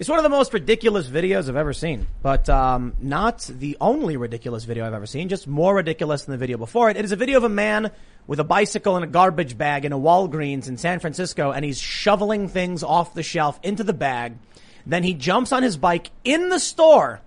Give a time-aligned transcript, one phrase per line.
[0.00, 4.16] It's one of the most ridiculous videos I've ever seen, but um, not the only
[4.16, 5.28] ridiculous video I've ever seen.
[5.28, 6.96] Just more ridiculous than the video before it.
[6.96, 7.90] It is a video of a man
[8.26, 11.78] with a bicycle and a garbage bag in a Walgreens in San Francisco, and he's
[11.78, 14.38] shoveling things off the shelf into the bag.
[14.86, 17.20] Then he jumps on his bike in the store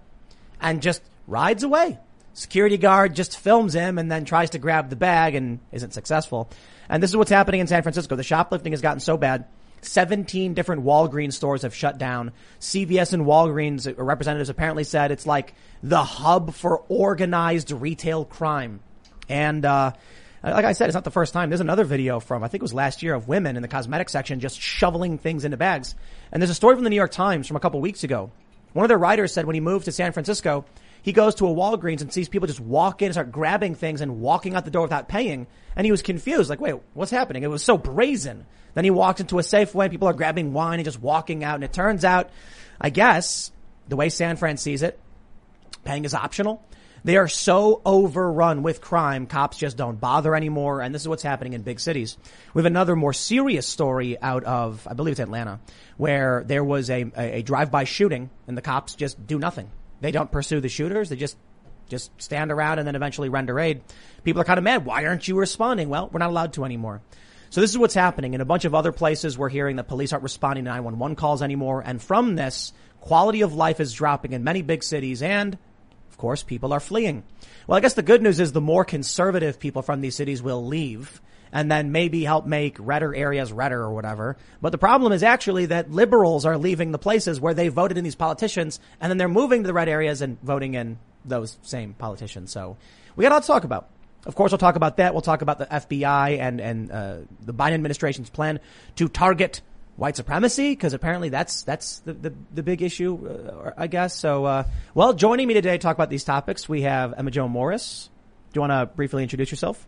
[0.59, 1.99] and just rides away.
[2.33, 6.49] Security guard just films him and then tries to grab the bag and isn't successful.
[6.89, 8.15] And this is what's happening in San Francisco.
[8.15, 9.45] The shoplifting has gotten so bad
[9.85, 12.31] 17 different Walgreens stores have shut down.
[12.59, 18.79] CVS and Walgreens representatives apparently said it's like the hub for organized retail crime.
[19.29, 19.93] And, uh,
[20.43, 21.49] like I said, it's not the first time.
[21.49, 24.09] There's another video from, I think it was last year of women in the cosmetic
[24.09, 25.95] section just shoveling things into bags.
[26.31, 28.31] And there's a story from the New York Times from a couple weeks ago.
[28.73, 30.65] One of their writers said when he moved to San Francisco,
[31.03, 34.01] he goes to a Walgreens and sees people just walk in and start grabbing things
[34.01, 35.47] and walking out the door without paying.
[35.75, 37.43] And he was confused, like, wait, what's happening?
[37.43, 38.45] It was so brazen.
[38.73, 41.55] Then he walks into a Safeway, and people are grabbing wine and just walking out.
[41.55, 42.29] And it turns out,
[42.79, 43.51] I guess,
[43.87, 44.99] the way San Fran sees it,
[45.83, 46.65] paying is optional.
[47.03, 50.79] They are so overrun with crime, cops just don't bother anymore.
[50.81, 52.17] And this is what's happening in big cities.
[52.53, 55.59] We have another more serious story out of, I believe it's Atlanta,
[55.97, 59.69] where there was a, a, a drive-by shooting and the cops just do nothing.
[60.03, 61.07] They don't pursue the shooters.
[61.07, 61.37] They just
[61.87, 63.83] just stand around and then eventually render aid.
[64.25, 64.83] People are kind of mad.
[64.83, 65.87] Why aren't you responding?
[65.87, 67.01] Well, we're not allowed to anymore.
[67.49, 68.33] So this is what's happening.
[68.33, 71.41] In a bunch of other places, we're hearing that police aren't responding to 911 calls
[71.41, 71.81] anymore.
[71.85, 75.57] And from this, quality of life is dropping in many big cities and
[76.09, 77.23] of course, people are fleeing.
[77.65, 80.65] Well, I guess the good news is the more conservative people from these cities will
[80.65, 81.21] leave
[81.53, 84.35] and then maybe help make redder areas redder or whatever.
[84.61, 88.03] But the problem is actually that liberals are leaving the places where they voted in
[88.03, 91.93] these politicians and then they're moving to the red areas and voting in those same
[91.93, 92.51] politicians.
[92.51, 92.75] So
[93.15, 93.87] we got a lot to talk about.
[94.25, 95.13] Of course, we'll talk about that.
[95.13, 98.59] We'll talk about the FBI and, and, uh, the Biden administration's plan
[98.95, 99.61] to target
[99.95, 104.17] white supremacy because apparently that's that's the the, the big issue, uh, I guess.
[104.17, 104.63] So, uh,
[104.95, 108.09] well, joining me today to talk about these topics, we have Emma Jo Morris.
[108.53, 109.85] Do you want to briefly introduce yourself?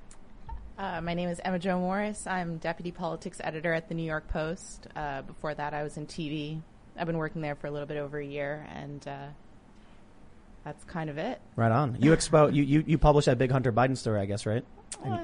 [0.77, 2.27] Uh, my name is Emma Jo Morris.
[2.27, 4.87] I'm deputy politics editor at the New York Post.
[4.95, 6.61] Uh, before that, I was in TV.
[6.97, 9.27] I've been working there for a little bit over a year, and uh,
[10.65, 11.39] that's kind of it.
[11.55, 11.97] Right on.
[12.01, 14.65] You expo you, you you published that big Hunter Biden story, I guess, right?
[15.05, 15.23] Uh,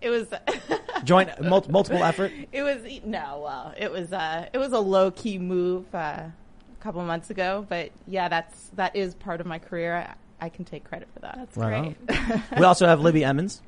[0.00, 0.28] it was
[1.04, 2.32] joint mul- multiple effort.
[2.50, 6.32] It was no, well, it was uh, it was a low key move uh, a
[6.80, 9.94] couple months ago, but yeah, that's that is part of my career.
[10.40, 11.34] I, I can take credit for that.
[11.36, 12.40] That's Right great.
[12.58, 13.60] We also have Libby Emmons.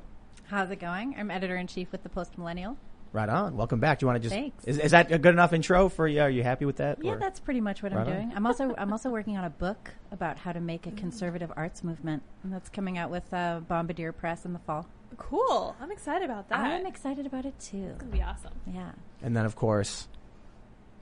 [0.49, 1.13] How's it going?
[1.15, 2.75] I'm editor in chief with the Post Millennial.
[3.11, 3.55] Right on.
[3.55, 3.99] Welcome back.
[3.99, 4.65] Do you want to just Thanks.
[4.65, 6.21] Is, is that a good enough intro for you?
[6.21, 7.03] Are you happy with that?
[7.03, 8.13] Yeah, or- that's pretty much what Right I'm on.
[8.13, 8.33] doing.
[8.35, 11.83] I'm also I'm also working on a book about how to make a conservative arts
[11.83, 14.87] movement, and that's coming out with uh, Bombardier Press in the fall.
[15.17, 15.75] Cool.
[15.79, 16.59] I'm excited about that.
[16.59, 17.89] I'm excited about it too.
[17.91, 18.53] It's gonna be awesome.
[18.71, 18.91] Yeah.
[19.21, 20.07] And then of course,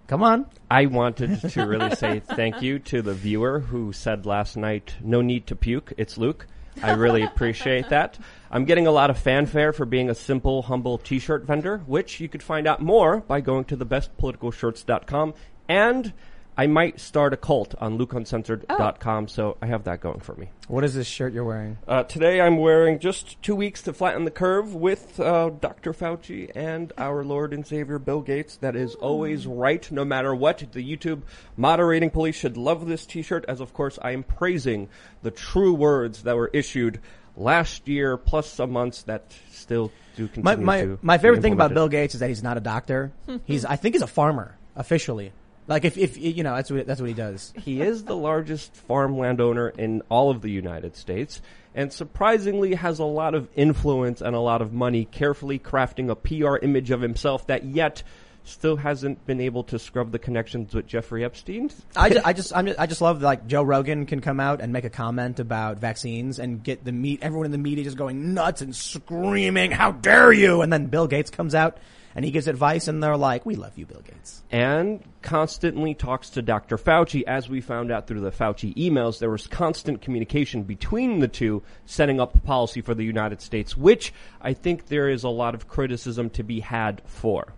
[0.08, 0.46] come on.
[0.70, 5.22] I wanted to really say thank you to the viewer who said last night, no
[5.22, 5.94] need to puke.
[5.98, 6.48] It's Luke.
[6.84, 8.18] I really appreciate that.
[8.52, 12.30] I'm getting a lot of fanfare for being a simple, humble t-shirt vendor, which you
[12.30, 15.34] could find out more by going to thebestpoliticalshirts.com.
[15.68, 16.14] And
[16.60, 20.50] I might start a cult on lukeuncensored.com, so I have that going for me.
[20.68, 21.78] What is this shirt you're wearing?
[21.88, 25.94] Uh, today I'm wearing just two weeks to flatten the curve with uh, Dr.
[25.94, 28.58] Fauci and our Lord and Savior Bill Gates.
[28.58, 30.58] That is always right, no matter what.
[30.72, 31.22] The YouTube
[31.56, 34.90] moderating police should love this T-shirt, as of course I am praising
[35.22, 37.00] the true words that were issued
[37.36, 41.44] last year, plus some months that still do continue My my to my be favorite
[41.44, 41.72] thing about.
[41.72, 43.12] Bill Gates is that he's not a doctor.
[43.46, 45.34] he's I think he's a farmer officially.
[45.68, 47.54] Like if if you know that's what that's what he does.
[47.58, 51.42] He is the largest farm landowner in all of the United States
[51.76, 56.16] and surprisingly has a lot of influence and a lot of money carefully crafting a
[56.16, 58.02] PR image of himself that yet
[58.48, 61.70] still hasn't been able to scrub the connections with Jeffrey Epstein.
[61.96, 64.62] I just, I just, I'm just, I just love like Joe Rogan can come out
[64.62, 67.98] and make a comment about vaccines and get the meat, everyone in the media just
[67.98, 70.62] going nuts and screaming, how dare you?
[70.62, 71.78] And then Bill Gates comes out
[72.18, 74.42] and he gives advice and they're like, we love you, Bill Gates.
[74.52, 76.78] and constantly talks to Dr.
[76.78, 77.24] Fauci.
[77.24, 81.62] As we found out through the Fauci emails, there was constant communication between the two
[81.86, 85.54] setting up the policy for the United States, which I think there is a lot
[85.54, 87.54] of criticism to be had for.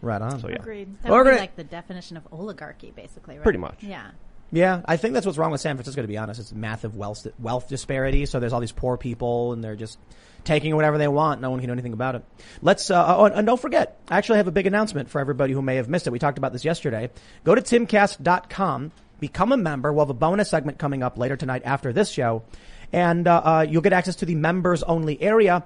[0.00, 0.40] Right on.
[0.40, 0.54] So yeah.
[0.56, 1.02] Agreed.
[1.02, 3.34] That would be like the definition of oligarchy, basically.
[3.36, 3.42] Right?
[3.42, 3.82] Pretty much.
[3.82, 4.12] Yeah.
[4.50, 6.00] Yeah, I think that's what's wrong with San Francisco.
[6.00, 8.24] To be honest, it's massive wealth wealth disparity.
[8.24, 9.98] So there's all these poor people, and they're just
[10.44, 11.42] taking whatever they want.
[11.42, 12.24] No one can do anything about it.
[12.62, 14.00] Let's uh, oh, and don't forget.
[14.08, 16.10] I actually have a big announcement for everybody who may have missed it.
[16.10, 17.10] We talked about this yesterday.
[17.44, 19.92] Go to timcast.com, become a member.
[19.92, 22.42] We'll have a bonus segment coming up later tonight after this show,
[22.90, 25.64] and uh, uh, you'll get access to the members only area.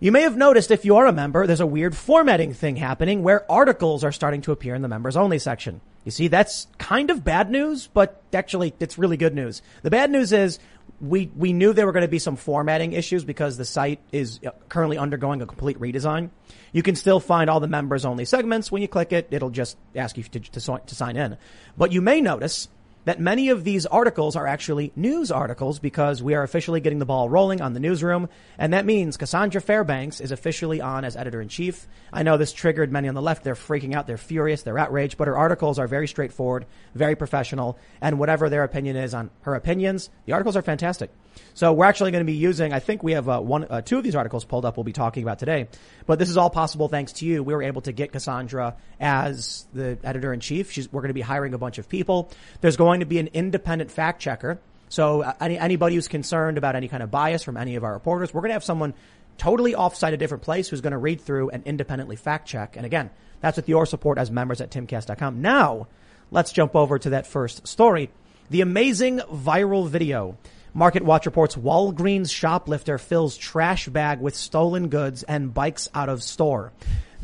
[0.00, 3.22] You may have noticed if you are a member, there's a weird formatting thing happening
[3.22, 5.82] where articles are starting to appear in the members only section.
[6.04, 9.62] You see, that's kind of bad news, but actually it's really good news.
[9.82, 10.58] The bad news is
[11.00, 14.40] we, we knew there were going to be some formatting issues because the site is
[14.46, 16.30] uh, currently undergoing a complete redesign.
[16.72, 18.70] You can still find all the members only segments.
[18.70, 21.36] When you click it, it'll just ask you to, to, to sign in.
[21.76, 22.68] But you may notice
[23.04, 27.06] that many of these articles are actually news articles because we are officially getting the
[27.06, 28.28] ball rolling on the newsroom.
[28.58, 31.86] And that means Cassandra Fairbanks is officially on as editor in chief.
[32.12, 33.44] I know this triggered many on the left.
[33.44, 34.06] They're freaking out.
[34.06, 34.62] They're furious.
[34.62, 37.78] They're outraged, but her articles are very straightforward, very professional.
[38.00, 41.10] And whatever their opinion is on her opinions, the articles are fantastic.
[41.54, 43.98] So we're actually going to be using, I think we have uh, one, uh, two
[43.98, 45.68] of these articles pulled up we'll be talking about today.
[46.06, 47.42] But this is all possible thanks to you.
[47.42, 50.76] We were able to get Cassandra as the editor in chief.
[50.92, 52.30] We're going to be hiring a bunch of people.
[52.60, 54.58] There's going to be an independent fact checker.
[54.88, 57.92] So uh, any, anybody who's concerned about any kind of bias from any of our
[57.92, 58.94] reporters, we're going to have someone
[59.38, 62.76] totally offsite a different place who's going to read through and independently fact check.
[62.76, 63.10] And again,
[63.40, 65.42] that's with your support as members at timcast.com.
[65.42, 65.88] Now,
[66.30, 68.10] let's jump over to that first story.
[68.50, 70.36] The amazing viral video.
[70.76, 76.72] MarketWatch reports Walgreens shoplifter fills trash bag with stolen goods and bikes out of store.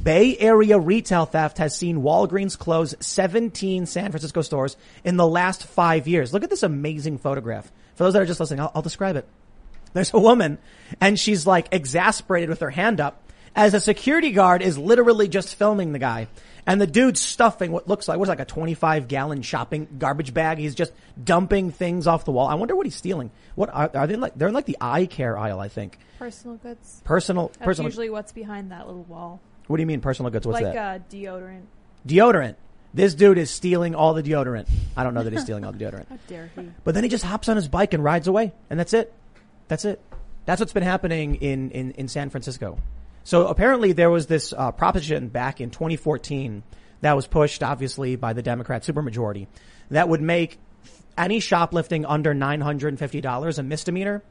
[0.00, 5.64] Bay Area retail theft has seen Walgreens close 17 San Francisco stores in the last
[5.64, 6.32] five years.
[6.32, 7.70] Look at this amazing photograph.
[7.96, 9.26] For those that are just listening, I'll, I'll describe it.
[9.92, 10.58] There's a woman
[11.00, 13.20] and she's like exasperated with her hand up
[13.54, 16.28] as a security guard is literally just filming the guy.
[16.66, 20.58] And the dude's stuffing what looks like, what's like a 25 gallon shopping garbage bag.
[20.58, 20.92] He's just
[21.22, 22.48] dumping things off the wall.
[22.48, 23.30] I wonder what he's stealing.
[23.54, 24.34] What are, are they like?
[24.36, 25.98] They're in like the eye care aisle, I think.
[26.18, 27.00] Personal goods.
[27.04, 27.88] Personal, That's personal.
[27.88, 29.40] usually what's behind that little wall.
[29.66, 30.46] what do you mean personal goods?
[30.46, 31.00] What's like that?
[31.00, 31.62] uh, deodorant.
[32.06, 32.56] deodorant.
[32.92, 34.68] This dude is stealing all the deodorant.
[34.96, 36.08] I don't know that he's stealing all the deodorant.
[36.10, 36.70] How dare he?
[36.84, 38.52] But then he just hops on his bike and rides away.
[38.68, 39.12] And that's it.
[39.68, 40.00] That's it.
[40.44, 42.78] That's what's been happening in, in, in San Francisco.
[43.24, 46.62] So apparently there was this uh, proposition back in 2014
[47.02, 49.46] that was pushed, obviously, by the Democrat supermajority
[49.90, 50.58] that would make
[51.16, 54.22] any shoplifting under $950 a misdemeanor.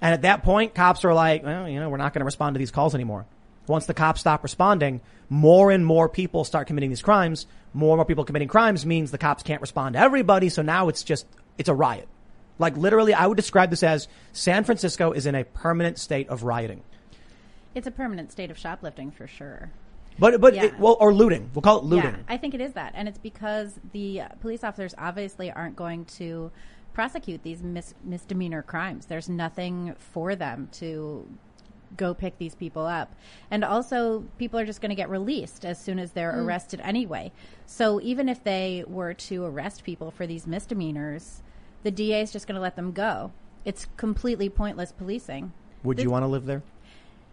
[0.00, 2.54] And at that point, cops are like, well, you know, we're not going to respond
[2.54, 3.26] to these calls anymore.
[3.66, 7.46] Once the cops stop responding, more and more people start committing these crimes.
[7.72, 10.48] More and more people committing crimes means the cops can't respond to everybody.
[10.48, 11.26] So now it's just,
[11.58, 12.08] it's a riot.
[12.58, 16.42] Like literally, I would describe this as San Francisco is in a permanent state of
[16.42, 16.82] rioting.
[17.74, 19.70] It's a permanent state of shoplifting for sure.
[20.18, 20.64] But, but, Yeah.
[20.64, 21.50] it, well, or looting.
[21.54, 22.10] We'll call it looting.
[22.10, 25.76] Yeah, I think it is that, and it's because the uh, police officers obviously aren't
[25.76, 26.50] going to
[26.92, 29.06] prosecute these mis- misdemeanor crimes.
[29.06, 31.26] There's nothing for them to
[31.96, 33.14] go pick these people up,
[33.50, 37.32] and also people are just going to get released as soon as they're arrested anyway.
[37.66, 41.42] So even if they were to arrest people for these misdemeanors,
[41.82, 43.32] the DA is just going to let them go.
[43.64, 45.52] It's completely pointless policing.
[45.84, 46.62] Would you want to live there?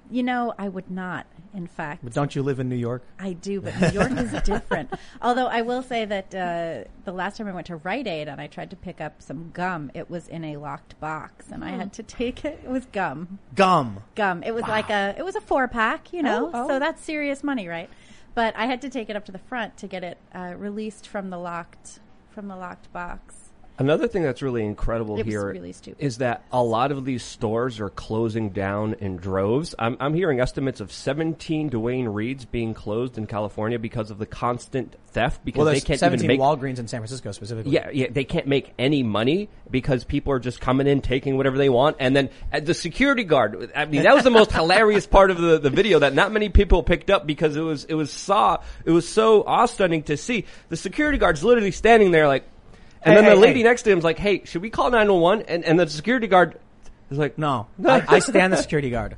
[0.10, 1.26] You know, I would not.
[1.54, 3.02] In fact, But don't you live in New York?
[3.20, 4.94] I do, but New York is different.
[5.22, 8.40] Although I will say that uh, the last time I went to Rite Aid and
[8.40, 11.70] I tried to pick up some gum, it was in a locked box, and I
[11.72, 12.60] had to take it.
[12.64, 14.04] It was gum, Gum.
[14.14, 14.44] gum.
[14.44, 16.52] It was like a it was a four pack, you know.
[16.54, 16.68] Oh, oh.
[16.68, 17.90] So that's serious money, right?
[18.36, 21.08] But I had to take it up to the front to get it uh, released
[21.08, 22.00] from the locked
[22.30, 23.47] from the locked box.
[23.80, 27.80] Another thing that's really incredible It here really is that a lot of these stores
[27.80, 29.76] are closing down in droves.
[29.78, 34.26] I'm, I'm hearing estimates of 17 Duane Reades being closed in California because of the
[34.26, 37.72] constant theft because Well, they can't 17 even make Walgreens in San Francisco specifically.
[37.72, 41.58] yeah, yeah, they can't make any money because people are just coming in, taking whatever
[41.58, 43.72] they want, and then uh, the security guard.
[43.76, 46.50] I mean, that was the most hilarious part of the, the video that not many
[46.50, 50.46] people picked up because it was it was saw it was so awe-stunning to see.
[50.70, 52.46] The security guard's literally standing there like,
[53.04, 53.64] and Hey, then the hey, lady hey.
[53.64, 56.60] next to him's like, "Hey, should we call 911?" And and the security guard
[57.12, 59.16] is like, No, I, I stand the security guard.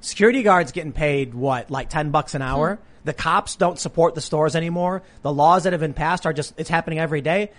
[0.00, 2.76] Security guards getting paid what, like ten bucks an hour?
[2.76, 2.82] Hmm.
[3.04, 5.02] The cops don't support the stores anymore.
[5.22, 7.50] The laws that have been passed are just it's happening every day.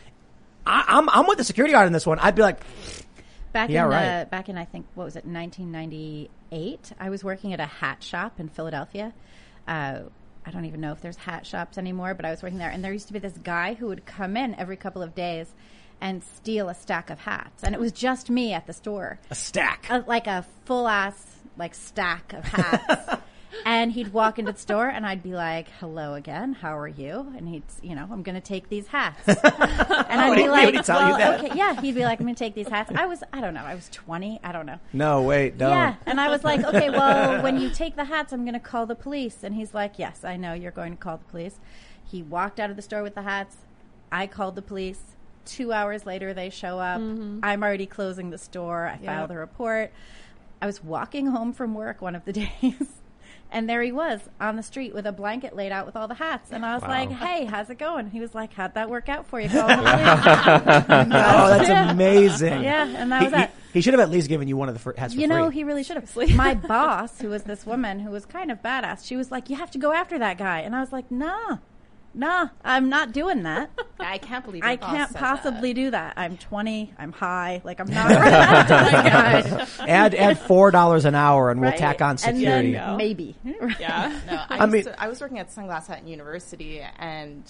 [0.66, 2.20] I, I'm I'm with the security guard in this one.
[2.20, 2.62] I'd be like,
[3.54, 4.22] Back Yeah, in right.
[4.22, 6.92] uh, back in I think what was it 1998?
[7.00, 9.14] I was working at a hat shop in Philadelphia.
[9.68, 10.02] Uh,
[10.46, 12.84] I don't even know if there's hat shops anymore, but I was working there, and
[12.84, 15.54] there used to be this guy who would come in every couple of days
[16.00, 19.36] and steal a stack of hats, and it was just me at the store, a
[19.36, 19.86] stack.
[19.90, 23.22] a, like a full ass like stack of hats.
[23.66, 27.34] and he'd walk into the store, and I'd be like, "Hello again, how are you?"
[27.38, 29.28] And he'd, you know, I'm going to take these hats.
[29.28, 29.38] and
[30.22, 31.44] I'd Would be like, would he tell you that?
[31.44, 33.54] okay, yeah." He'd be like, "I'm going to take these hats." I was, I don't
[33.54, 34.80] know, I was 20, I don't know.
[34.94, 35.72] no, wait, don't.
[35.72, 38.60] Yeah, and I was like, "Okay, well, when you take the hats, I'm going to
[38.60, 41.60] call the police." And he's like, "Yes, I know you're going to call the police."
[42.04, 43.56] He walked out of the store with the hats.
[44.12, 45.00] I called the police.
[45.46, 47.00] Two hours later, they show up.
[47.02, 47.40] Mm-hmm.
[47.42, 48.86] I'm already closing the store.
[48.88, 49.16] I Yeah.
[49.18, 49.92] filed a report.
[50.62, 52.88] I was walking home from work one of the days,
[53.54, 56.14] And there he was on the street with a blanket laid out with all the
[56.14, 56.52] hats.
[56.54, 56.88] And I was Wow.
[56.88, 58.10] like, hey, how's it going?
[58.10, 59.50] He was like, how'd that work out for you?
[59.50, 59.84] Calling the?
[60.64, 61.92] Oh, that's Yeah.
[61.92, 62.64] amazing.
[62.64, 63.52] yeah, and that He, was he, that.
[63.74, 65.48] he should have at least given you one of the fir- hats for You know,
[65.48, 65.56] free.
[65.56, 66.16] he really should have.
[66.36, 69.58] My boss, who was this woman who was kind of badass, she was like, you
[69.58, 70.60] have to go after that guy.
[70.60, 71.58] And I was like, nah,
[72.14, 73.70] nah, I'm not doing that.
[74.00, 76.14] I can't believe I can't said possibly do that.
[76.18, 76.94] I'm 20.
[76.98, 77.62] I'm high.
[77.64, 79.86] Like I'm not running after that guy.
[79.88, 81.80] add add four dollars an hour, and we'll Right?
[81.80, 82.74] tack on And security.
[82.74, 83.36] then maybe.
[83.80, 84.20] Yeah.
[84.28, 87.44] No, I, I mean- to, I was working at Sunglass Hut in university, and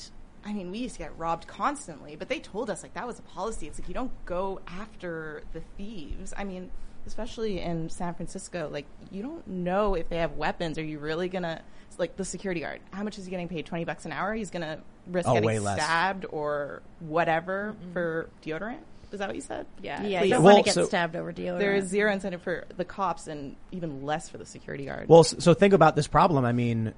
[0.46, 2.15] I mean, we used to get robbed constantly.
[2.15, 3.68] But they told us like that was a policy.
[3.68, 6.34] It's like you don't go after the thieves.
[6.36, 6.70] I mean,
[7.08, 10.77] especially in San Francisco, like you don't know if they have weapons.
[10.77, 11.62] Are you really gonna?
[11.91, 13.65] It's Like the security guard, how much is he getting paid?
[13.65, 14.33] Twenty bucks an hour.
[14.33, 18.77] He's gonna risk Oh, getting stabbed or whatever for deodorant.
[19.12, 19.65] Is that what you said?
[19.83, 20.01] Yeah.
[20.03, 20.27] Yeah, Please.
[20.29, 21.60] you don't Well, want to get so- stabbed over deodorant.
[21.60, 25.10] There is zero incentive for the cops and even less for the security guard.
[25.10, 26.45] Well, so think about this problem.
[26.45, 26.93] I mean,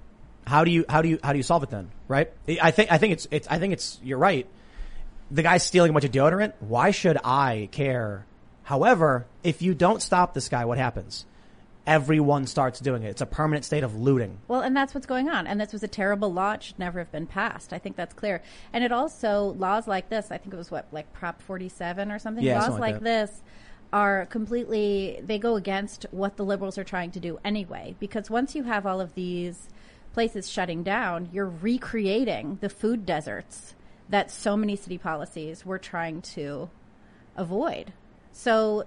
[0.46, 1.90] how do you how do you how do you solve it then?
[2.08, 2.32] Right?
[2.62, 4.46] I think I think it's it's I think it's you're right.
[5.32, 6.54] The guy's stealing a bunch of deodorant.
[6.60, 8.26] Why should I care?
[8.62, 11.26] However, if you don't stop this guy, what happens?
[11.86, 13.10] Everyone starts doing it.
[13.10, 14.38] It's a permanent state of looting.
[14.48, 15.48] Well, and that's what's going on.
[15.48, 16.54] And this was a terrible law.
[16.54, 17.74] It should never have been passed.
[17.74, 18.42] I think that's clear.
[18.72, 22.20] And it also, laws like this, I think it was what, like Prop 47 or
[22.20, 22.44] something?
[22.44, 23.42] Yeah, laws something like like this
[23.92, 27.96] are completely, they go against what the liberals are trying to do anyway.
[28.00, 29.68] Because once you have all of these
[30.14, 33.76] places shutting down, you're recreating the food deserts
[34.10, 36.70] that so many city policies were trying to
[37.36, 37.92] avoid.
[38.32, 38.86] So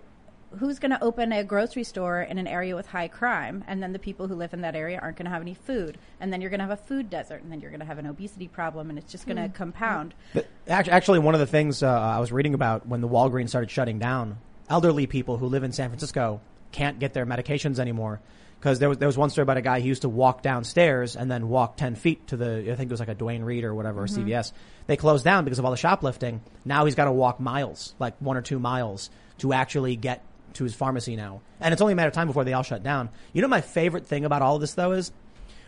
[0.58, 3.64] who's going to open a grocery store in an area with high crime?
[3.66, 5.98] And then the people who live in that area aren't going to have any food.
[6.20, 7.42] And then you're going to have a food desert.
[7.42, 10.14] And then you're going to have an obesity problem and it's just going to compound.
[10.34, 13.70] But actually, one of the things uh, I was reading about when the Walgreens started
[13.70, 16.40] shutting down, elderly people who live in San Francisco
[16.72, 18.20] can't get their medications anymore.
[18.58, 21.14] Because there was there was one story about a guy who used to walk downstairs
[21.14, 23.64] and then walk ten feet to the I think it was like a Duane Reade
[23.64, 24.52] or whatever or CVS.
[24.86, 26.40] They closed down because of all the shoplifting.
[26.64, 30.24] Now he's got to walk miles, like one or two miles, to actually get
[30.56, 32.82] to his pharmacy now, and it's only a matter of time before they all shut
[32.82, 33.08] down.
[33.32, 35.12] You know, my favorite thing about all of this though is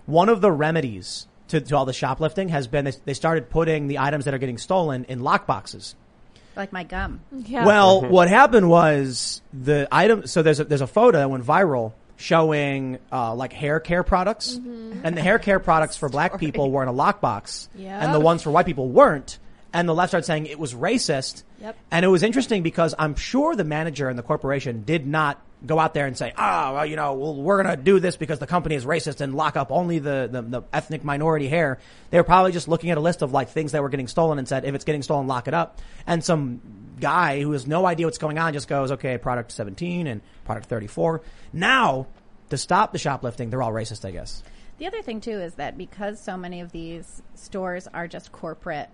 [0.07, 3.87] one of the remedies to, to all the shoplifting has been they, they started putting
[3.89, 5.95] the items that are getting stolen in lockboxes.
[6.57, 7.65] like my gum Yeah.
[7.65, 10.27] Well, what happened was the item.
[10.27, 14.55] So there's a, there's a photo that went viral showing uh, like hair care products,
[14.55, 18.03] and the hair care products for black people were in a lockbox, Yep.
[18.03, 19.39] and the ones for white people weren't.
[19.73, 21.43] And the left started saying it was racist.
[21.61, 21.77] Yep.
[21.91, 25.79] And it was interesting because I'm sure the manager and the corporation did not go
[25.79, 28.39] out there and say, "Ah, well, you know, well, we're going to do this because
[28.39, 31.79] the company is racist and lock up only the, the the ethnic minority hair."
[32.11, 34.39] They were probably just looking at a list of like things that were getting stolen
[34.39, 36.61] and said, "If it's getting stolen, lock it up." And some
[37.01, 40.67] guy who has no idea what's going on just goes, "Okay, product 17 and product
[40.69, 41.21] 34."
[41.53, 42.07] Now,
[42.51, 44.43] to stop the shoplifting, they're all racist, I guess.
[44.79, 48.89] the other thing too is that because so many of these stores are just corporate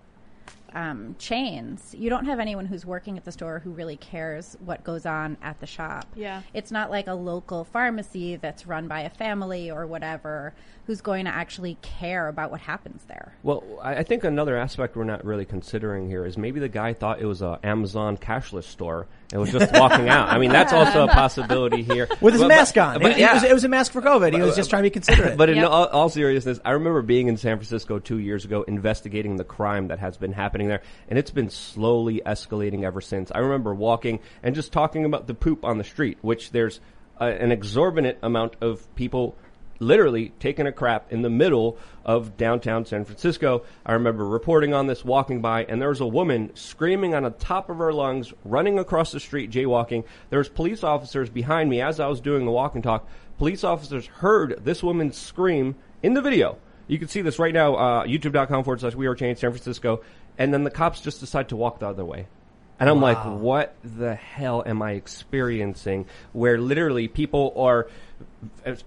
[0.75, 4.83] um, chains, you don't have anyone who's working at the store who really cares what
[4.83, 6.05] goes on at the shop.
[6.15, 6.41] Yeah.
[6.53, 10.53] It's not like a local pharmacy that's run by a family or whatever
[10.85, 13.35] who's going to actually care about what happens there.
[13.41, 16.93] Well, I I think another aspect we're not really considering here is maybe the guy
[16.93, 20.29] thought it was a Amazon cashless store and was just walking out.
[20.29, 22.07] I mean, that's also a possibility here.
[22.21, 23.01] With his But- mask but- on.
[23.01, 23.31] but it, yeah.
[23.31, 24.33] it, was, it was a mask for COVID.
[24.33, 25.37] He was just trying to be considerate.
[25.37, 25.69] But in Yep.
[25.69, 29.87] all, all seriousness, I remember being in San Francisco two years ago investigating the crime
[29.87, 33.31] that has been happening there, and it's been slowly escalating ever since.
[33.33, 36.79] I remember walking and just talking about the poop on the street, which there's
[37.19, 39.37] uh, an exorbitant amount of people
[39.79, 43.63] literally taking a crap in the middle of downtown San Francisco.
[43.85, 47.31] I remember reporting on this, walking by, and there was a woman screaming on the
[47.31, 50.03] top of her lungs, running across the street, jaywalking.
[50.29, 53.07] There was police officers behind me as I was doing the walk and talk.
[53.37, 56.57] Police officers heard this woman scream in the video.
[56.87, 60.01] You can see this right now, uh, youtube.com forward slash we are changed San Francisco.
[60.37, 62.27] And then the cops just decide to walk the other way.
[62.77, 66.07] And I'm like, what the hell am I experiencing?
[66.33, 67.87] Where literally people are,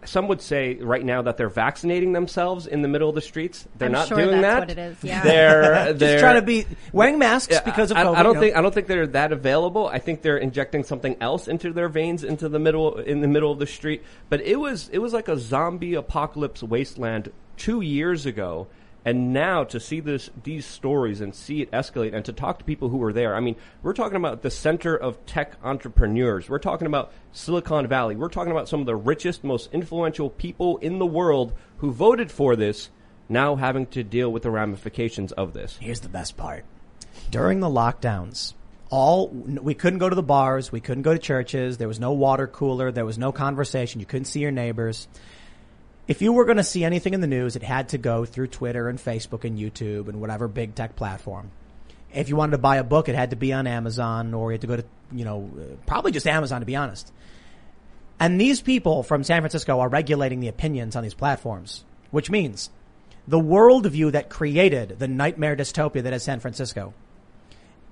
[0.05, 3.67] some would say right now that they're vaccinating themselves in the middle of the streets.
[3.77, 4.61] They're I'm not sure doing that's that.
[4.61, 5.23] what it is, yeah.
[5.23, 8.17] They're, just they're trying to be wearing masks Yeah, because of I, COVID.
[8.17, 8.41] I don't you know.
[8.41, 9.87] think I don't think they're that available.
[9.89, 13.51] I think they're injecting something else into their veins into the middle in the middle
[13.53, 14.03] of the street.
[14.29, 18.69] But it was it was like a zombie apocalypse wasteland two years ago.
[19.09, 22.65] And now to see this these stories and see it escalate and to talk to
[22.67, 23.35] people who were there.
[23.35, 26.51] I mean, we're talking about the center of tech entrepreneurs.
[26.51, 28.17] We're talking about Silicon Valley.
[28.17, 32.31] We're talking about some of the richest, most influential people in the world who voted
[32.31, 32.91] for this
[33.31, 35.79] now having to deal with the ramifications of this.
[35.81, 36.67] Here's the best part.
[37.31, 38.53] During the lockdowns,
[38.91, 42.13] all we couldn't go to the bars, we couldn't go to churches, there was no
[42.13, 45.09] water cooler, there was no conversation, you couldn't see your neighbors.
[46.09, 48.47] If you were going to see anything in the news, it had to go through
[48.47, 51.51] Twitter and Facebook and YouTube and whatever big tech platform.
[52.13, 54.55] If you wanted to buy a book, it had to be on Amazon or you
[54.55, 57.13] had to go to, you know, uh, probably just Amazon to be honest.
[58.19, 62.71] And these people from San Francisco are regulating the opinions on these platforms, which means
[63.29, 66.95] the worldview that created the nightmare dystopia that is San Francisco.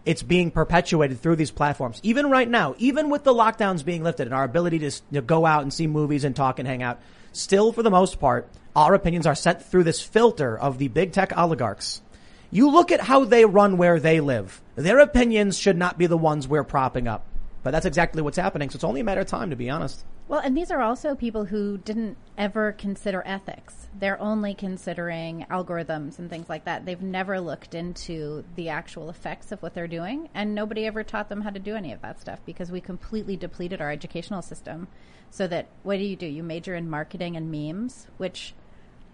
[0.07, 2.01] It's being perpetuated through these platforms.
[2.03, 5.45] Even right now, even with the lockdowns being lifted and our ability to know, go
[5.45, 7.01] out and see movies and talk and hang out,
[7.37, 11.13] still for the most part, our opinions are sent through this filter of the big
[11.13, 12.03] tech oligarchs.
[12.51, 14.61] You look at how they run where they live.
[14.77, 17.27] Their opinions should not be the ones we're propping up.
[17.67, 18.71] But that's exactly what's happening.
[18.71, 20.05] So it's only a matter of time, to be honest.
[20.29, 23.89] Well, and these are also people who didn't ever consider ethics.
[23.93, 26.87] They're only considering algorithms and things like that.
[26.87, 31.29] They've never looked into the actual effects of what they're doing, and nobody ever taught
[31.29, 34.87] them how to do any of that stuff because we completely depleted our educational system.
[35.33, 36.27] So that what do you do?
[36.27, 38.55] You major in marketing and memes, which,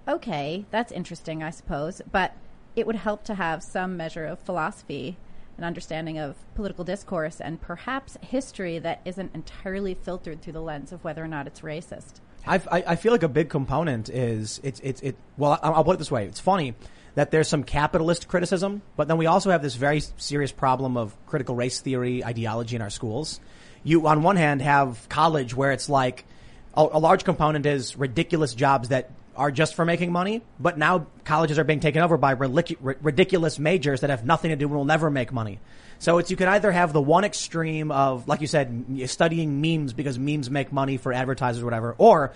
[0.06, 2.37] okay, that's interesting, I suppose, but
[2.76, 5.16] it would help to have some measure of philosophy
[5.59, 10.92] an understanding of political discourse and perhaps history that isn't entirely filtered through the lens
[10.92, 12.21] of whether or not it's racist.
[12.47, 15.16] I, I, I feel like a big component is it's it's it.
[15.37, 16.75] Well, I'll, I'll put it this way: it's funny
[17.14, 21.14] that there's some capitalist criticism, but then we also have this very serious problem of
[21.26, 23.38] critical race theory ideology in our schools.
[23.85, 26.25] You, on one hand, have college where it's like
[26.75, 31.07] a, a large component is ridiculous jobs that are just for making money, but now
[31.25, 34.75] colleges are being taken over by relic- ridiculous majors that have nothing to do and
[34.75, 35.59] will never make money.
[35.99, 39.93] So it's you can either have the one extreme of, like you said, studying memes
[39.93, 42.33] because memes make money for advertisers or whatever, or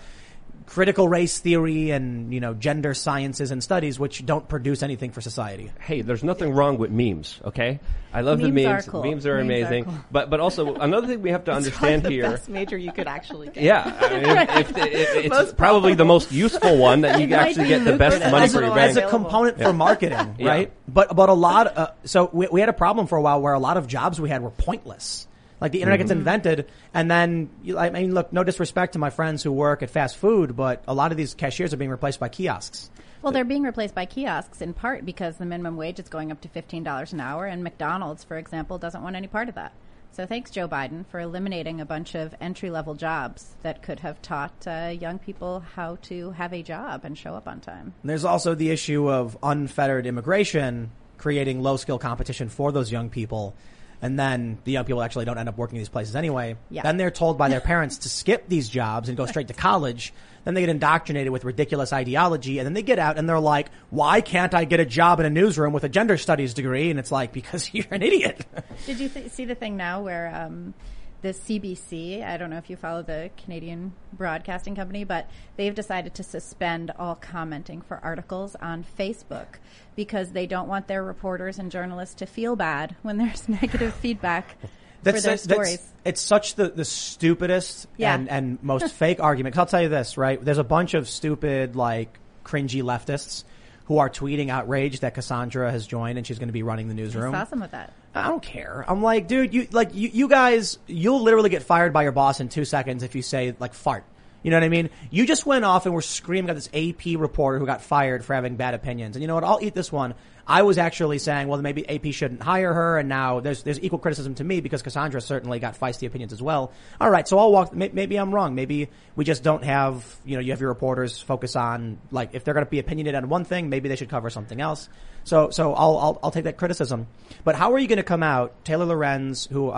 [0.67, 5.21] critical race theory and, you know, gender sciences and studies, which don't produce anything for
[5.21, 5.71] society.
[5.79, 7.79] Hey, there's nothing wrong with memes, okay?
[8.13, 8.85] I love Memes the are memes.
[8.87, 9.03] cool.
[9.03, 9.85] Memes are Memes are amazing.
[9.85, 9.93] cool.
[10.11, 12.29] But but also another thing we have to It's understand probably here.
[12.29, 13.63] best major you could actually get.
[13.63, 17.27] Yeah, I mean, if, if, if, it's Most probably the most useful one that you
[17.27, 19.07] It actually get the best money as for a, your as bank.
[19.07, 20.47] a component for marketing, Yeah.
[20.47, 20.71] right?
[20.87, 21.77] But but a lot.
[21.77, 24.19] Uh, so we, we had a problem for a while where a lot of jobs
[24.21, 25.26] we had were pointless.
[25.59, 26.19] Like the internet gets Mm-hmm.
[26.19, 29.89] invented, and then you- I mean, look, no disrespect to my friends who work at
[29.89, 32.89] fast food, but a lot of these cashiers are being replaced by kiosks.
[33.23, 36.41] Well, they're being replaced by kiosks in part because the minimum wage is going up
[36.41, 39.73] to $15 an hour, and McDonald's, for example, doesn't want any part of that.
[40.11, 44.21] So thanks, Joe Biden, for eliminating a bunch of entry level jobs that could have
[44.21, 47.93] taught uh, young people how to have a job and show up on time.
[48.01, 53.09] And there's also the issue of unfettered immigration creating low skill competition for those young
[53.09, 53.55] people.
[54.01, 56.55] And then the young people actually don't end up working in these places anyway.
[56.69, 56.83] Yeah.
[56.83, 60.13] Then they're told by their parents to skip these jobs and go straight to college.
[60.43, 63.69] Then they get indoctrinated with ridiculous ideology and then they get out and they're like,
[63.89, 66.89] why can't I get a job in a newsroom with a gender studies degree?
[66.89, 68.45] And it's like, because you're an idiot.
[68.85, 70.73] Did you th- see the thing now where um,
[71.21, 76.13] the CBC, I don't know if you follow the Canadian Broadcasting Company, but they've decided
[76.15, 79.47] to suspend all commenting for articles on Facebook
[79.95, 84.57] because they don't want their reporters and journalists to feel bad when there's negative feedback
[85.03, 85.93] for their that's- stories.
[86.05, 88.13] it's such the, the stupidest Yeah.
[88.13, 89.55] and, and most fake argument.
[89.55, 90.43] 'Cause I'll tell you this, right?
[90.43, 93.43] There's a bunch of stupid, like, cringy leftists
[93.87, 96.93] who are tweeting outrage that Cassandra has joined and she's going to be running the
[96.93, 97.33] I newsroom.
[97.33, 97.93] saw some of that.
[98.13, 98.83] I don't care.
[98.87, 102.39] I'm like, dude, you like you, you guys, you'll literally get fired by your boss
[102.39, 104.03] in two seconds if you say like fart.
[104.43, 104.89] You know what I mean?
[105.09, 108.33] You just went off and were screaming at this AP reporter who got fired for
[108.33, 109.15] having bad opinions.
[109.15, 109.43] And you know what?
[109.43, 110.13] I'll eat this one.
[110.47, 113.99] I was actually saying, well, maybe AP shouldn't hire her, and now there's there's equal
[113.99, 116.71] criticism to me because Cassandra certainly got feisty opinions as well.
[117.01, 117.73] All right, so I'll walk.
[117.73, 118.55] Maybe I'm wrong.
[118.55, 122.45] Maybe we just don't have, you know, you have your reporters focus on like if
[122.45, 124.87] they're going to be opinionated on one thing, maybe they should cover something else.
[125.27, 127.05] So so I'll I'll, I'll take that criticism.
[127.43, 129.73] But how are you going to come out, Taylor Lorenz, who uh,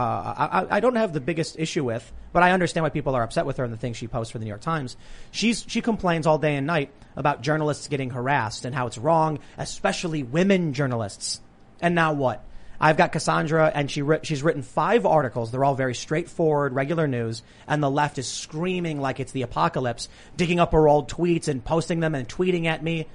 [0.70, 3.48] I, I- don't have the biggest issue with, but I understand why people are upset
[3.48, 4.96] with her and the things she posts for the New York Times.
[5.32, 9.40] She's she complains all day and night about journalists getting harassed and how it's wrong,
[9.58, 11.42] especially women journalists.
[11.82, 12.44] And now what?
[12.80, 15.50] I've got Cassandra, and she she's written five articles.
[15.50, 20.10] They're all very straightforward, regular news, and the left is screaming like it's the apocalypse,
[20.38, 23.08] digging up her old tweets and posting them and tweeting at me.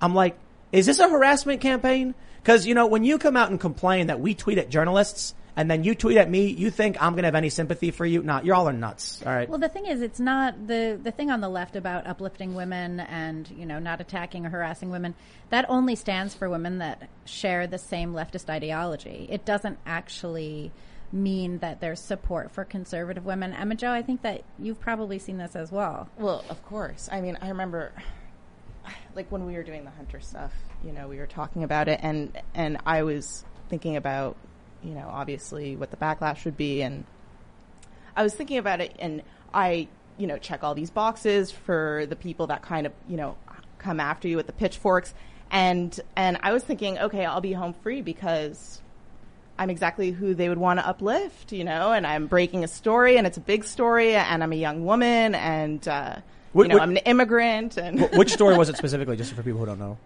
[0.00, 0.38] I'm like,
[0.72, 2.14] is this a harassment campaign?
[2.42, 5.70] Because you know, when you come out and complain that we tweet at journalists, and
[5.70, 8.22] then you tweet at me, you think I'm going to have any sympathy for you?
[8.22, 9.22] Nah, you're all are nuts.
[9.26, 9.48] All right.
[9.48, 13.00] Well, the thing is, it's not the the thing on the left about uplifting women
[13.00, 15.14] and you know not attacking or harassing women.
[15.50, 19.26] That only stands for women that share the same leftist ideology.
[19.30, 20.72] It doesn't actually
[21.12, 23.52] mean that there's support for conservative women.
[23.52, 26.08] Emma-Jo, I think that you've probably seen this as well.
[26.16, 27.08] Well, of course.
[27.10, 27.92] I mean, I remember,
[29.14, 30.52] like when we were doing the hunter stuff.
[30.84, 34.36] You know, we were talking about it, and and I was thinking about,
[34.82, 37.04] you know, obviously what the backlash would be, and
[38.16, 39.88] I was thinking about it, and I
[40.20, 43.36] you know, check all these boxes for the people that kind of, you know,
[43.78, 45.14] come after you with the pitchforks.
[45.50, 48.82] And, and I was thinking, okay, I'll be home free because
[49.58, 53.16] I'm exactly who they would want to uplift, you know, and I'm breaking a story
[53.16, 56.16] and it's a big story and I'm a young woman and, uh,
[56.52, 59.32] Wh- you know, wh- I'm an immigrant and Wh- Which story was it specifically, just
[59.32, 59.98] for people who don't know?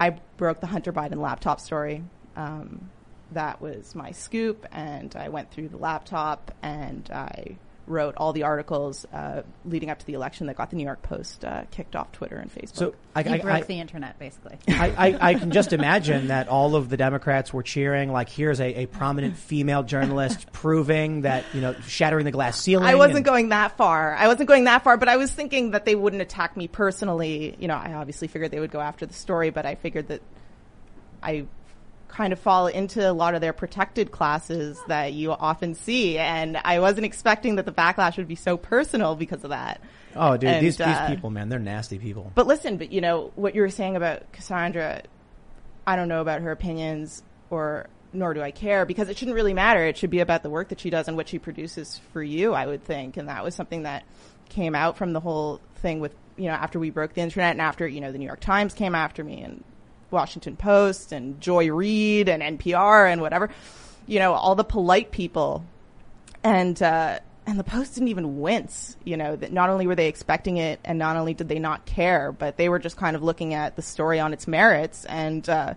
[0.00, 2.02] I broke the Hunter Biden laptop story.
[2.36, 2.90] Um,
[3.32, 8.44] that was my scoop, and I went through the laptop and I wrote all the
[8.44, 11.94] articles uh, leading up to the election that got the New York Post uh, kicked
[11.94, 12.76] off Twitter and Facebook.
[12.76, 14.58] So I, You I, broke I, the internet, basically.
[14.68, 18.60] I, I, I can just imagine that all of the Democrats were cheering, like, here's
[18.60, 22.86] a, a prominent female journalist proving that, you know, shattering the glass ceiling.
[22.86, 24.14] I wasn't and- going that far.
[24.14, 27.56] I wasn't going that far, but I was thinking that they wouldn't attack me personally.
[27.58, 30.22] You know, I obviously figured they would go after the story, but I figured that
[31.22, 31.46] I
[32.14, 36.56] kind of fall into a lot of their protected classes that you often see, and
[36.64, 39.80] I wasn't expecting that the backlash would be so personal because of that.
[40.14, 42.30] Oh, dude, And, these, uh, these people, man, they're nasty people.
[42.36, 45.02] But listen, but you know what you were saying about Cassandra.
[45.86, 49.54] I don't know about her opinions, or nor do I care because it shouldn't really
[49.54, 49.84] matter.
[49.84, 52.54] It should be about the work that she does and what she produces for you.
[52.54, 54.04] I would think, and that was something that
[54.48, 57.60] came out from the whole thing with you know after we broke the internet and
[57.60, 59.64] after you know the New York Times came after me and
[60.14, 63.50] Washington Post and Joy Reid and NPR and whatever.
[64.06, 65.64] You know all the polite people
[66.42, 68.96] and uh, and the Post didn't even wince.
[69.04, 71.84] You know that not only were they expecting it, and not only did they not
[71.86, 75.48] care, but they were just kind of looking at the story on its merits and
[75.48, 75.74] uh,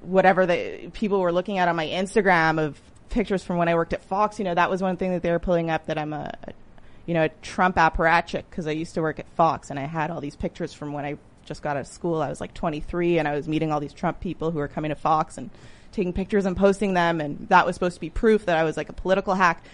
[0.00, 3.92] whatever the people were looking at on my Instagram of pictures from when I worked
[3.92, 4.38] at Fox.
[4.38, 6.52] You know that was one thing that they were pulling up that I'm a, a
[7.06, 10.10] you know a Trump apparatchik because I used to work at Fox and I had
[10.10, 11.18] all these pictures from when I
[11.48, 12.22] just got out of school.
[12.22, 14.90] I was like 23 and I was meeting all these Trump people who were coming
[14.90, 15.50] to Fox and
[15.92, 18.76] taking pictures and posting them, and that was supposed to be proof that I was
[18.76, 19.64] like a political hack.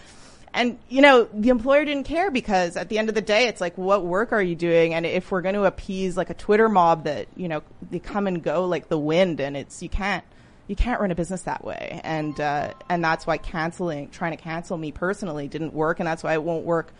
[0.54, 3.60] And, you know, the employer didn't care because at the end of the day, it's
[3.60, 4.94] like, what work are you doing?
[4.94, 8.28] And if we're going to appease like a Twitter mob that, you know, they come
[8.28, 10.22] and go like the wind and it's, you can't,
[10.68, 12.00] you can't run a business that way.
[12.04, 15.98] And, uh, and that's why canceling, trying to cancel me personally didn't work.
[15.98, 16.92] And that's why it won't work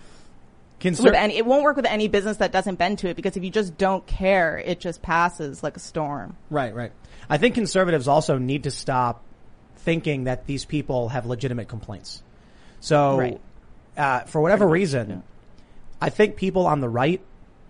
[0.80, 3.36] Conser- with any, it won't work with any business that doesn't bend to it because
[3.36, 6.36] if you just don't care, it just passes like a storm.
[6.50, 6.92] Right, right.
[7.30, 9.22] I think conservatives also need to stop
[9.76, 12.22] thinking that these people have legitimate complaints.
[12.80, 13.40] So, Right.
[13.96, 15.22] uh, for whatever reason,
[16.00, 17.22] I think people on the right,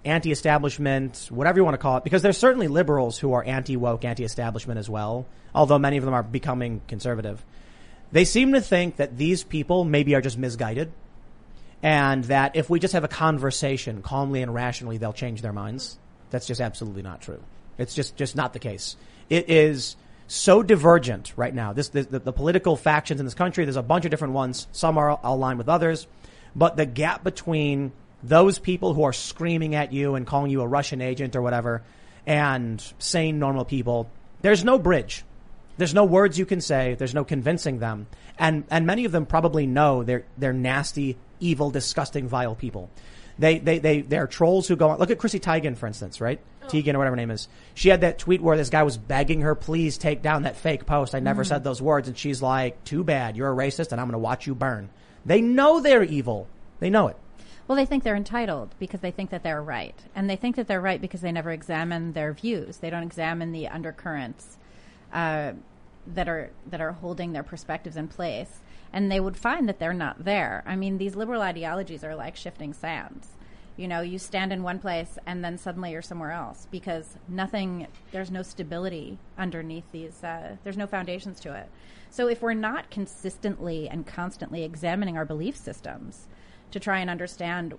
[0.05, 4.79] anti-establishment, whatever you want to call it, because there's certainly liberals who are anti-woke, anti-establishment
[4.79, 7.45] as well, although many of them are becoming conservative.
[8.13, 10.93] They seem to think that these people maybe are just misguided
[11.85, 15.99] and that if we just have a conversation calmly and rationally, they'll change their minds.
[16.31, 17.43] That's just absolutely not true.
[17.77, 18.97] It's just, just not the case.
[19.29, 19.95] It is
[20.27, 21.75] so divergent right now.
[21.75, 24.67] This, the, the, the political factions in this country, there's a bunch of different ones.
[24.73, 26.07] Some are aligned with others,
[26.57, 27.93] but the gap between
[28.23, 31.83] those people who are screaming at you and calling you a Russian agent or whatever
[32.27, 35.23] and sane, normal people, there's no bridge.
[35.77, 36.95] There's no words you can say.
[36.95, 38.07] There's no convincing them.
[38.39, 42.91] And, and many of them probably know they're, they're nasty, evil, disgusting, vile people.
[43.39, 44.99] They, they, they, they're trolls who go on.
[44.99, 46.41] Look at Chrissy Teigen, for instance, right?
[46.69, 47.49] Teigen or whatever her name is.
[47.75, 50.87] She had that tweet where this guy was begging her, please take down that fake
[50.87, 51.15] post.
[51.15, 52.09] I never said those words.
[52.09, 53.37] And she's like, too bad.
[53.37, 54.89] You're a racist and I'm going to watch you burn.
[55.27, 56.47] They know they're evil.
[56.81, 57.17] They know it.
[57.67, 59.95] Well, they think they're entitled because they think that they're right.
[60.15, 62.77] And they think that they're right because they never examine their views.
[62.79, 64.59] They don't examine the undercurrents
[65.13, 65.53] uh,
[66.09, 68.61] that are that are holding their perspectives in place.
[68.95, 70.63] And they would find that they're not there.
[70.65, 73.29] I mean, these liberal ideologies are like shifting sands.
[73.77, 77.89] You know, you stand in one place and then suddenly you're somewhere else because nothing,
[78.13, 81.69] there's no stability underneath these, uh, there's no foundations to it.
[82.09, 86.29] So if we're not consistently and constantly examining our belief systems,
[86.75, 87.75] to try and understand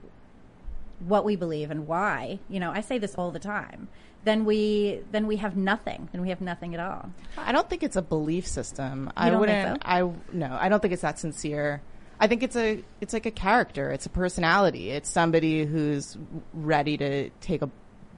[0.99, 2.39] what we believe and why.
[2.47, 3.89] You know, I say this all the time.
[4.25, 6.09] Then we then we have nothing.
[6.11, 7.11] Then we have nothing at all.
[7.37, 9.11] I don't think it's a belief system.
[9.15, 9.83] I don't think wouldn't.
[9.83, 9.89] so?
[9.89, 10.57] I no.
[10.59, 11.81] I don't think it's that sincere.
[12.19, 12.83] I think it's a.
[13.01, 13.91] It's like a character.
[13.91, 14.89] It's a personality.
[14.89, 16.17] It's somebody who's
[16.53, 17.69] ready to take a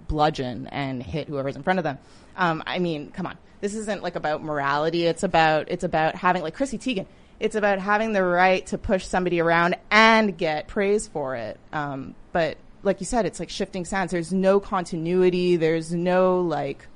[0.07, 1.97] bludgeon and hit whoever's in front of them.
[2.37, 3.37] Um, I mean, come on.
[3.59, 5.05] This isn't like about morality.
[5.05, 5.69] It's about.
[5.69, 7.05] It's about having like Chrissy Teigen.
[7.39, 11.59] It's about having the right to push somebody around and get praise for it.
[11.73, 14.11] Um, but like you said, it's like shifting sands.
[14.11, 15.57] There's no continuity.
[15.57, 16.87] There's no like.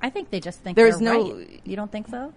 [0.00, 1.60] I think they just think There's no- right.
[1.64, 2.32] You don't think so?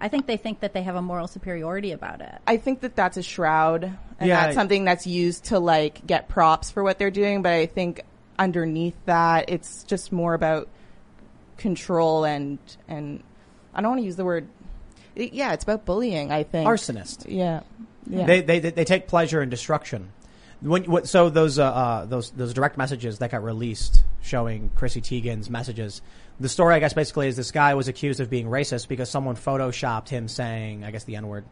[0.00, 2.32] I think they think that they have a moral superiority about it.
[2.46, 4.42] I think that that's a shroud, and Yeah.
[4.44, 7.42] that's something that's used to like get props for what they're doing.
[7.42, 8.02] But I think
[8.38, 10.68] underneath that, it's just more about
[11.56, 13.22] control and and
[13.74, 14.46] I don't want to use the word.
[15.16, 16.30] it- yeah, it's about bullying.
[16.30, 17.24] I think Arsonist.
[17.28, 17.60] Yeah,
[18.08, 18.24] yeah.
[18.26, 20.10] They, they, they take pleasure in destruction.
[20.60, 25.00] When, what, so those uh, uh, those those direct messages that got released showing Chrissy
[25.00, 26.02] Teigen's messages.
[26.40, 29.34] The story, I guess, basically is this guy was accused of being racist because someone
[29.36, 31.44] photoshopped him saying, I guess, the N word,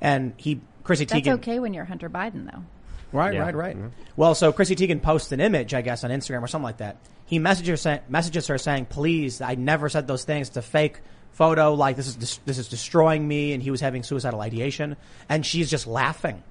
[0.00, 1.32] and he Chrissy That's Teigen.
[1.34, 2.62] okay when you're Hunter Biden, though.
[3.12, 3.40] Right, Yeah.
[3.42, 3.76] right, right.
[4.16, 6.96] Well, so Chrissy Teigen posts an image, I guess, on Instagram or something like that.
[7.26, 10.48] He messages her, messages her saying, "Please, I never said those things.
[10.48, 11.00] It's a fake
[11.32, 11.74] photo.
[11.74, 14.96] Like this is dis- this is destroying me." And he was having suicidal ideation,
[15.28, 16.42] and she's just laughing.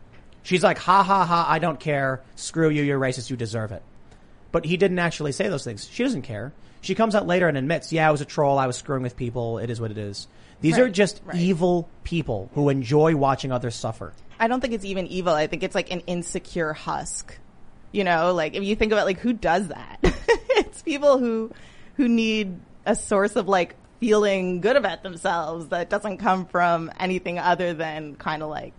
[0.49, 1.45] She's like, "Ha ha ha!
[1.47, 2.23] I don't care.
[2.35, 2.81] Screw you.
[2.81, 3.29] You're racist.
[3.29, 3.83] You deserve it."
[4.51, 5.87] But he didn't actually say those things.
[5.87, 6.53] She doesn't care.
[6.81, 8.57] She comes out later and admits, "Yeah, I was a troll.
[8.57, 9.59] I was screwing with people.
[9.59, 10.27] It is what it is."
[10.59, 11.35] These are just right.
[11.35, 14.11] evil people who enjoy watching others suffer.
[14.39, 15.35] I don't think it's even evil.
[15.35, 17.37] I think it's like an insecure husk.
[17.91, 19.99] You know, like if you think about like who does that?
[20.03, 21.51] it's people who
[21.93, 27.37] who need a source of like feeling good about themselves that doesn't come from anything
[27.37, 28.73] other than kind of like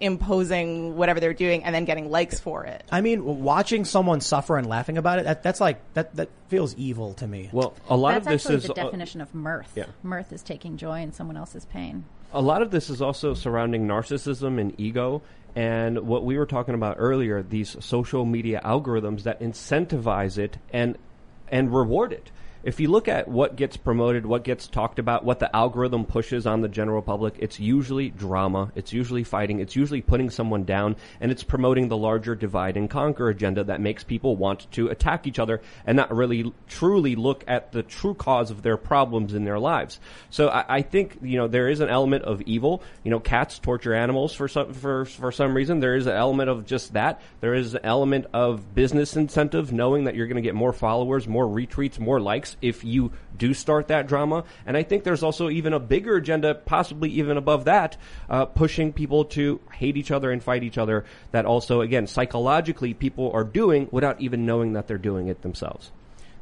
[0.00, 2.84] imposing whatever they're doing and then getting likes for it.
[2.92, 6.74] I mean, watching someone suffer and laughing about it, that, that's like, that, that feels
[6.76, 7.48] evil to me.
[7.52, 9.72] Well, a lot That's of this actually is the uh, definition of mirth.
[9.74, 9.86] yeah.
[10.02, 12.04] Mirth is taking joy in someone else's pain.
[12.32, 15.22] a lot of this is also surrounding narcissism and ego
[15.54, 20.98] and what we were talking about earlier these social media algorithms that incentivize it and
[21.48, 22.30] and reward it
[22.66, 26.48] if you look at what gets promoted, what gets talked about, what the algorithm pushes
[26.48, 30.96] on the general public, it's usually drama, it's usually fighting, it's usually putting someone down,
[31.20, 35.28] and it's promoting the larger divide and conquer agenda that makes people want to attack
[35.28, 39.44] each other and not really truly look at the true cause of their problems in
[39.44, 40.00] their lives.
[40.30, 42.82] So I, I think, you know, there is an element of evil.
[43.04, 45.78] You know, cats torture animals for some, for, for some reason.
[45.78, 47.22] There is an element of just that.
[47.40, 51.28] There is an element of business incentive, knowing that you're going to get more followers,
[51.28, 54.44] more retweets, more likes if you do start that drama.
[54.66, 57.96] And I think there's also even a bigger agenda, possibly even above that,
[58.28, 61.04] uh, pushing people to hate each other and fight each other.
[61.32, 65.90] That also, again, psychologically, people are doing without even knowing that they're doing it themselves.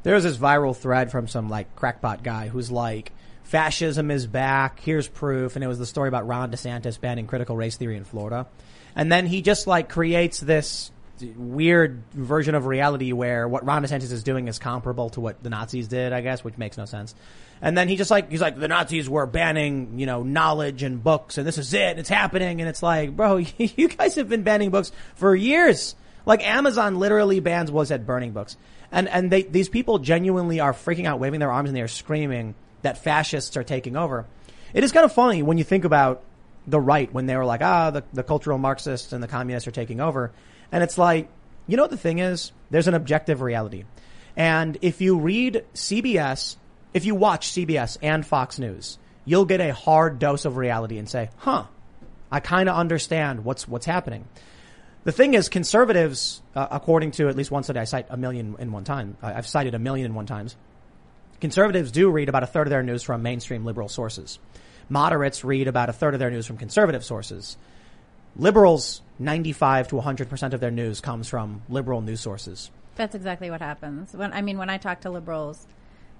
[0.03, 3.11] There was this viral thread from some like crackpot guy who's like,
[3.43, 7.55] fascism is back, here's proof, and it was the story about Ron DeSantis banning critical
[7.55, 8.47] race theory in Florida.
[8.95, 10.91] And then he just like creates this
[11.35, 15.49] weird version of reality where what Ron DeSantis is doing is comparable to what the
[15.49, 17.15] Nazis did, I guess, which makes no sense.
[17.61, 21.03] And then he just like, he's like, the Nazis were banning, you know, knowledge and
[21.03, 22.59] books and this is it, and it's happening.
[22.61, 25.95] And it's like, bro, you guys have been banning books for years.
[26.25, 28.57] Like Amazon literally bans was at burning books.
[28.91, 31.87] And, and they, these people genuinely are freaking out, waving their arms and they are
[31.87, 34.25] screaming that fascists are taking over.
[34.73, 36.23] It is kind of funny when you think about
[36.67, 39.71] the right when they were like, ah, the, the cultural Marxists and the communists are
[39.71, 40.31] taking over.
[40.75, 41.29] And it's like,
[41.67, 42.51] you know what the thing is?
[42.69, 43.85] There's an objective reality.
[44.35, 46.57] And if you read CBS,
[46.93, 51.07] if you watch CBS and Fox News, you'll get a hard dose of reality and
[51.07, 51.63] say, huh,
[52.29, 54.27] I kind of understand what's, what's happening.
[55.05, 58.57] The thing is, conservatives, uh, according to at least one study, I cite a million
[58.59, 59.15] in one time.
[59.21, 60.57] I've cited a million in one times.
[61.39, 64.39] Conservatives do read about a third of their news from mainstream liberal sources.
[64.89, 67.55] Moderates read about a third of their news from conservative sources.
[68.37, 72.69] Liberals, 95 to 100% of their news comes from liberal news sources.
[72.95, 74.13] That's exactly what happens.
[74.13, 75.67] When I mean, when I talk to liberals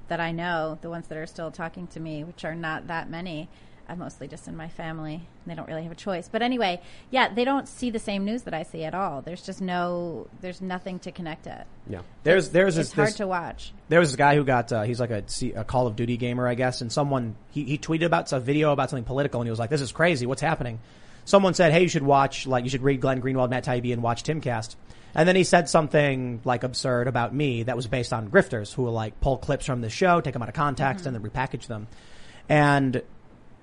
[0.08, 3.10] that I know, the ones that are still talking to me, which are not that
[3.10, 3.50] many,
[3.88, 5.28] I'm mostly just in my family.
[5.46, 6.28] They don't really have a choice.
[6.32, 9.22] But anyway, yeah, they don't see the same news that I see at all.
[9.22, 11.66] There's just no, there's nothing to connect it.
[11.90, 12.02] Yeah.
[12.24, 13.74] There's, there's It's this, hard this- to watch.
[13.90, 15.24] there was this guy who got uh, he's like a,
[15.56, 18.72] a, Call of Duty gamer, I guess, and someone he, he tweeted about a video
[18.72, 20.26] about something political, and he was like, "This is crazy.
[20.26, 20.80] What's happening?"
[21.26, 24.02] Someone said, "Hey, you should watch like you should read Glenn Greenwald, Matt Taibbi, and
[24.02, 24.76] watch Timcast."
[25.14, 28.84] And then he said something like absurd about me that was based on grifters who
[28.84, 31.16] will like pull clips from the show, take them out of context, mm-hmm.
[31.16, 31.88] and then repackage them.
[32.50, 33.02] And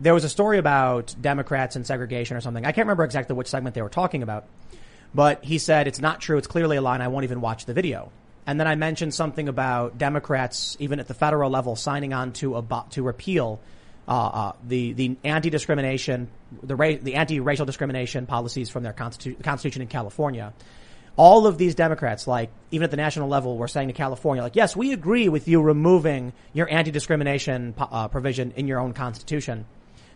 [0.01, 2.65] there was a story about Democrats and segregation or something.
[2.65, 4.47] I can't remember exactly which segment they were talking about.
[5.15, 6.39] But he said, it's not true.
[6.39, 8.11] It's clearly a lie and I won't even watch the video.
[8.47, 12.53] And then I mentioned something about Democrats, even at the federal level, signing on to
[12.53, 13.61] abo- to repeal
[14.13, 16.29] uh, uh, the the anti-discrimination,
[16.63, 20.53] the ra- the anti-racial discrimination policies from their constitu- Constitution in California.
[21.17, 24.57] All of these Democrats, like even at the national level, were saying to California, like,
[24.57, 29.65] yes, we agree with you removing your anti-discrimination po- uh, provision in your own Constitution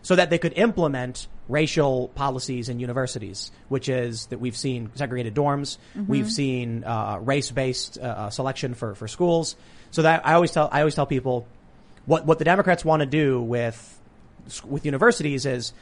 [0.01, 5.33] so that they could implement racial policies in universities, which is that we've seen segregated
[5.35, 9.55] dorms, we've seen uh, race-based uh, selection for, for schools.
[9.91, 11.47] So that I always tell I always tell people
[12.07, 13.93] what what the Democrats want to do with
[14.67, 15.73] with universities is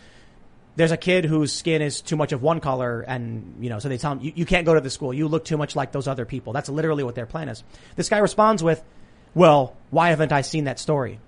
[0.75, 3.87] there's a kid whose skin is too much of one color and, you know, so
[3.87, 5.13] they tell him, you, you can't go to the school.
[5.13, 6.51] You look too much like those other people.
[6.51, 7.63] That's literally what their plan is.
[7.95, 8.83] This guy responds with,
[9.33, 11.19] well, why haven't I seen that story?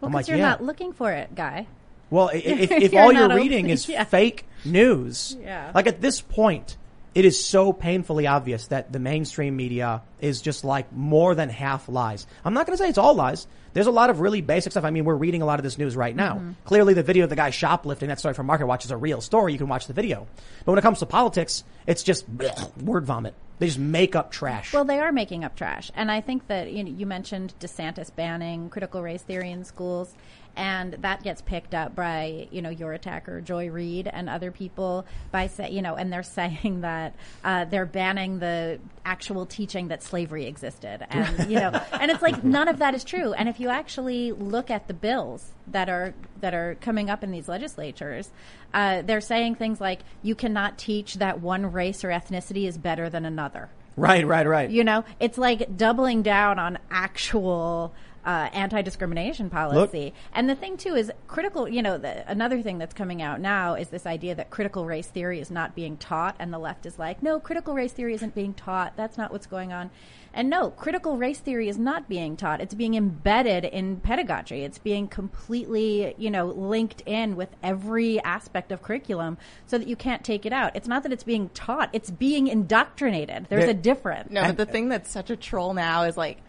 [0.00, 0.48] Well, I'm because like, you're yeah.
[0.48, 1.68] not looking for it, guy.
[2.10, 4.02] Well, i- if, if You're all you're open- reading is yeah.
[4.02, 5.70] fake news, Yeah.
[5.72, 6.76] like at this point,
[7.16, 11.88] it is so painfully obvious that the mainstream media is just like more than half
[11.88, 12.26] lies.
[12.44, 13.46] I'm not going to say it's all lies.
[13.72, 14.84] There's a lot of really basic stuff.
[14.84, 16.34] I mean, we're reading a lot of this news right now.
[16.34, 16.50] Mm-hmm.
[16.66, 19.54] Clearly, the video of the guy shoplifting, that story from MarketWatch is a real story.
[19.54, 20.26] You can watch the video.
[20.66, 23.32] But when it comes to politics, it's just bleh, word vomit.
[23.60, 24.74] They just make up trash.
[24.74, 28.14] Well, they are making up trash, and I think that you, know, you mentioned DeSantis
[28.14, 30.12] banning critical race theory in schools,
[30.56, 35.06] and that gets picked up by you know your attacker Joy Reid and other people
[35.30, 37.14] by say you know, and they're saying that
[37.44, 42.42] uh, they're banning the actual teaching that slavery existed, and you know, and it's like
[42.42, 43.32] none of that is true.
[43.32, 47.30] And if you actually look at the bills that are that are coming up in
[47.30, 48.30] these legislatures,
[48.74, 53.10] uh, they're saying things like you cannot teach that one race or ethnicity is better
[53.10, 53.68] than another.
[53.96, 54.70] right, right, right.
[54.70, 57.94] You know, it's like doubling down on actual
[58.26, 60.12] uh, anti-discrimination policy.
[60.34, 61.68] And the thing too is critical.
[61.68, 65.06] You know, the, another thing that's coming out now is this idea that critical race
[65.06, 68.34] theory is not being taught, and the left is like, no, critical race theory isn't
[68.34, 68.96] being taught.
[68.96, 69.90] That's not what's going on.
[70.34, 72.60] And no, critical race theory is not being taught.
[72.60, 74.64] It's being embedded in pedagogy.
[74.64, 79.96] It's being completely, you know, linked in with every aspect of curriculum so that you
[79.96, 80.76] can't take it out.
[80.76, 83.46] It's not that it's being taught, it's being indoctrinated.
[83.48, 84.30] There's There- a difference.
[84.30, 86.42] No, but the thing that's such a troll now is like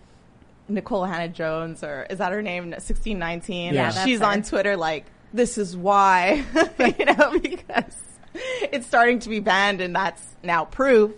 [0.69, 2.75] Nikole Hannah-Jones, or is that her name?
[2.79, 3.73] Sixteen nineteen.
[3.73, 4.25] Yeah, that's she's her.
[4.25, 6.43] on Twitter like, "This is why,"
[6.79, 7.95] you know, because
[8.33, 11.11] it's starting to be banned, and that's now proof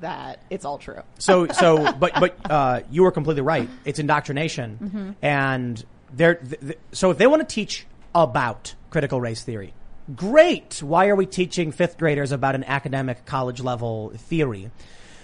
[0.00, 1.02] that it's all true.
[1.18, 3.68] So, so, but, but, uh, you were completely right.
[3.84, 4.78] It's indoctrination.
[4.80, 5.10] Mm-hmm.
[5.22, 9.74] And they're, th- th- so if they want to teach about critical race theory,
[10.14, 10.82] great.
[10.82, 14.70] Why are we teaching fifth graders about an academic college level theory?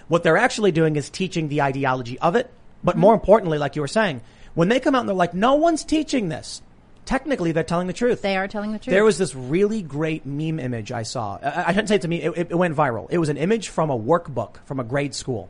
[0.07, 2.51] What they're actually doing is teaching the ideology of it.
[2.85, 2.97] Mm-hmm.
[2.97, 4.21] But more importantly, like you were saying,
[4.53, 6.61] when they come out and they're like, no one's teaching this,
[7.05, 8.21] technically they're telling the truth.
[8.21, 8.93] They are telling the truth.
[8.93, 11.37] There was this really great meme image I saw.
[11.41, 12.21] I, I shouldn't say it's a meme.
[12.21, 13.07] It, it went viral.
[13.09, 15.49] It was an image from a workbook from a grade school.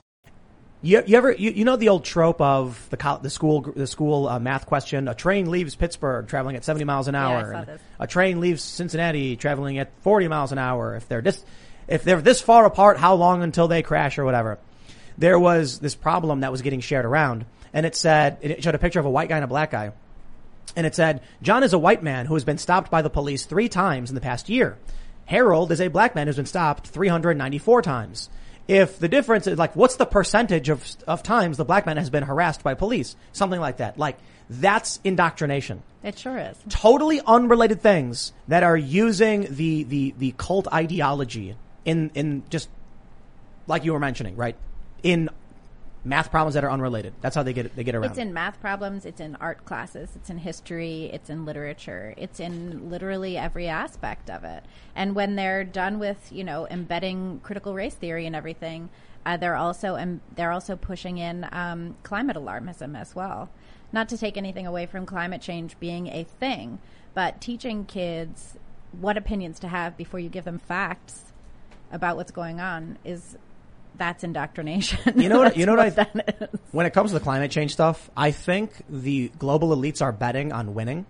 [0.83, 4.27] You, you ever you, you know the old trope of the the school the school
[4.27, 5.07] uh, math question?
[5.07, 7.65] A train leaves Pittsburgh traveling at seventy miles an hour.
[7.65, 7.81] this.
[7.99, 10.95] A train leaves Cincinnati traveling at forty miles an hour.
[10.95, 11.43] If they're this
[11.87, 14.57] if they're this far apart, how long until they crash or whatever?
[15.19, 18.79] There was this problem that was getting shared around, and it said it showed a
[18.79, 19.91] picture of a white guy and a black guy,
[20.75, 23.45] and it said John is a white man who has been stopped by the police
[23.45, 24.79] three times in the past year.
[25.25, 28.29] Harold is a black man who's been stopped 394 times.
[28.67, 32.09] If the difference is like, what's the percentage of, of times the black man has
[32.09, 33.15] been harassed by police?
[33.33, 33.97] Something like that.
[33.97, 34.17] Like,
[34.49, 35.83] that's indoctrination.
[36.03, 36.57] It sure is.
[36.69, 42.69] Totally unrelated things that are using the, the, the cult ideology in, in just,
[43.67, 44.55] like you were mentioning, right?
[45.03, 45.29] In
[46.03, 47.13] math problems that are unrelated.
[47.21, 48.09] That's how they get, they get around.
[48.09, 52.39] It's in math problems, it's in art classes, it's in history, it's in literature, it's
[52.39, 54.63] in literally every aspect of it.
[54.95, 58.89] And when they're done with, you know, embedding critical race theory and everything,
[59.25, 63.49] uh, they're also um, they're also pushing in um, climate alarmism as well.
[63.93, 66.79] Not to take anything away from climate change being a thing,
[67.13, 68.57] but teaching kids
[68.99, 71.33] what opinions to have before you give them facts
[71.91, 73.37] about what's going on is
[74.01, 75.19] that's indoctrination.
[75.19, 75.55] You know what?
[75.55, 75.89] You know what, I.
[75.91, 76.59] that is.
[76.71, 80.51] When it comes to the climate change stuff, I think the global elites are betting
[80.51, 81.05] on winning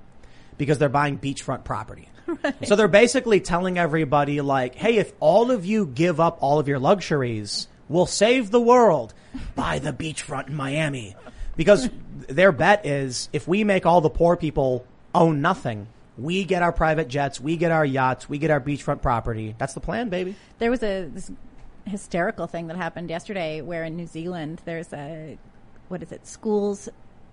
[0.57, 2.07] because they're buying beachfront property.
[2.63, 6.67] So they're basically telling everybody like, "Hey, if all of you give up all of
[6.69, 9.13] your luxuries, we'll save the world.
[9.55, 11.15] Buy the beachfront in Miami."
[11.57, 11.89] Because
[12.29, 16.71] their bet is if we make all the poor people own nothing, we get our
[16.71, 19.55] private jets, we get our yachts, we get our beachfront property.
[19.57, 20.35] That's the plan, baby.
[20.59, 21.29] There was a this
[21.85, 25.37] hysterical thing that happened yesterday where in New Zealand there's a
[25.87, 26.89] what is it schools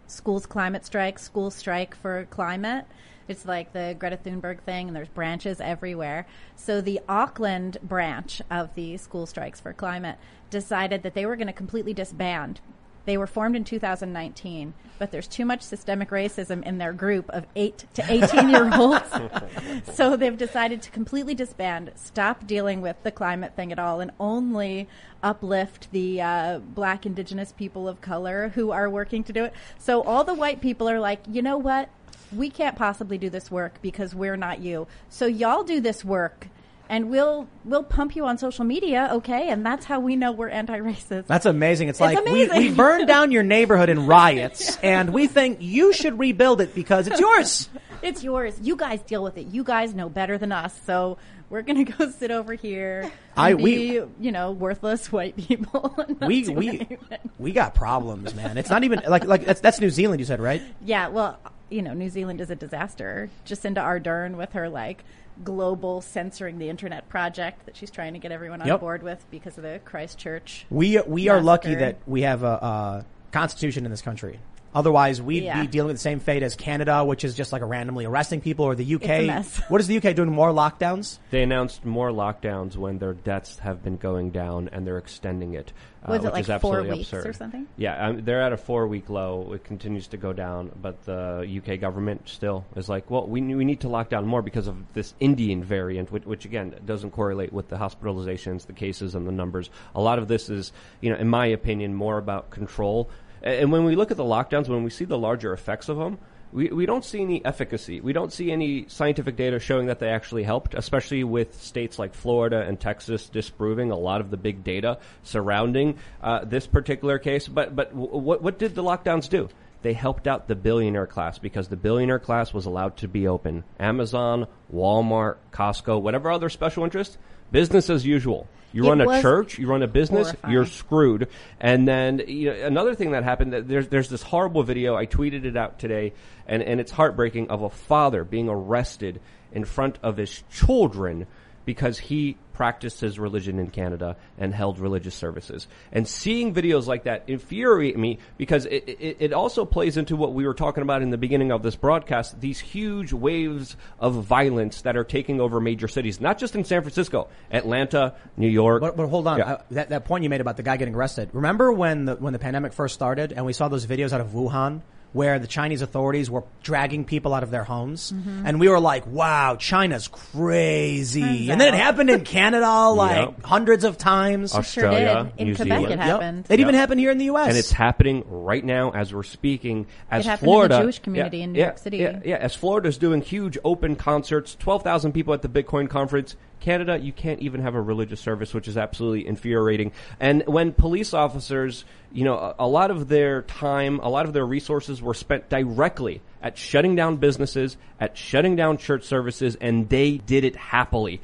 [0.07, 2.87] schools climate strike school strike for climate.
[3.29, 6.27] It's like the Greta Thunberg thing and there's branches everywhere.
[6.57, 10.17] So the Auckland branch of the school strikes for climate
[10.49, 12.61] decided that they were going to completely disband
[13.09, 17.47] they were formed in 2019, but there's too much systemic racism in their group of
[17.57, 19.11] 8 to 18 year olds.
[19.95, 24.11] so they've decided to completely disband, stop dealing with the climate thing at all, and
[24.21, 24.89] only
[25.23, 29.55] uplift the uh, black, indigenous people of color who are working to do it.
[29.79, 31.89] So all the white people are like, you know what?
[32.37, 34.87] We can't possibly do this work because we're not you.
[35.09, 36.49] So y'all do this work
[36.89, 39.49] and we'll we'll pump you on social media, okay?
[39.51, 41.27] And that's how we know we're anti-racist.
[41.27, 41.89] That's amazing.
[41.89, 45.93] It's, It's like We, we burned down your neighborhood in riots, and we think you
[45.93, 47.69] should rebuild it because it's yours.
[48.01, 48.57] It's yours.
[48.63, 49.49] You guys deal with it.
[49.49, 50.81] You guys know better than us.
[50.87, 51.19] So
[51.51, 53.01] we're gonna go sit over here.
[53.03, 55.97] And I- be, we- you know, worthless white people.
[56.25, 56.99] We we anything.
[57.41, 58.57] we got problems, man.
[58.57, 60.21] It's not even like like that's that's New Zealand.
[60.21, 60.63] You said right?
[60.81, 63.31] Yeah, well, you know, New Zealand is a disaster.
[63.45, 65.03] Jacinda Ardern with her like
[65.45, 68.81] global censoring the internet project that she's trying to get everyone on Yep.
[68.81, 70.67] board with because of the Christchurch.
[70.71, 74.41] We we are lucky that we have a, a constitution in this country.
[74.75, 75.61] Otherwise, we'd Yeah.
[75.63, 78.41] be dealing with the same fate as Canada, which is just like a randomly arresting
[78.41, 79.03] people, or the UK.
[79.03, 79.61] It's a mess.
[79.69, 80.31] What is the UK doing?
[80.31, 81.19] More lockdowns?
[81.31, 85.73] They announced more lockdowns when their deaths have been going down, and they're extending it.
[86.05, 87.27] uh, Was it which like is four absolutely weeks absurd.
[87.27, 87.67] or something?
[87.77, 89.53] Yeah, um, they're at a four-week low.
[89.55, 93.65] It continues to go down, but the UK government still is like, well, we we
[93.65, 97.53] need to lock down more because of this Indian variant, which, which again doesn't correlate
[97.53, 99.71] with the hospitalizations, the cases, and the numbers.
[99.95, 103.09] A lot of this is, you know, in my opinion, more about control.
[103.43, 106.19] And when we look at the lockdowns, when we see the larger effects of them,
[106.53, 108.01] we, we don't see any efficacy.
[108.01, 112.15] We don't see any scientific data showing that they actually helped, especially with states like
[112.15, 117.49] Florida and Texas disproving a lot of the big data surrounding uh, this particular case.
[117.49, 119.49] But but w- what what did the lockdowns do?
[119.83, 123.63] They helped out the billionaire class because the billionaire class was allowed to be open.
[123.79, 127.17] Amazon, Walmart, Costco, whatever other special interest,
[127.51, 128.47] business as usual.
[128.73, 130.53] You It run a church, you run a business, horrifying.
[130.53, 131.29] you're screwed.
[131.59, 134.95] And then you know, another thing that happened, that there's there's this horrible video.
[134.95, 136.13] I tweeted it out today,
[136.47, 139.21] and and it's heartbreaking of a father being arrested
[139.53, 141.27] in front of his children
[141.65, 145.69] because he practiced his religion in Canada and held religious services.
[145.93, 150.35] And seeing videos like that infuriate me because it, it, it also plays into what
[150.35, 154.83] we were talking about in the beginning of this broadcast, these huge waves of violence
[154.83, 158.81] that are taking over major cities, not just in San Francisco, Atlanta, New York.
[158.81, 159.53] But, but hold on, Yeah.
[159.53, 161.31] I, that that point you made about the guy getting arrested.
[161.33, 164.31] Remember when the when the pandemic first started, and we saw those videos out of
[164.31, 164.83] Wuhan
[165.13, 168.47] where the Chinese authorities were dragging people out of their homes, mm-hmm.
[168.47, 173.17] and we were like, "Wow, China's crazy." Turns and then it happened in Canada like
[173.17, 173.43] Yep.
[173.45, 174.51] hundreds of times.
[174.51, 175.41] Sure Australia, did.
[175.41, 175.93] In New Quebec Zealand.
[175.93, 176.07] it Yep.
[176.07, 176.47] happened.
[176.51, 177.49] It even happened here in the U.S.
[177.49, 179.87] and it's happening right now as we're speaking.
[180.11, 181.97] As happened in the Florida, Jewish community yeah, in New yeah, York City.
[181.99, 186.37] Yeah, yeah, as Florida's doing huge open concerts, twelve thousand people at the Bitcoin conference.
[186.61, 189.93] Canada, you can't even have a religious service, which is absolutely infuriating.
[190.21, 194.33] And when police officers, you know, a, a lot of their time, a lot of
[194.33, 199.89] their resources were spent directly at shutting down businesses, at shutting down church services, and
[199.89, 201.21] they did it happily.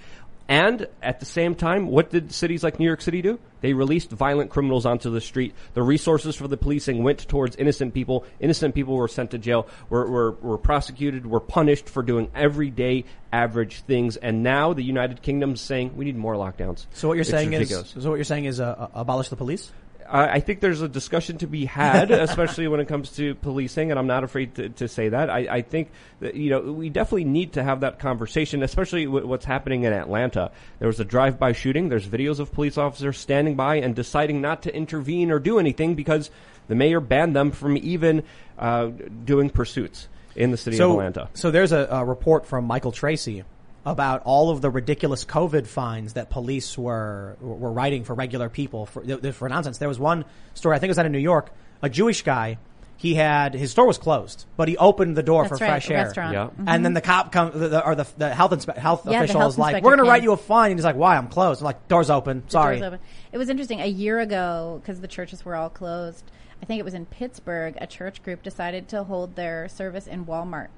[0.48, 3.38] And at the same time, what did cities like New York City do?
[3.62, 5.54] They released violent criminals onto the street.
[5.72, 8.26] The resources for the policing went towards innocent people.
[8.40, 13.04] Innocent people were sent to jail, were, were, were prosecuted, were punished for doing everyday
[13.32, 14.16] average things.
[14.18, 16.86] And now the United Kingdom's saying we need more lockdowns.
[16.92, 17.96] so what you're It's saying ridiculous.
[17.96, 19.72] is so what you're saying is uh, uh, abolish the police.
[20.08, 23.90] I I think there's a discussion to be had, especially when it comes to policing,
[23.90, 25.30] and I'm not afraid to, to say that.
[25.30, 25.90] I, I think
[26.20, 29.92] that, you know, we definitely need to have that conversation, especially with what's happening in
[29.92, 30.50] Atlanta.
[30.78, 31.88] There was a drive-by shooting.
[31.88, 35.94] There's videos of police officers standing by and deciding not to intervene or do anything
[35.94, 36.30] because
[36.68, 38.22] the mayor banned them from even
[38.58, 38.86] uh,
[39.24, 41.28] doing pursuits in the city of Atlanta.
[41.34, 43.44] So there's a, a report from Michael Tracey
[43.86, 48.86] about all of the ridiculous COVID fines that police were were writing for regular people
[48.86, 49.78] for for nonsense.
[49.78, 50.24] There was one
[50.54, 51.50] story, I think it was out of New York,
[51.82, 52.58] a Jewish guy.
[52.96, 55.88] He had his store was closed, but he opened the door That's for right, fresh
[55.88, 56.04] the air.
[56.04, 56.32] restaurant.
[56.32, 56.44] Yeah.
[56.44, 56.68] Mm-hmm.
[56.68, 59.24] And then the cop come, the, the, or the, the health inspe- health Yeah, the
[59.24, 61.16] official health is like, "We're going to write you a fine." And he's like, "Why?
[61.16, 62.48] I'm closed." I'm like, "Doors open.
[62.48, 63.00] Sorry." doors open.
[63.32, 63.80] It was interesting.
[63.80, 66.24] A year ago, because the churches were all closed,
[66.62, 70.24] I think it was in Pittsburgh, a church group decided to hold their service in
[70.24, 70.68] Walmart.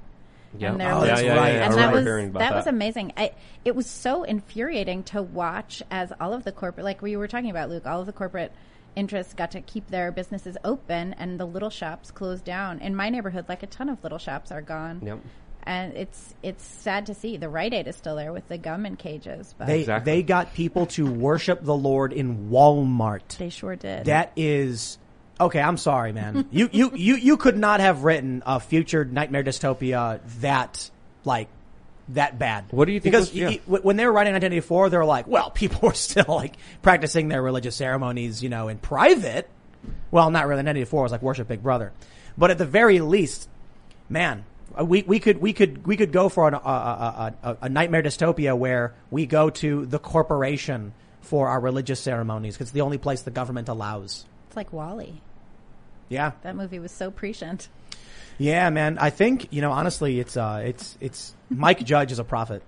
[0.58, 0.72] Yeah.
[0.72, 1.48] And there Oh, was, that's right.
[1.56, 3.12] And I that was hearing about that was amazing.
[3.16, 3.32] I,
[3.64, 7.50] it was so infuriating to watch as all of the corporate, like we were talking
[7.50, 8.52] about, Luke, all of the corporate
[8.94, 12.78] interests got to keep their businesses open, and the little shops closed down.
[12.80, 15.00] In my neighborhood, like a ton of little shops are gone.
[15.04, 15.18] Yep.
[15.68, 17.36] And it's it's sad to see.
[17.38, 20.12] The Rite Aid is still there with the gum in cages, but They Exactly.
[20.12, 23.36] they got people to worship the Lord in Walmart.
[23.38, 24.04] they sure did.
[24.04, 24.96] That is
[25.40, 25.60] okay.
[25.60, 26.46] I'm sorry, man.
[26.52, 30.90] you you you you could not have written a future nightmare dystopia that
[31.24, 31.48] like
[32.10, 32.64] that bad.
[32.70, 33.48] What do you think Because was- yeah.
[33.48, 36.54] y- y- when they were writing 1984, they were like, well, people were still like
[36.82, 39.48] practicing their religious ceremonies, you know, in private.
[40.10, 40.58] Well, not really.
[40.62, 41.92] 1984 was like worship Big Brother,
[42.38, 43.48] but at the very least,
[44.08, 44.44] man.
[44.80, 48.02] We, we could we could we could go for an, a, a, a, a nightmare
[48.02, 52.98] dystopia where we go to the corporation for our religious ceremonies because it's the only
[52.98, 54.26] place the government allows.
[54.48, 55.22] it's like WALL-E.
[56.08, 57.68] Yeah, That movie was so prescient.
[58.38, 58.98] yeah, man.
[58.98, 62.62] I think you know honestly, it's uh, it's it's Mike Judge is a prophet.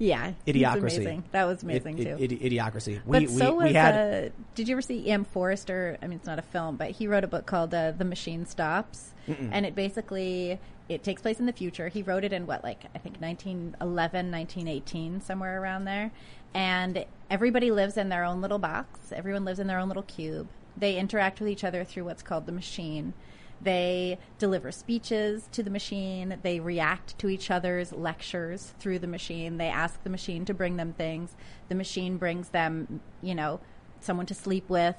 [0.00, 1.22] Yeah, Idiocracy.
[1.32, 2.16] That was amazing Id- too.
[2.22, 3.00] id- idiocracy.
[3.04, 3.64] But We, so we, was.
[3.64, 5.98] we had uh, did you ever see Ian Forrester?
[6.00, 8.46] I mean, it's not a film, but he wrote a book called uh, "The Machine
[8.46, 11.88] Stops," and it basically it takes place in the future.
[11.88, 16.10] He wrote it in what, like I think 1911, 1918, somewhere around there.
[16.54, 19.12] And everybody lives in their own little box.
[19.12, 20.48] Everyone lives in their own little cube.
[20.78, 23.14] They interact with each other through what's called the machine.
[23.60, 26.38] They deliver speeches to the machine.
[26.42, 29.56] They react to each other's lectures through the machine.
[29.56, 31.34] They ask the machine to bring them things.
[31.68, 33.60] The machine brings them, you know,
[34.00, 34.94] someone to sleep with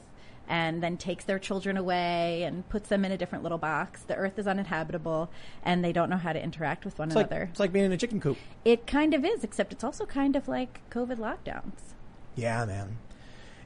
[0.49, 4.01] and then takes their children away and puts them in a different little box.
[4.01, 5.29] The earth is uninhabitable
[5.63, 7.47] and they don't know how to interact with one it's like, another.
[7.51, 8.37] it's like being in a chicken coop.
[8.65, 11.93] it kind of is, except it's also kind of like COVID lockdowns.
[12.35, 12.97] Yeah, man.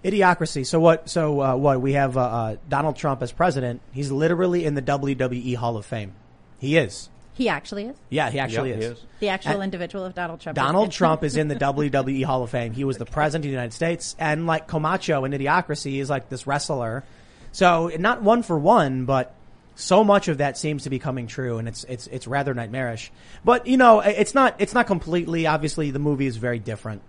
[0.04, 0.66] Idiocracy.
[0.66, 1.10] So what?
[1.10, 1.82] So uh, what?
[1.82, 3.82] We have uh, uh, Donald Trump as president.
[3.92, 6.14] He's literally in the WWE Hall of Fame.
[6.60, 7.10] He is.
[7.36, 7.96] He actually is.
[8.10, 8.86] Yeah, he actually Yep, is.
[8.86, 9.02] he is.
[9.22, 10.56] The actual And- individual of Donald Trump.
[10.56, 12.74] Donald is- Trump is in the WWE Hall of Fame.
[12.74, 16.30] He was the president of the United States, and like Camacho in Idiocracy is like
[16.30, 17.04] this wrestler.
[17.52, 19.34] So not one for one, but
[19.76, 23.12] so much of that seems to be coming true, and it's it's it's rather nightmarish.
[23.44, 25.48] But you know, it's not it's not completely.
[25.48, 27.02] Obviously, the movie is very different,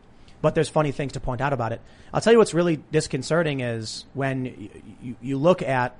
[0.44, 1.80] but there's funny things to point out about it.
[2.12, 4.70] I'll tell you what's really disconcerting is when
[5.02, 5.96] you, you, look at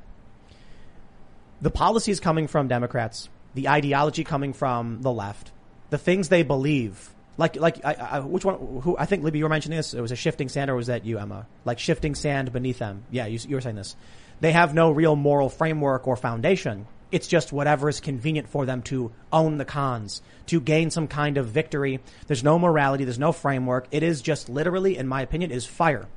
[1.62, 5.50] the policies coming from Democrats, the ideology coming from the left,
[5.88, 7.08] the things they believe.
[7.38, 8.82] Like, like, I, I, which one?
[8.82, 8.98] Who?
[8.98, 9.94] I think Libby, you were mentioning this.
[9.94, 11.46] It was a shifting sand, or was that you, Emma?
[11.64, 13.04] Like shifting sand beneath them.
[13.10, 13.96] Yeah, you, you were saying this.
[14.40, 16.86] They have no real moral framework or foundation.
[17.14, 21.38] It's just whatever is convenient for them to own the cons, to gain some kind
[21.38, 22.00] of victory.
[22.26, 23.04] There's no morality.
[23.04, 23.86] There's no framework.
[23.90, 26.08] It is just literally, in my opinion, is fire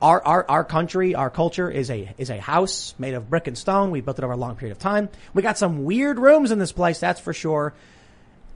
[0.00, 3.56] our, our, our country, our culture is a, is a house made of brick and
[3.56, 3.90] stone.
[3.90, 5.08] We built it over a long period of time.
[5.34, 7.74] We got some weird rooms in this place, that's for sure.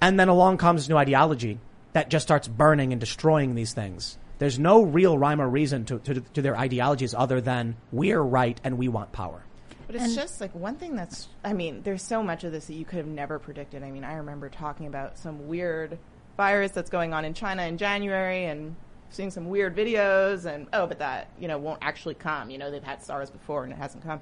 [0.00, 1.58] And then along comes new ideology
[1.92, 4.16] that just starts burning and destroying these things.
[4.38, 8.58] There's no real rhyme or reason to, to, to their ideologies other than we're right
[8.64, 9.44] and we want power.
[9.92, 12.74] But it's just like one thing that's, I mean, there's so much of this that
[12.74, 13.82] you could have never predicted.
[13.82, 15.98] I mean, I remember talking about some weird
[16.36, 18.76] virus that's going on in China in January and
[19.10, 22.50] seeing some weird videos and, oh, but that, you know, won't actually come.
[22.50, 24.20] You know, they've had SARS before and it hasn't come.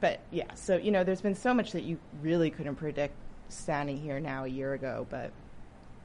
[0.00, 3.14] But yeah, so, you know, there's been so much that you really couldn't predict
[3.48, 5.06] standing here now a year ago.
[5.10, 5.32] But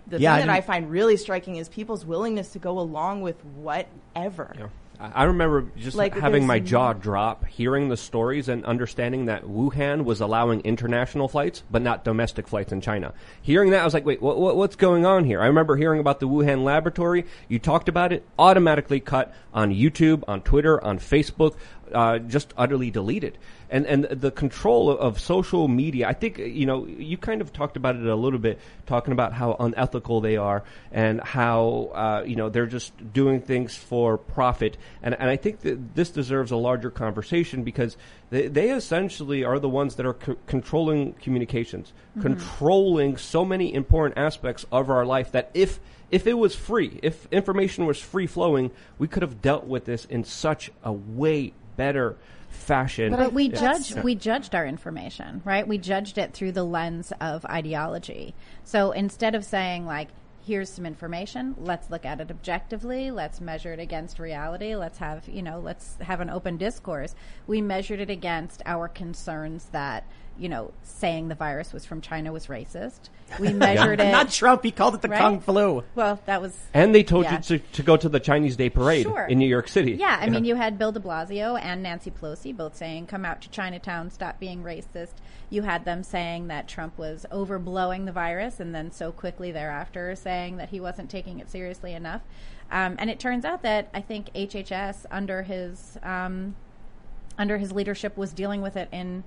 [0.08, 3.22] the Yeah, I thing that I find really striking is people's willingness to go along
[3.22, 4.56] with whatever.
[4.58, 4.68] Yeah.
[5.00, 10.06] I remember just Like, having my jaw drop, hearing the stories and understanding that Wuhan
[10.06, 13.14] was allowing international flights, but not domestic flights in China.
[13.42, 15.40] Hearing that, I was like, wait, what, what, what's going on here?
[15.40, 17.26] I remember hearing about the Wuhan laboratory.
[17.48, 21.56] You talked about it, automatically cut on YouTube, on Twitter, on Facebook,
[21.94, 23.38] uh, just utterly deleted.
[23.70, 27.76] And and the control of, social media, I think you know you kind of talked
[27.76, 32.38] about it a little bit, talking about how unethical they are and how uh, you
[32.38, 34.78] know they're just doing things for profit.
[35.04, 37.98] And and I think that this deserves a larger conversation because
[38.30, 44.18] they, they essentially are the ones that are c- controlling communications, controlling so many important
[44.18, 48.72] aspects of our life that if if it was free, if information was free flowing,
[48.98, 52.18] we could have dealt with this in such a way better
[52.50, 53.16] fashion.
[53.16, 53.60] But we Yeah.
[53.60, 55.68] judged we judged our information, right?
[55.68, 58.34] We judged it through the lens of ideology.
[58.64, 60.10] So instead of saying like
[60.46, 65.28] here's some information, let's look at it objectively, let's measure it against reality, let's have,
[65.28, 67.14] you know, let's have an open discourse.
[67.48, 70.06] We measured it against our concerns that
[70.40, 73.10] you know, saying the virus was from China was racist.
[73.42, 74.10] We measured it.
[74.10, 74.64] Not Trump.
[74.64, 75.20] He called it the Right?
[75.20, 75.84] Kung flu.
[75.96, 76.58] Well, that was.
[76.74, 77.34] And they told Yeah.
[77.36, 79.26] you to, to go to the Chinese Day Parade Sure.
[79.26, 79.92] in New York City.
[79.94, 83.42] Yeah, I mean, you had Bill de Blasio and Nancy Pelosi both saying, come out
[83.42, 85.16] to Chinatown, stop being racist.
[85.50, 90.16] You had them saying that Trump was overblowing the virus, and then so quickly thereafter
[90.16, 92.22] saying that he wasn't taking it seriously enough.
[92.72, 95.98] Um, and it turns out that I think HHS, under his.
[96.02, 96.56] Um,
[97.40, 99.24] under his leadership was dealing with it in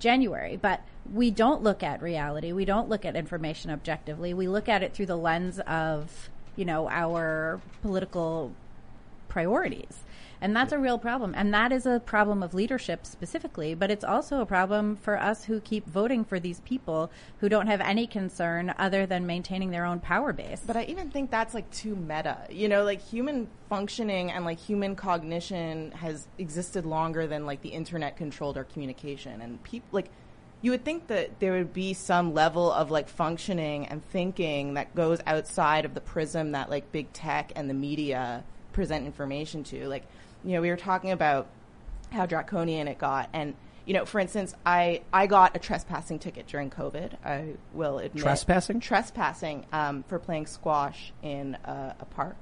[0.00, 0.58] January.
[0.60, 0.82] But
[1.12, 2.52] we don't look at reality.
[2.52, 4.34] We don't look at information objectively.
[4.34, 8.52] We look at it through the lens of, you know, our political
[9.28, 10.02] priorities.
[10.40, 11.34] And that's a real problem.
[11.36, 15.44] And that is a problem of leadership specifically, but it's also a problem for us
[15.44, 19.84] who keep voting for these people who don't have any concern other than maintaining their
[19.84, 20.62] own power base.
[20.66, 22.38] But I even think that's like too meta.
[22.50, 27.70] You know, like human functioning and like human cognition has existed longer than like the
[27.70, 29.42] internet controlled our communication.
[29.42, 30.10] And people like
[30.62, 34.94] you would think that there would be some level of like functioning and thinking that
[34.94, 39.88] goes outside of the prism that like big tech and the media present information to.
[39.88, 40.04] Like,
[40.44, 41.46] you know, we were talking about
[42.10, 43.54] how draconian it got and
[43.86, 47.14] you know, for instance, I I got a trespassing ticket during COVID.
[47.24, 48.78] I will admit Trespassing?
[48.78, 52.36] trespassing um, for playing squash in a, a park.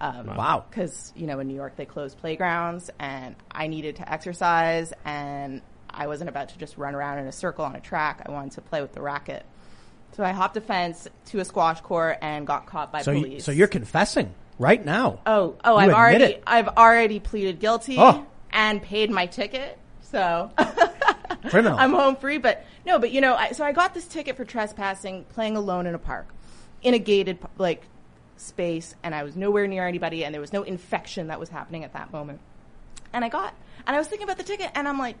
[0.00, 0.64] Um, Wow.
[0.70, 5.60] Because you know in New York they closed playgrounds, and I needed to exercise, and
[5.90, 8.22] I wasn't about to just run around in a circle on a track.
[8.24, 9.44] I wanted to play with the racket.
[10.12, 13.32] So I hopped a fence to a squash court and got caught by So, police.
[13.32, 15.20] you, so you're confessing right now.
[15.26, 16.42] Oh, oh, I've already, it.
[16.46, 18.26] I've already pleaded guilty Oh.
[18.52, 19.78] and paid my ticket.
[20.02, 20.50] So
[21.48, 21.78] Criminal.
[21.78, 22.38] I'm home free.
[22.38, 25.86] But no, but you know, I, so I got this ticket for trespassing, playing alone
[25.86, 26.26] in a park,
[26.82, 27.82] in a gated like
[28.36, 31.84] space, and I was nowhere near anybody, and there was no infection that was happening
[31.84, 32.40] at that moment.
[33.12, 33.54] And I got,
[33.86, 35.16] and I was thinking about the ticket, and I'm like,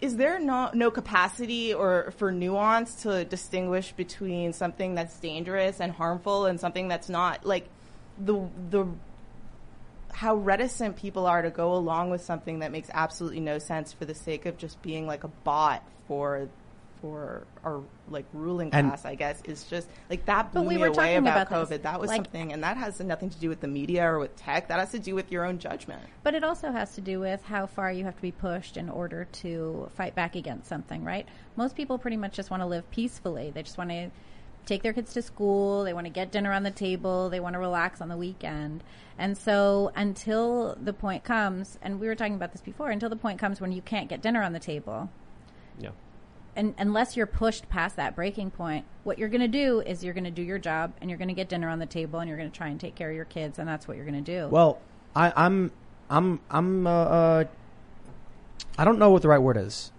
[0.00, 5.92] is there no no capacity or for nuance to distinguish between something that's dangerous and
[5.92, 7.68] harmful and something that's not like
[8.18, 8.86] the the
[10.12, 14.04] how reticent people are to go along with something that makes absolutely no sense for
[14.04, 16.48] the sake of just being like a bot for
[17.00, 20.74] for our like ruling And- class, I guess, is just like that blew But we
[20.76, 21.82] me were away talking about, about this, COVID.
[21.82, 24.36] That was like- something, and that has nothing to do with the media or with
[24.36, 24.68] tech.
[24.68, 26.00] That has to do with your own judgment.
[26.22, 28.88] But it also has to do with how far you have to be pushed in
[28.88, 31.26] order to fight back against something, right?
[31.56, 33.50] Most people pretty much just want to live peacefully.
[33.50, 34.10] They just want to
[34.66, 37.54] take their kids to school, they want to get dinner on the table, they want
[37.54, 38.82] to relax on the weekend.
[39.18, 43.16] And so until the point comes, and we were talking about this before, until the
[43.16, 45.10] point comes when you can't get dinner on the table,
[45.78, 45.90] Yeah.
[46.56, 50.14] and unless you're pushed past that breaking point, what you're going to do is you're
[50.14, 52.28] going to do your job and you're going to get dinner on the table and
[52.28, 54.22] you're going to try and take care of your kids, and that's what you're going
[54.24, 54.48] to do.
[54.48, 54.78] Well,
[55.14, 55.72] I, I'm,
[56.08, 57.44] I'm, I'm, uh, uh,
[58.78, 59.92] I don't know what the right word is.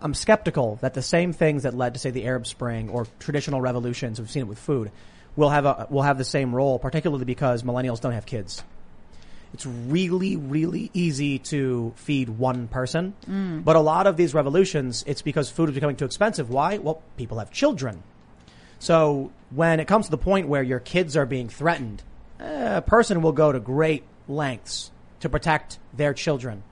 [0.00, 3.60] I'm skeptical that the same things that led to, say, the Arab Spring or traditional
[3.60, 4.90] revolutions, we've seen it with food,
[5.36, 8.62] will have a, will have the same role, particularly because millennials don't have kids.
[9.52, 13.14] It's really, really easy to feed one person.
[13.28, 13.64] Mm.
[13.64, 16.50] But a lot of these revolutions, it's because food is becoming too expensive.
[16.50, 16.78] Why?
[16.78, 18.02] Well, people have children.
[18.80, 22.02] So when it comes to the point where your kids are being threatened,
[22.40, 26.64] a person will go to great lengths to protect their children.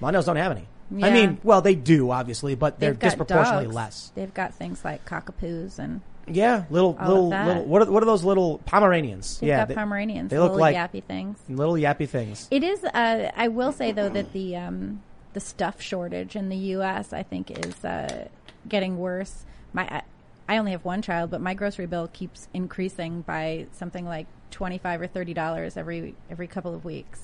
[0.00, 0.68] Millennials don't have any.
[0.92, 3.74] I mean, well, they do obviously, but they're disproportionately dogs.
[3.74, 4.12] less.
[4.14, 7.64] They've got things like cockapoos and Yeah, little, All little, little.
[7.64, 9.38] What are, what are those little Pomeranians?
[9.40, 11.38] they've yeah, got they, Pomeranians, they look little like yappy things.
[11.48, 12.46] little yappy things.
[12.50, 12.84] It is.
[12.84, 17.12] Uh, I will say though that the um, the stuff shortage in the U.S.
[17.12, 18.28] I think is uh,
[18.68, 19.44] getting worse.
[19.72, 20.02] My I,
[20.48, 24.78] I only have one child, but my grocery bill keeps increasing by something like twenty
[24.78, 27.22] five or thirty dollars every every couple of weeks.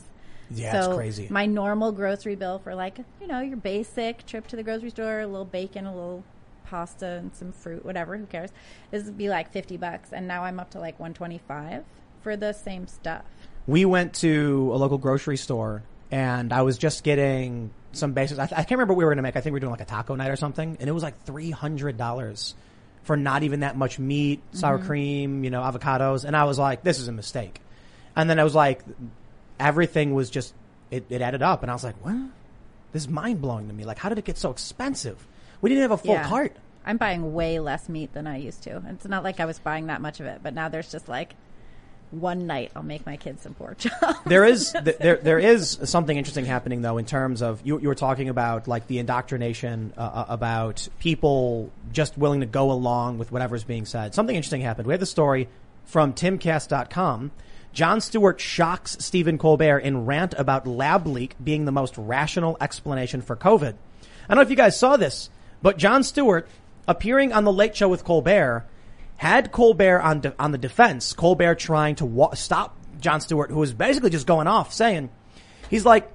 [0.55, 1.27] Yeah, so it's crazy.
[1.31, 5.21] My normal grocery bill for like you know your basic trip to the grocery store,
[5.21, 6.25] a little bacon, a little
[6.65, 8.17] pasta, and some fruit, whatever.
[8.17, 8.51] Who cares?
[8.91, 11.85] This would be like fifty bucks, and now I'm up to like one twenty five
[12.23, 13.25] for the same stuff.
[13.67, 18.39] we went to a local grocery store and I was just getting some basics.
[18.39, 19.37] I, I can't remember what we were going to make.
[19.37, 21.23] I think we were doing like a taco night or something, and it was like
[21.25, 22.55] three hundred dollars
[23.05, 24.87] for not even that much meat, sour mm-hmm.
[24.87, 27.61] cream, you know, avocados, and I was like, this is a mistake.
[28.15, 28.83] And then I was like,
[29.67, 30.53] everything was just
[30.91, 32.17] it, it added up, and I was like, what?
[32.93, 33.85] This is mind blowing to me.
[33.85, 35.27] Like, how did it get so expensive?
[35.63, 36.29] We didn't have a full Yeah.
[36.29, 36.57] cart.
[36.85, 38.83] I'm buying way less meat than I used to.
[38.91, 41.35] It's not like I was buying that much of it, but now there's just like
[42.11, 44.19] one night I'll make my kids some pork chops.
[44.27, 47.95] There is there there is something interesting happening though in terms of you you were
[47.95, 53.33] talking about like the indoctrination uh, uh, about people just willing to go along with
[53.33, 54.13] whatever's being said.
[54.15, 54.87] Something interesting happened.
[54.89, 55.49] We have the story
[55.87, 57.31] from timcast.com.
[57.73, 63.23] Jon Stewart shocks Stephen Colbert in rant about lab leak being the most rational explanation
[63.23, 63.73] for COVID.
[63.73, 65.31] I don't know if you guys saw this,
[65.63, 66.49] but Jon Stewart
[66.87, 68.67] appearing on the Late Show with Colbert
[69.17, 71.13] had Colbert on de- on the defense.
[71.13, 75.09] Colbert trying to wa- stop Jon Stewart, who was basically just going off, saying,
[75.71, 76.11] "He's like,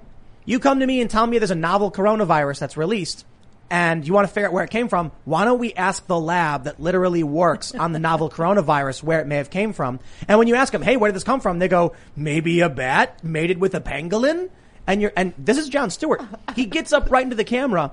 [0.46, 3.26] you come to me and tell me there's a novel coronavirus that's released,
[3.70, 5.12] and you want to figure out where it came from.
[5.26, 9.28] Why don't we ask the lab that literally works on the novel coronavirus where it
[9.28, 10.00] may have came from?
[10.28, 11.60] And when you ask them, hey, where did this come from?
[11.60, 14.50] They go, maybe a bat mated with a pangolin.
[14.86, 16.22] And you're and this is Jon Stewart.
[16.56, 17.92] He gets up right into the camera.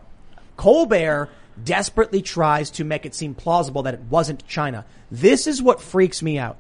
[0.57, 1.29] Colbert
[1.62, 4.85] desperately tries to make it seem plausible that it wasn't China.
[5.11, 6.57] This is what freaks me out.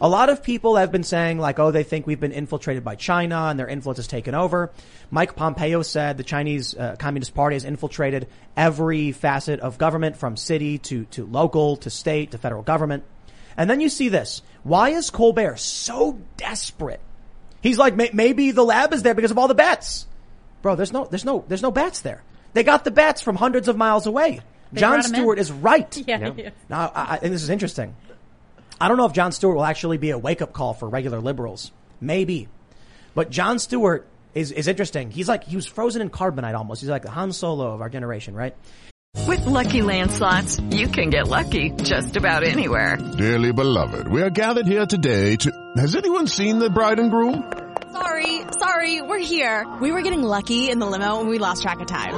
[0.00, 2.94] A lot of people have been saying like, oh, they think we've been infiltrated by
[2.94, 4.70] China and their influence has taken over.
[5.10, 10.36] Mike Pompeo said the Chinese uh, Communist Party has infiltrated every facet of government from
[10.36, 13.04] city to, to local to state to federal government.
[13.56, 14.42] And then you see this.
[14.62, 17.00] Why is Colbert so desperate?
[17.60, 20.06] He's like, "May- maybe the lab is there because of all the bats.
[20.62, 22.22] Bro, there's no, there's no, there's no bats there.
[22.52, 24.40] They got the bats from hundreds of miles away.
[24.72, 25.20] They Jon brought 'em in.
[25.20, 25.96] Stewart is right.
[26.06, 26.32] yeah, Yeah.
[26.36, 26.50] yeah.
[26.68, 27.96] Now, I, I think this is interesting.
[28.80, 31.20] I don't know if Jon Stewart will actually be a wake up call for regular
[31.20, 31.72] liberals.
[32.00, 32.48] Maybe.
[33.14, 35.10] But Jon Stewart is, is interesting.
[35.10, 36.80] He's like, he was frozen in carbonite almost.
[36.80, 38.54] He's like the Han Solo of our generation, right?
[39.26, 42.96] With Lucky Land slots, you can get lucky just about anywhere.
[42.96, 45.72] Dearly beloved, we are gathered here today to.
[45.76, 47.52] Has anyone seen the bride and groom?
[47.92, 49.66] Sorry, sorry, we're here.
[49.80, 52.14] We were getting lucky in the limo and we lost track of time.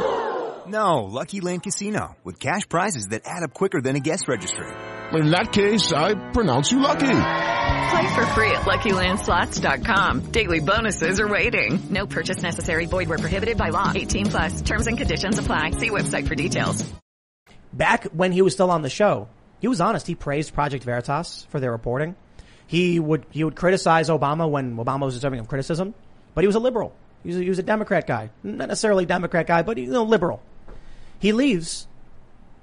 [0.67, 4.69] No, Lucky Land Casino, with cash prizes that add up quicker than a guest registry.
[5.13, 7.07] In that case, I pronounce you lucky.
[7.91, 10.31] Play for free at LuckyLandSlots.com.
[10.31, 11.81] Daily bonuses are waiting.
[11.91, 12.87] No purchase necessary.
[12.87, 13.91] Void where prohibited by law.
[13.93, 14.63] 18 plus.
[14.63, 15.73] Terms and conditions apply.
[15.73, 16.89] See website for details.
[17.73, 19.29] Back when he was still on the show,
[19.61, 20.07] he was honest.
[20.07, 22.15] He praised Project Veritas for their reporting.
[22.69, 25.93] He would he would criticize Obama when Obama was deserving of criticism,
[26.35, 26.93] but he was a liberal.
[27.25, 29.87] He was a, he was a Democrat guy, not necessarily a Democrat guy, but you
[29.89, 30.41] know, liberal.
[31.19, 31.89] He leaves.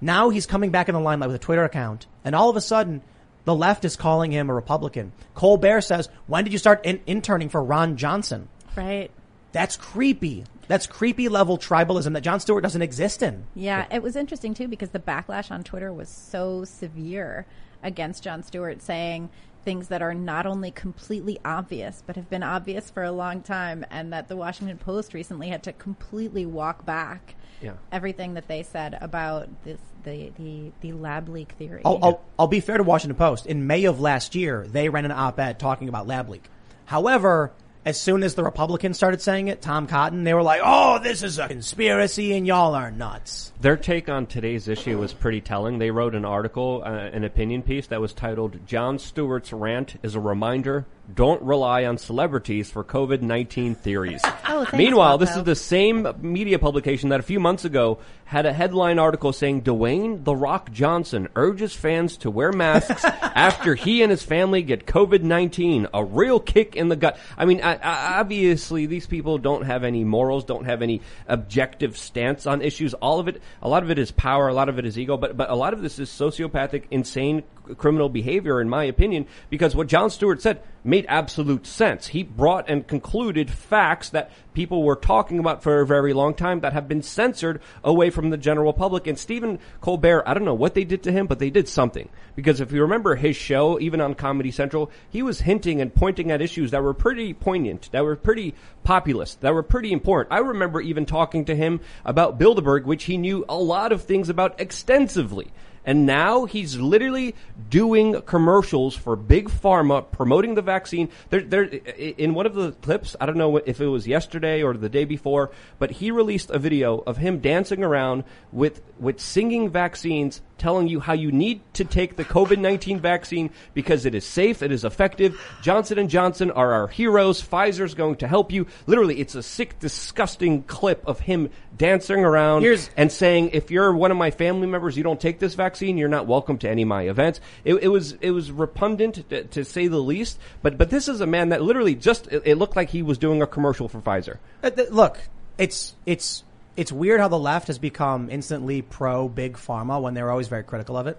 [0.01, 2.61] Now he's coming back in the limelight with a Twitter account, and all of a
[2.61, 3.01] sudden,
[3.45, 5.11] the left is calling him a Republican.
[5.33, 9.09] Colbert says, "When did you start in- interning for Ron Johnson?" Right.
[9.53, 10.43] That's creepy.
[10.67, 13.45] That's creepy level tribalism that Jon Stewart doesn't exist in.
[13.55, 17.45] Yeah, it was interesting too because the backlash on Twitter was so severe
[17.81, 19.29] against Jon Stewart saying
[19.63, 23.85] things that are not only completely obvious but have been obvious for a long time
[23.89, 27.73] and that the Washington Post recently had to completely walk back Yeah.
[27.91, 31.81] everything that they said about this the the, the lab leak theory.
[31.83, 33.45] I'll, I'll, I'll be fair to Washington Post.
[33.45, 36.49] In May of last year, they ran an op-ed talking about lab leak.
[36.85, 37.51] However,
[37.87, 41.23] as soon as the Republicans started saying it, Tom Cotton, they were like, "Oh, this
[41.23, 45.79] is a conspiracy, and y'all are nuts." Their take on today's issue was pretty telling.
[45.79, 50.15] They wrote an article, uh, an opinion piece that was titled "Jon Stewart's rant is
[50.15, 55.55] a reminder: don't rely on celebrities for COVID-19 theories." Oh, thanks, Meanwhile, this is the
[55.55, 60.35] same media publication that a few months ago had a headline article saying Dwayne the
[60.35, 66.03] Rock Johnson urges fans to wear masks after he and his family get COVID-19, a
[66.03, 67.17] real kick in the gut.
[67.37, 71.97] I mean, I, I, obviously these people don't have any morals, don't have any objective
[71.97, 72.93] stance on issues.
[72.95, 75.15] All of it, a lot of it is power, a lot of it is ego,
[75.15, 77.43] but, but a lot of this is sociopathic, insane
[77.75, 82.07] criminal behavior, in my opinion, because what Jon Stewart said made absolute sense.
[82.07, 86.61] He brought and concluded facts that people were talking about for a very long time
[86.61, 89.05] that have been censored away from the general public.
[89.05, 92.09] And Stephen Colbert, I don't know what they did to him, but they did something.
[92.35, 96.31] Because if you remember his show, even on Comedy Central, he was hinting and pointing
[96.31, 100.33] at issues that were pretty poignant, that were pretty populist, that were pretty important.
[100.33, 104.29] I remember even talking to him about Bilderberg, which he knew a lot of things
[104.29, 105.51] about extensively.
[105.87, 107.33] And now he's literally
[107.69, 111.07] doing commercials for big pharma promoting the vaccine.
[111.29, 114.73] There, there, in one of the clips, I don't know if it was yesterday or
[114.73, 119.69] the day before, but he released a video of him dancing around with, with singing
[119.69, 124.61] vaccines telling you how you need to take the COVID-19 vaccine because it is safe,
[124.61, 125.39] it is effective.
[125.61, 127.41] Johnson and Johnson are our heroes.
[127.41, 128.67] Pfizer's going to help you.
[128.85, 133.93] Literally, it's a sick, disgusting clip of him dancing around Here's- and saying, if you're
[133.93, 136.81] one of my family members, you don't take this vaccine, you're not welcome to any
[136.81, 137.39] of my events.
[137.63, 141.21] It, it was, it was repugnant to, to say the least, but, but this is
[141.21, 143.99] a man that literally just, it, it looked like he was doing a commercial for
[144.01, 144.37] Pfizer.
[144.63, 145.19] Uh, th- Look,
[145.57, 146.43] it's it's
[146.77, 150.47] it's weird how the left has become instantly pro big pharma when they were always
[150.47, 151.17] very critical of it.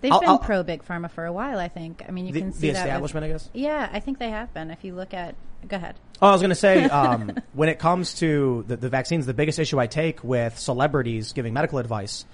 [0.00, 2.02] They've I'll- been I'll- pro big pharma for a while, I think.
[2.08, 3.50] I mean, you The- can see the that with- establishment, I guess?
[3.52, 4.70] Yeah, I think they have been.
[4.70, 5.34] If you look at,
[5.68, 5.96] go ahead.
[6.22, 9.34] Oh, I was going to say, um, when it comes to the, the vaccines, the
[9.34, 12.24] biggest issue I take with celebrities giving medical advice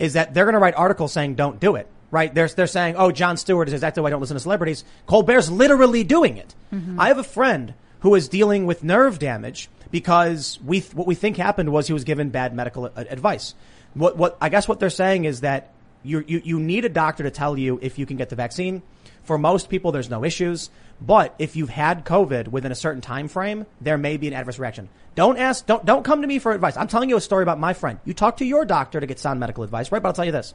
[0.00, 1.86] is that they're going to write articles saying don't do it.
[2.10, 2.32] Right?
[2.32, 4.84] They're, they're saying, oh, Jon Stewart is exactly why I don't listen to celebrities.
[5.06, 6.54] Colbert's literally doing it.
[6.98, 11.14] I have a friend who is dealing with nerve damage because we, th- what we
[11.14, 13.54] think happened was he was given bad medical a- advice.
[13.94, 15.72] What, what, I guess what they're saying is that
[16.02, 18.82] you, you, you need a doctor to tell you if you can get the vaccine.
[19.24, 20.70] For most people, there's no issues.
[21.00, 24.58] But if you've had COVID within a certain time frame, there may be an adverse
[24.58, 24.88] reaction.
[25.14, 26.76] Don't ask, don't, don't come to me for advice.
[26.76, 27.98] I'm telling you a story about my friend.
[28.04, 30.02] You talk to your doctor to get sound medical advice, right?
[30.02, 30.54] But I'll tell you this.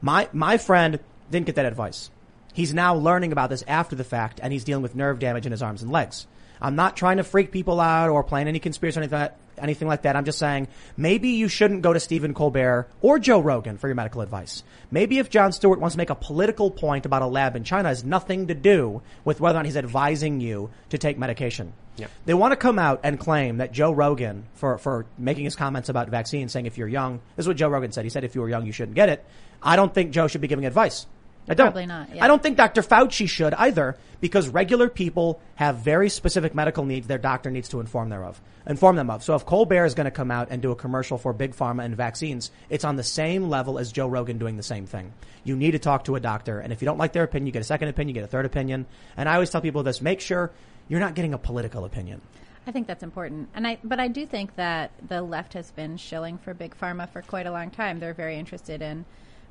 [0.00, 0.98] My, my friend
[1.30, 2.10] didn't get that advice.
[2.52, 5.52] He's now learning about this after the fact and he's dealing with nerve damage in
[5.52, 6.26] his arms and legs.
[6.60, 9.88] I'm not trying to freak people out or plan any conspiracy or anything, like- anything
[9.88, 10.16] like that.
[10.16, 13.94] I'm just saying maybe you shouldn't go to Stephen Colbert or Joe Rogan for your
[13.94, 14.62] medical advice.
[14.90, 17.88] Maybe if Jon Stewart wants to make a political point about a lab in China,
[17.88, 21.72] has nothing to do with whether or not he's advising you to take medication.
[21.96, 22.08] Yeah.
[22.26, 25.88] They want to come out and claim that Joe Rogan, for, for making his comments
[25.88, 28.04] about vaccines, saying if you're young, this is what Joe Rogan said.
[28.04, 29.24] He said if you were young, you shouldn't get it.
[29.62, 31.06] I don't think Joe should be giving advice.
[31.48, 31.66] I don't.
[31.66, 32.24] Probably not, yeah.
[32.24, 32.82] I don't think Dr.
[32.82, 37.80] Fauci should either, because regular people have very specific medical needs their doctor needs to
[37.80, 39.22] inform thereof, inform them of.
[39.22, 41.84] So if Colbert is going to come out and do a commercial for big pharma
[41.84, 45.12] and vaccines, it's on the same level as Joe Rogan doing the same thing.
[45.44, 47.52] You need to talk to a doctor, and if you don't like their opinion, you
[47.52, 48.86] get a second opinion, you get a third opinion.
[49.16, 50.50] And I always tell people this: make sure
[50.88, 52.20] you're not getting a political opinion.
[52.66, 55.96] I think that's important, and I but I do think that the left has been
[55.96, 58.00] shilling for big pharma for quite a long time.
[58.00, 59.04] They're very interested in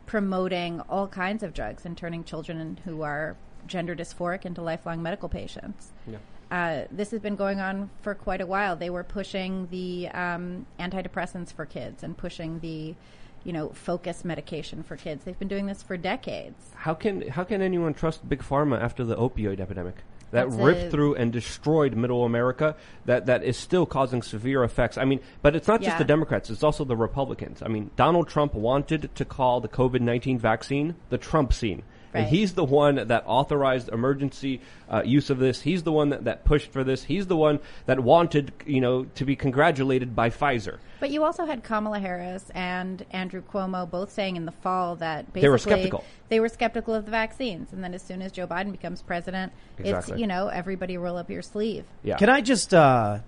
[0.05, 3.35] promoting all kinds of drugs and turning children who are
[3.67, 5.91] gender dysphoric into lifelong medical patients.
[6.07, 6.17] Yeah.
[6.51, 8.75] Uh, this has been going on for quite a while.
[8.75, 12.95] They were pushing the um, antidepressants for kids and pushing the,
[13.43, 15.23] you know, focus medication for kids.
[15.23, 16.71] They've been doing this for decades.
[16.75, 20.03] How can how can anyone trust big pharma after the opioid epidemic?
[20.31, 22.75] That That's ripped a- through and destroyed middle America.
[23.05, 24.97] That that is still causing severe effects.
[24.97, 27.61] I mean, but it's not just the Democrats; it's also the Republicans.
[27.61, 31.83] I mean, Donald Trump wanted to call the COVID nineteen vaccine the Trump scene.
[32.15, 32.33] And Right.
[32.33, 35.61] he's the one that authorized emergency uh, use of this.
[35.61, 37.03] He's the one that, that pushed for this.
[37.03, 40.77] He's the one that wanted, you know, to be congratulated by Pfizer.
[40.99, 45.25] But you also had Kamala Harris and Andrew Cuomo both saying in the fall that
[45.33, 46.03] basically They were skeptical.
[46.29, 49.51] they were skeptical of the vaccines, and then as soon as Joe Biden becomes president,
[49.77, 50.13] Exactly.
[50.13, 51.83] it's you know everybody roll up your sleeve.
[52.01, 52.15] Yeah.
[52.17, 53.19] Can I just uh,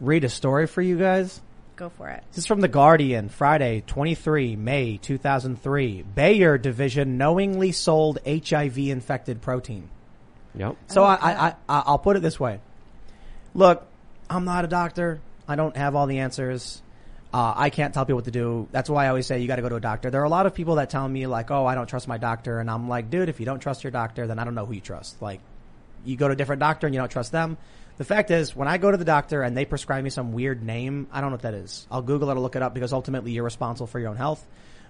[0.00, 1.40] read a story for you guys?
[1.76, 2.24] Go for it.
[2.30, 6.02] This is from The Guardian, Friday, 23 May 2003.
[6.02, 9.90] Bayer division knowingly sold HIV infected protein.
[10.54, 10.76] Yep.
[10.86, 12.60] So I, I, I, I'll put it this way.
[13.52, 13.86] Look,
[14.30, 15.20] I'm not a doctor.
[15.46, 16.80] I don't have all the answers.
[17.34, 18.68] Uh, I can't tell people what to do.
[18.72, 20.10] That's why I always say you got to go to a doctor.
[20.10, 22.16] There are a lot of people that tell me like, "Oh, I don't trust my
[22.16, 24.64] doctor," and I'm like, "Dude, if you don't trust your doctor, then I don't know
[24.64, 25.40] who you trust." Like,
[26.06, 27.58] you go to a different doctor and you don't trust them.
[27.98, 30.62] The fact is, when I go to the doctor and they prescribe me some weird
[30.62, 31.86] name, I don't know what that is.
[31.90, 34.46] I'll Google it or look it up because ultimately you're responsible for your own health.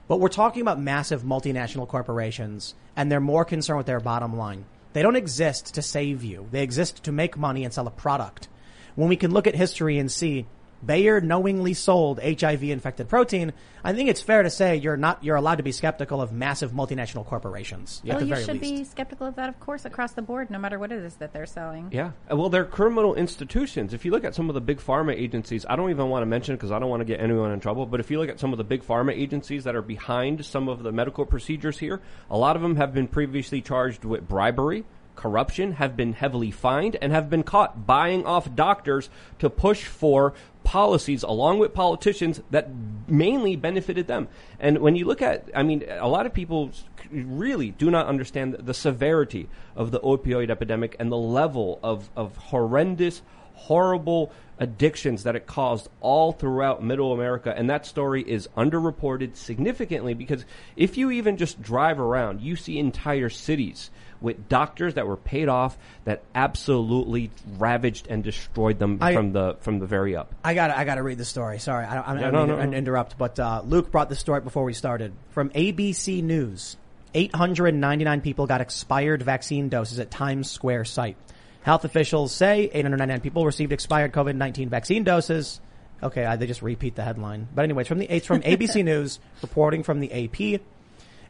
[0.09, 4.65] But we're talking about massive multinational corporations and they're more concerned with their bottom line.
[4.93, 6.49] They don't exist to save you.
[6.51, 8.49] They exist to make money and sell a product.
[8.97, 10.47] When we can look at history and see
[10.85, 13.53] Bayer knowingly sold HIV infected protein,
[13.83, 16.73] I think it's fair to say you're not, you're allowed to be skeptical of massive
[16.73, 18.03] multinational corporations.
[18.05, 18.75] at well, the you very should least.
[18.75, 21.33] be skeptical of that, of course, across the board, no matter what it is that
[21.33, 21.89] they're selling.
[21.93, 22.13] Yeah.
[22.31, 23.95] Uh, Well, they're criminal institutions.
[23.95, 26.27] If you look at some of the big pharma agencies, I don't even want to
[26.27, 28.41] mention because I don't want to get anyone in trouble, but if you look at
[28.41, 32.01] some of the big pharma agencies that are behind some of the medical procedures here,
[32.31, 34.85] a lot of them have been previously charged with bribery,
[35.17, 39.09] corruption, have been heavily fined, and have been caught buying off doctors
[39.39, 40.35] to push for
[40.67, 42.69] policies along with politicians that
[43.07, 44.27] mainly benefited them.
[44.59, 46.73] And when you look at, I mean, a lot of people
[47.13, 52.37] really do not understand the severity of the opioid epidemic and the level of, of
[52.37, 53.23] horrendous,
[53.55, 57.55] horrible addictions that it caused all throughout middle America.
[57.57, 60.45] And that story is underreported significantly because
[60.75, 63.91] if you even just drive around, you see entire cities
[64.21, 69.57] with doctors that were paid off that absolutely ravaged and destroyed them I- from the
[69.61, 70.35] from the very up.
[70.45, 71.59] I got I got to read the story.
[71.59, 72.77] Sorry, I, I, I Yeah, don't no, mean no, to no.
[72.77, 76.77] interrupt, but uh, Luke brought the story before we started from ABC News.
[77.15, 81.17] 899 people got expired vaccine doses at Times Square site.
[81.63, 85.61] Health officials say 899 people received expired COVID-19 vaccine doses.
[86.03, 87.49] Okay, I, they just repeat the headline.
[87.55, 90.61] But anyway, it's from the it's from ABC News reporting from the AP.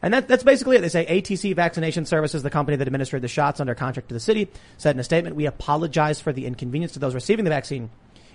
[0.07, 0.83] And that, that's basically it.
[0.83, 4.21] They say ATC Vaccination Services, the company that administered the shots under contract to the
[4.21, 4.47] city,
[4.77, 7.91] said in a statement, we apologize for the inconvenience to those receiving the vaccine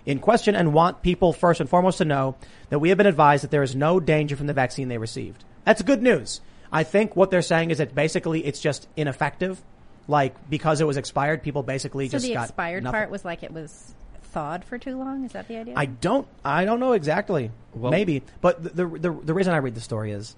[0.06, 2.36] in question and want people first and foremost to know
[2.72, 5.46] that we have been advised that there is no danger from the vaccine they received.
[5.64, 6.42] That's good news.
[6.74, 9.62] I think what they're saying is that basically it's just ineffective.
[10.10, 12.98] Like, because it was expired, people basically So just the got expired nothing.
[12.98, 13.94] part was like it was
[14.34, 15.24] thawed for too long.
[15.24, 15.76] Is that the idea?
[15.78, 16.28] I don't.
[16.44, 17.50] I don't know exactly.
[17.74, 20.36] Well- Maybe, but the, the the the reason I read the story is,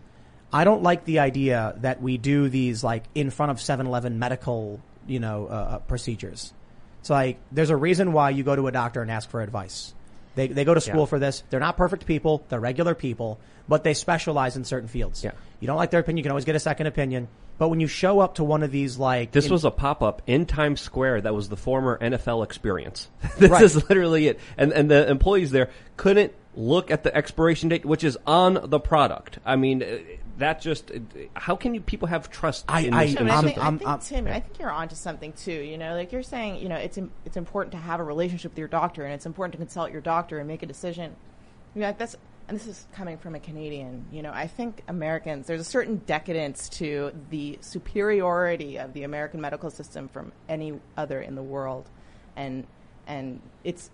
[0.53, 4.79] I don't like the idea that we do these like in front of 7-Eleven medical,
[5.07, 6.53] you know, uh, uh, procedures.
[7.01, 9.93] It's like there's a reason why you go to a doctor and ask for advice.
[10.35, 11.05] They they go to school Yeah.
[11.07, 11.43] for this.
[11.49, 12.43] They're not perfect people.
[12.49, 15.23] They're regular people, but they specialize in certain fields.
[15.23, 15.31] Yeah.
[15.59, 17.27] You don't like their opinion, you can always get a second opinion.
[17.59, 20.01] But when you show up to one of these like This in- was a pop
[20.01, 23.09] up in Times Square that was the former NFL experience.
[23.37, 23.61] this Right.
[23.63, 24.39] is literally it.
[24.57, 28.79] And and the employees there couldn't look at the expiration date, which is on the
[28.79, 29.39] product.
[29.45, 29.83] I mean,
[30.37, 30.91] that just
[31.35, 33.15] how can you people have trust I- in I- this?
[33.15, 33.75] Tim, in I this think, system?
[33.85, 35.51] I think Tim, I think you're onto something too.
[35.51, 38.59] You know, like you're saying, you know, it's it's important to have a relationship with
[38.59, 41.15] your doctor, and it's important to consult your doctor and make a decision.
[41.75, 42.15] You know, that's
[42.47, 44.05] and this is coming from a Canadian.
[44.11, 49.39] You know, I think Americans there's a certain decadence to the superiority of the American
[49.39, 51.89] medical system from any other in the world,
[52.35, 52.65] and
[53.07, 53.89] and it's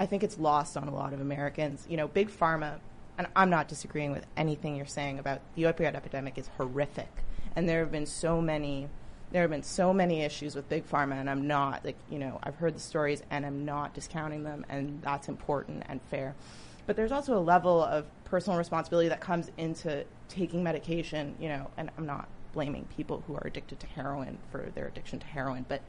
[0.00, 1.86] I think it's lost on a lot of Americans.
[1.88, 2.78] You know, big pharma,
[3.18, 7.10] and I'm not disagreeing with anything you're saying about the opioid epidemic is horrific,
[7.56, 8.88] and there have been so many,
[9.32, 12.38] there have been so many issues with big pharma, and I'm not like you know
[12.44, 16.34] I've heard the stories, and I'm not discounting them, and that's important and fair.
[16.86, 21.70] But there's also a level of personal responsibility that comes into taking medication, you know,
[21.76, 25.66] and I'm not blaming people who are addicted to heroin for their addiction to heroin,
[25.68, 25.82] but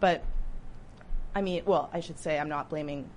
[0.00, 0.22] but
[1.34, 3.08] I mean, well, I should say I'm not blaming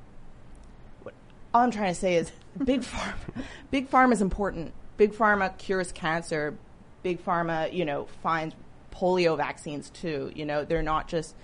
[1.54, 2.32] all I'm trying to say is
[2.64, 4.74] big pharma, big pharma is important.
[4.98, 6.58] Big pharma cures cancer.
[7.04, 8.54] Big pharma, you know, finds
[8.94, 10.32] polio vaccines too.
[10.36, 11.36] You know, they're not just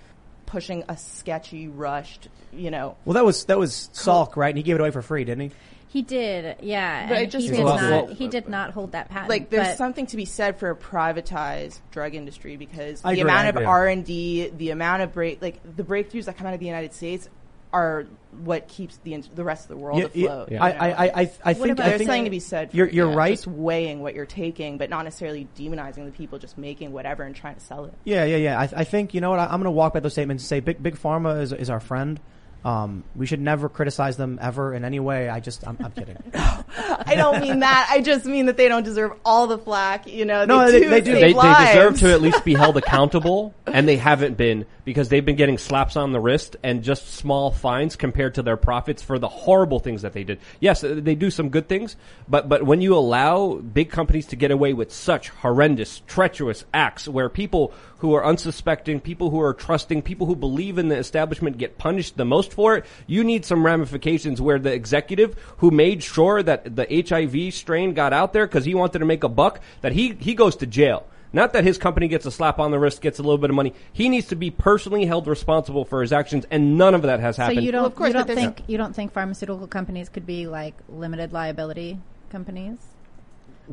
[0.46, 2.96] pushing a sketchy, rushed, you know.
[3.04, 4.48] Well, that was that was Salk, right?
[4.48, 5.56] And he gave it away for free, didn't he?
[5.90, 7.08] He did, yeah.
[7.08, 7.80] But it just he did not.
[7.80, 9.30] Well, he did not hold that patent.
[9.30, 13.30] like there's something to be said for a privatized drug industry because I the agree,
[13.30, 13.66] amount of.
[13.66, 16.66] R and D, the amount of break, like the breakthroughs that come out of the
[16.66, 17.28] United States
[17.72, 18.06] are
[18.42, 20.52] what keeps the in- the rest of the world Yeah, yeah, afloat.
[20.60, 20.88] I, I.
[20.88, 22.70] I, I, I think There's I think something to be said.
[22.70, 23.32] For, You're, you're yeah, right.
[23.34, 27.34] Just weighing what you're taking, but not necessarily demonizing the people just making whatever and
[27.34, 27.94] trying to sell it.
[28.04, 28.58] Yeah, yeah, yeah.
[28.58, 29.38] I, I think you know what.
[29.38, 31.68] I, I'm going to walk by those statements and say, big, big pharma is is
[31.70, 32.20] our friend.
[32.64, 35.28] Um, we should never criticize them ever in any way.
[35.28, 36.16] I just, I'm, I'm kidding.
[36.34, 37.86] I don't mean that.
[37.88, 40.08] I just mean that they don't deserve all the flack.
[40.08, 41.12] You know, No, they, they- do they do.
[41.14, 45.26] They, they deserve to at least be held accountable, and they haven't been because they've
[45.26, 49.18] been getting slaps on the wrist and just small fines compared to their profits for
[49.18, 50.40] the horrible things that they did.
[50.60, 51.94] Yes, uh, they do some good things,
[52.26, 57.06] but but when you allow big companies to get away with such horrendous, treacherous acts,
[57.06, 61.58] where people who are unsuspecting, people who are trusting, people who believe in the establishment
[61.58, 66.02] get punished the most for it, you need some ramifications where the executive who made
[66.02, 69.60] sure that the HIV strain got out there because he wanted to make a buck,
[69.82, 71.04] that he, he goes to jail.
[71.32, 73.56] Not that his company gets a slap on the wrist, gets a little bit of
[73.56, 73.74] money.
[73.92, 77.36] He needs to be personally held responsible for his actions, and none of that has
[77.36, 77.58] happened.
[77.58, 77.84] so you don't.
[77.84, 81.32] of course, you don't there's- think you don't think pharmaceutical companies could be like limited
[81.32, 81.98] liability
[82.30, 82.78] companies?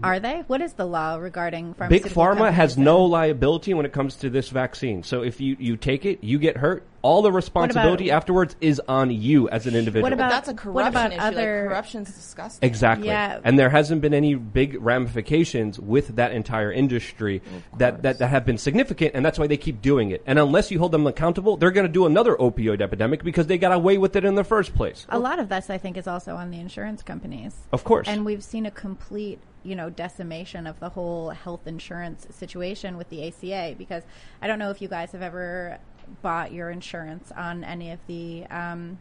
[0.03, 0.43] Are they?
[0.47, 2.85] What is the law regarding Big Pharma companies has then?
[2.85, 5.03] no liability when it comes to this vaccine.
[5.03, 9.11] So if you, you take it, you get hurt, all the responsibility afterwards is on
[9.11, 10.01] you as an individual.
[10.01, 11.21] What about That's a what corruption about issue.
[11.21, 12.67] other- Like, corruption's disgusting.
[12.67, 13.07] Exactly.
[13.07, 13.39] Yeah.
[13.43, 17.43] And there hasn't been any big ramifications with that entire industry
[17.77, 20.23] that, that, that have been significant, and that's why they keep doing it.
[20.25, 23.59] And unless you hold them accountable, they're going to do another opioid epidemic because they
[23.59, 25.05] got away with it in the first place.
[25.09, 27.55] A lot of this, I think, is also on the insurance companies.
[27.71, 28.07] Of course.
[28.07, 33.09] And we've seen a complete, you know, decimation of the whole health insurance situation with
[33.09, 34.03] the ACA because
[34.41, 35.79] I don't know if you guys have ever
[36.21, 38.99] bought your insurance on any of the, um,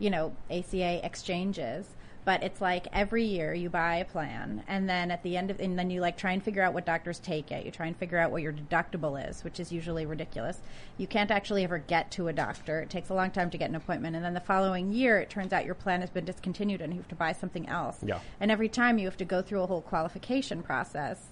[0.00, 1.86] you know, ACA exchanges.
[2.28, 5.60] But it's like every year you buy a plan, and then at the end of,
[5.60, 7.64] and then you like try and figure out what doctors take it.
[7.64, 10.60] You try and figure out what your deductible is, which is usually ridiculous.
[10.98, 12.80] You can't actually ever get to a doctor.
[12.80, 15.30] It takes a long time to get an appointment, and then the following year, it
[15.30, 17.96] turns out your plan has been discontinued, and you have to buy something else.
[18.04, 18.20] Yeah.
[18.40, 21.28] And every time you have to go through a whole qualification process.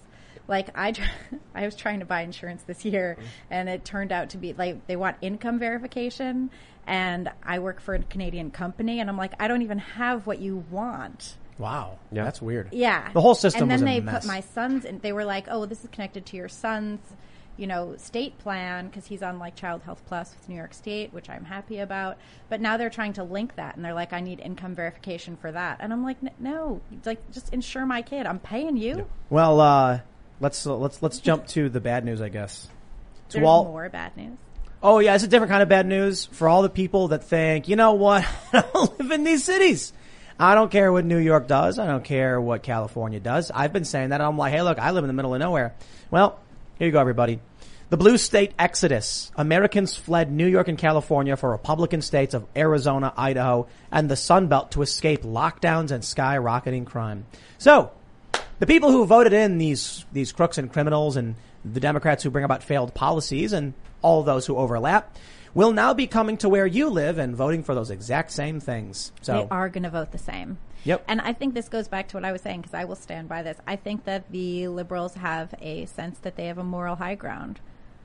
[0.47, 0.93] Like I,
[1.55, 3.17] I was trying to buy insurance this year,
[3.49, 6.49] and it turned out to be like they want income verification,
[6.85, 10.39] and I work for a Canadian company, and I'm like, I don't even have what
[10.39, 11.35] you want.
[11.57, 12.23] Wow, Yeah.
[12.23, 12.69] that's weird.
[12.71, 14.21] Yeah, the whole system And then was a they mess.
[14.23, 16.99] put my son's, and they were like, "Oh, this is connected to your son's,
[17.57, 21.11] you know, state plan because he's on like Child Health Plus with New York State,
[21.13, 22.17] which I'm happy about."
[22.47, 25.51] But now they're trying to link that, and they're like, "I need income verification for
[25.51, 28.27] that," and I'm like, "N- "No, like just insure my kid.
[28.27, 30.01] I'm paying you." well, uh,
[30.39, 32.67] let's uh, let's let's jump to the bad news, I guess.
[33.29, 34.37] To There's all- more bad news.
[34.81, 37.67] Oh yeah, it's a different kind of bad news for all the people that think,
[37.67, 38.23] you know what,
[38.53, 39.91] I don't live in these cities.
[40.39, 41.79] I don't care what New York does.
[41.79, 43.49] I don't care what California does.
[43.49, 44.21] I've been saying that.
[44.21, 45.73] I'm like, hey, look, I live in the middle of nowhere.
[46.11, 46.39] Well,
[46.77, 47.39] here you go, everybody.
[47.89, 49.31] The blue state exodus.
[49.35, 54.45] Americans fled New York and California for Republican states of Arizona, Idaho, and the Sun
[54.47, 57.25] Belt to escape lockdowns and skyrocketing crime.
[57.57, 57.91] So,
[58.59, 61.35] the people who voted in these these crooks and criminals and
[61.65, 65.15] the Democrats who bring about failed policies and all those who overlap
[65.53, 69.11] will now be coming to where you live and voting for those exact same things.
[69.21, 70.57] So they are going to vote the same.
[70.83, 71.03] Yep.
[71.07, 73.27] And I think this goes back to what I was saying because I will stand
[73.27, 73.57] by this.
[73.65, 77.59] I think that the liberals have a sense that they have a moral high ground.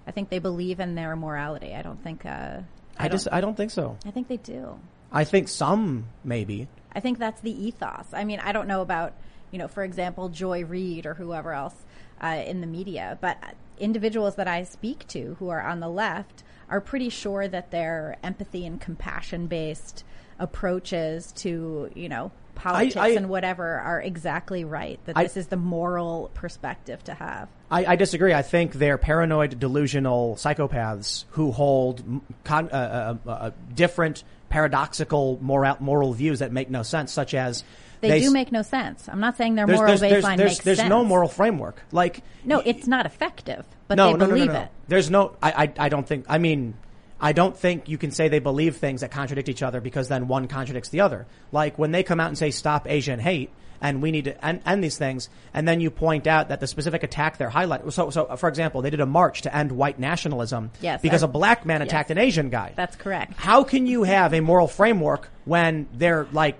[0.07, 1.74] I think they believe in their morality.
[1.74, 2.24] I don't think.
[2.26, 2.61] Uh,
[2.98, 3.96] I, just don't- I don't think so.
[4.07, 4.80] I think they do.
[5.12, 6.68] I think some maybe.
[6.94, 8.07] I think that's the ethos.
[8.12, 9.12] I mean, I don't know about,
[9.53, 11.74] you know, for example, Joy Reid or whoever else
[12.20, 13.38] uh, in the media, but
[13.78, 18.16] individuals that I speak to who are on the left are pretty sure that their
[18.24, 20.05] empathy and compassion based
[20.38, 24.98] approaches to, you know, politics I- and whatever are exactly right.
[25.07, 27.48] That I- this is the moral perspective to have.
[27.70, 28.34] I, I disagree.
[28.34, 32.03] I think they're paranoid, delusional psychopaths who hold
[32.44, 37.64] con, uh, uh, uh, different, paradoxical moral, moral views that make no sense, such as
[38.09, 39.09] They, do s- make no sense.
[39.09, 40.88] I'm not saying their there's, moral there's, there's, baseline there's, makes there's sense.
[40.90, 41.82] no moral framework.
[41.92, 44.61] Like No, it's not effective, but no, they no, believe no, no.
[44.61, 44.68] it.
[44.88, 45.36] There's no.
[45.42, 46.26] I, I I don't think.
[46.28, 46.74] I mean,
[47.20, 50.28] I don't think you can say they believe things that contradict each other because then
[50.28, 51.26] one contradicts the other.
[51.53, 53.50] Like when they come out and say stop Asian hate
[53.80, 56.68] and we need to end, end these things, and then you point out that the
[56.68, 57.92] specific attack they're highlighting.
[57.92, 61.26] So, so for example, they did a march to end white nationalism Yes, because I-
[61.26, 61.88] a black man yes.
[61.88, 62.74] attacked an Asian guy.
[62.76, 63.32] That's correct.
[63.36, 66.59] How can you have a moral framework when they're like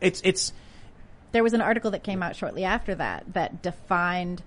[0.00, 0.52] it's it's
[1.32, 4.42] There was an article that came out shortly after that that defined,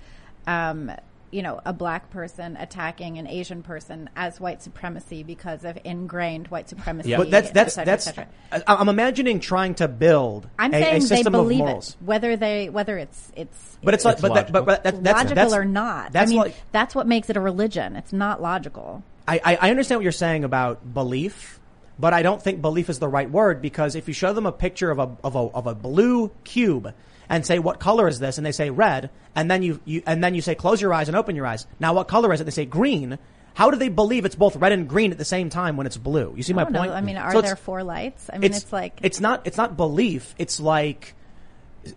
[0.48, 0.92] um,
[1.32, 6.48] you know, a black person attacking an Asian person as white supremacy because of ingrained
[6.48, 7.16] white supremacy.
[7.16, 8.06] But that's that's cetera, that's.
[8.06, 8.28] cetera.
[8.52, 11.96] I- I'm imagining trying to build I'm a, saying a they system of believe it,
[12.00, 15.36] whether they whether it's it's But it's like, but, that, but, but that, that's logical
[15.36, 16.14] that's, or not.
[16.14, 17.96] That's I mean, like that's what makes it a religion.
[17.96, 19.04] It's not logical.
[19.28, 21.60] I, I I understand what you're saying about belief,
[21.98, 24.52] but I don't think belief is the right word because if you show them a
[24.52, 26.94] picture of a of a of a blue cube
[27.30, 30.24] and say what color is this, and they say red, and then you, you and
[30.24, 31.66] then you say close your eyes and open your eyes.
[31.80, 32.44] Now what color is it?
[32.44, 33.18] They say green.
[33.54, 35.96] How do they believe it's both red and green at the same time when it's
[35.96, 36.34] blue?
[36.36, 36.80] You see my don't know.
[36.80, 36.92] point?
[36.92, 38.30] I mean, are So there four lights?
[38.32, 40.36] I mean, it's, like it's not it's not belief.
[40.38, 41.16] It's like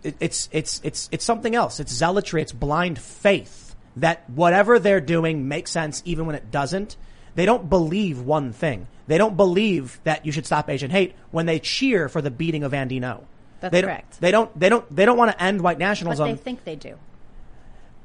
[0.03, 1.81] it, it's it's it's it's something else.
[1.81, 2.41] It's zealotry.
[2.41, 6.95] It's blind faith that whatever they're doing makes sense even when it doesn't.
[7.35, 8.87] They don't believe one thing.
[9.07, 12.63] They don't believe that you should stop Asian hate when they cheer for the beating
[12.63, 13.23] of Andy Ngo.
[13.59, 14.21] That's they don't- correct.
[14.21, 14.59] They don't.
[14.59, 14.95] They don't.
[14.95, 16.29] They don't want to end white but nationalism.
[16.29, 16.95] they think they do,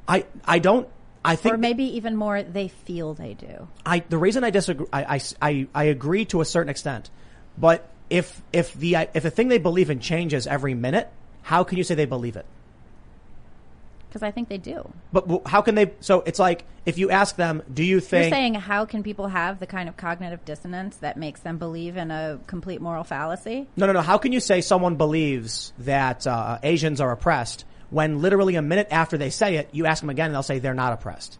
[0.08, 0.24] I.
[0.44, 0.88] I don't.
[1.24, 3.68] I think or maybe even more, they feel they do.
[3.86, 7.08] I the reason I disagree, I, I, I, I agree to a certain extent,
[7.56, 11.08] but if if the if the thing they believe in changes every minute,
[11.42, 12.44] how can you say they believe it?
[14.14, 14.88] Because I think they do.
[15.12, 15.90] But w- how can they?
[15.98, 18.26] So it's like if you ask them, do you think.
[18.26, 21.96] You're saying how can people have the kind of cognitive dissonance that makes them believe
[21.96, 23.66] in a complete moral fallacy?
[23.74, 24.02] no, no, no.
[24.02, 28.86] How can you say someone believes that uh, Asians are oppressed when literally a minute
[28.92, 31.36] after they say it, you ask them again and they'll say they're not oppressed?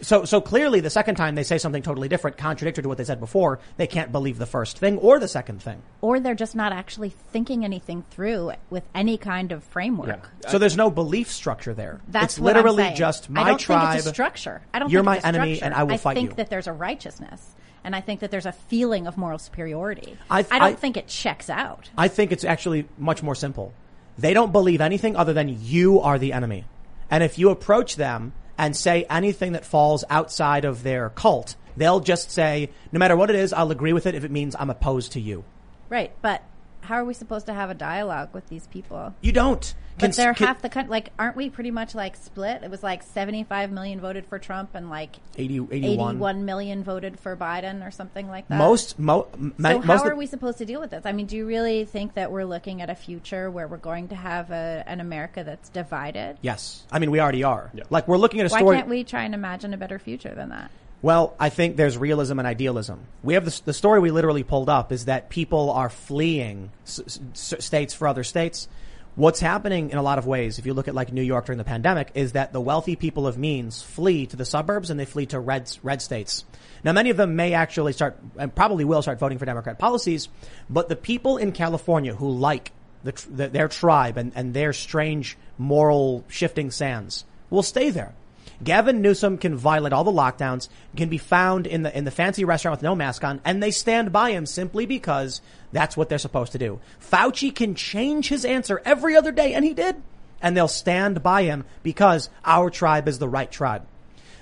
[0.00, 3.04] So, so clearly the second time they say something totally different, contradictory to what they
[3.04, 5.82] said before, they can't believe the first thing or the second thing.
[6.00, 10.28] Or they're just not actually thinking anything through with any kind of framework.
[10.48, 12.00] So there's no belief structure there.
[12.08, 13.88] That's it's literally just my I don't tribe.
[13.88, 14.60] think it's a structure.
[14.72, 15.64] I don't You're think my it's a enemy, structure.
[15.66, 18.46] and I will I fight think that there's a righteousness, and I think that there's
[18.46, 20.16] a feeling of moral superiority.
[20.30, 21.90] I- I, don't I- think it checks out.
[21.98, 23.72] I think it's actually much more simple.
[24.16, 26.64] They don't believe anything other than you are the enemy.
[27.10, 32.00] And if you approach them and say anything that falls outside of their cult, they'll
[32.00, 34.68] just say, no matter what it is, I'll agree with it if it means I'm
[34.68, 35.44] opposed to you.
[35.88, 36.42] Right, but
[36.88, 39.14] how are we supposed to have a dialogue with these people?
[39.20, 39.74] You don't.
[40.00, 40.90] But they're con- half the country.
[40.90, 42.62] Like, aren't we pretty much like split?
[42.62, 45.82] It was like 75 million voted for Trump and like 80, 81.
[46.14, 48.56] 81 million voted for Biden or something like that.
[48.58, 51.04] Most, mo- m- So most how of- are we supposed to deal with this?
[51.04, 54.06] I mean, do you really think that we're looking at a future where we're going
[54.08, 56.38] to have a, an America that's divided?
[56.42, 56.84] Yes.
[56.92, 57.70] I mean, we already are.
[57.90, 58.76] Like, we're looking at a Why story.
[58.76, 60.70] can't we try and imagine a better future than that?
[61.00, 63.00] Well, I think there's realism and idealism.
[63.22, 67.20] We have the, the story we literally pulled up is that people are fleeing s-
[67.32, 68.66] s- states for other states.
[69.14, 71.58] What's happening in a lot of ways, if you look at like New York during
[71.58, 75.04] the pandemic, is that the wealthy people of means flee to the suburbs and they
[75.04, 76.44] flee to red red states.
[76.84, 80.28] Now, many of them may actually start and probably will start voting for Democrat policies,
[80.68, 82.72] but the people in California who like
[83.04, 88.14] the, the, their tribe and, and their strange moral shifting sands will stay there.
[88.62, 92.44] Gavin Newsom can violate all the lockdowns, can be found in the in the fancy
[92.44, 95.40] restaurant with no mask on, and they stand by him simply because
[95.72, 96.80] that's what they're supposed to do.
[97.00, 99.96] Fauci can change his answer every other day, and he did.
[100.40, 103.84] And they'll stand by him because our tribe is the right tribe.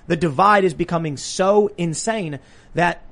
[0.06, 2.38] The divide is becoming so insane
[2.74, 3.02] that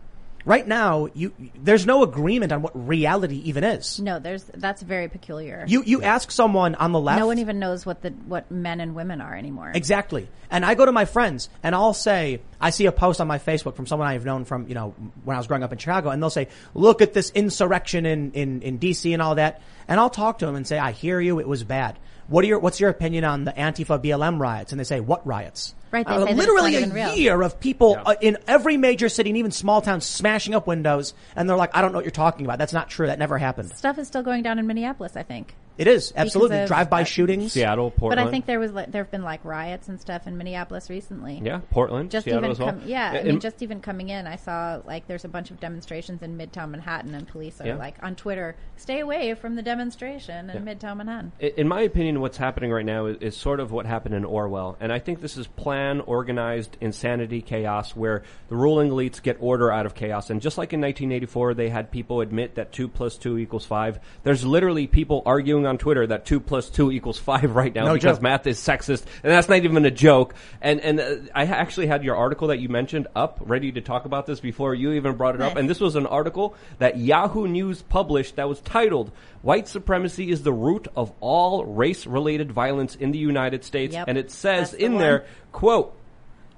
[0.45, 4.01] right now you there's no agreement on what reality even is.
[4.01, 5.65] No, there's that's very peculiar.
[5.67, 8.81] You you ask someone on the left no one even knows what the what men
[8.81, 9.73] and women are anymore.
[9.75, 10.29] Exactly.
[10.51, 13.39] And I go to my friends and I'll say, I see a post on my
[13.39, 16.11] Facebook from someone I've known from, you know, when I was growing up in Chicago
[16.11, 19.63] and they'll say, look at this insurrection in, in, in DC and all that.
[19.89, 21.41] And I'll talk to them and say, I hear you.
[21.41, 21.99] It was bad.
[22.29, 24.73] What are your, what's your opinion on the Antifa BLM riots?
[24.73, 25.75] And they say, what riots?
[25.95, 27.15] Right, they Uh, say literally a real.
[27.15, 31.15] year of people uh, in every major city and even small towns smashing up windows.
[31.37, 32.59] And they're like, I don't know what you're talking about.
[32.59, 33.07] That's not true.
[33.07, 33.71] That never happened.
[33.77, 35.55] Stuff is still going down in Minneapolis, I think.
[35.77, 37.53] It is absolutely drive-by uh, shootings.
[37.53, 38.21] Seattle, Portland.
[38.21, 40.89] But I think there was like, there have been like riots and stuff in Minneapolis
[40.89, 41.41] recently.
[41.43, 42.69] Yeah, Portland, Just Seattle even as well.
[42.71, 45.51] com- yeah, I In- mean, just even coming in, I saw like there's a bunch
[45.51, 47.75] of demonstrations in Midtown Manhattan, and police are Yeah.
[47.75, 50.75] like on Twitter, "Stay away from the demonstration in Yeah.
[50.75, 54.15] Midtown Manhattan." In my opinion, what's happening right now is, is sort of what happened
[54.15, 55.49] in Orwell, and I think this is
[55.85, 60.31] plan, organized insanity, chaos, where the ruling elites get order out of chaos.
[60.31, 63.99] And just like in 1984, they had people admit that two plus two equals five.
[64.23, 67.95] There's literally people arguing on Twitter that two plus two equals five right now No
[67.95, 68.23] because joke.
[68.23, 70.35] math is sexist, and that's not even a joke.
[70.61, 74.05] And and uh, I actually had your article that you mentioned up, ready to talk
[74.05, 75.57] about this before you even brought it up.
[75.57, 79.11] And this was an article that Yahoo News published that was titled
[79.45, 84.09] "White Supremacy is the Root of All Race-Related Violence in the United States," Yep.
[84.09, 85.03] and it says That's in one.
[85.03, 85.95] there, "quote."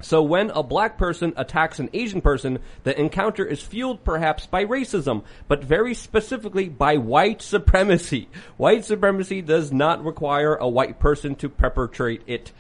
[0.03, 4.65] So when a black person attacks an Asian person, the encounter is fueled perhaps by
[4.67, 8.29] racism, but very specifically by white supremacy.
[8.59, 12.53] White supremacy does not require a white person to perpetrate it.